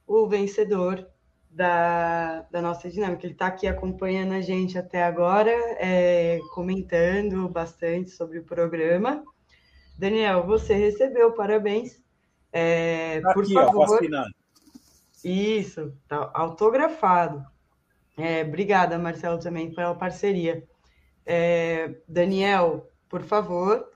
[0.07, 1.07] o vencedor
[1.53, 3.27] da, da nossa dinâmica.
[3.27, 9.23] Ele está aqui acompanhando a gente até agora, é, comentando bastante sobre o programa.
[9.97, 12.01] Daniel, você recebeu, parabéns.
[12.51, 14.01] É, tá por aqui, favor.
[14.03, 14.25] Ó,
[15.23, 17.45] Isso, tá autografado.
[18.17, 20.67] É, obrigada, Marcelo, também pela parceria.
[21.25, 23.89] É, Daniel, por favor,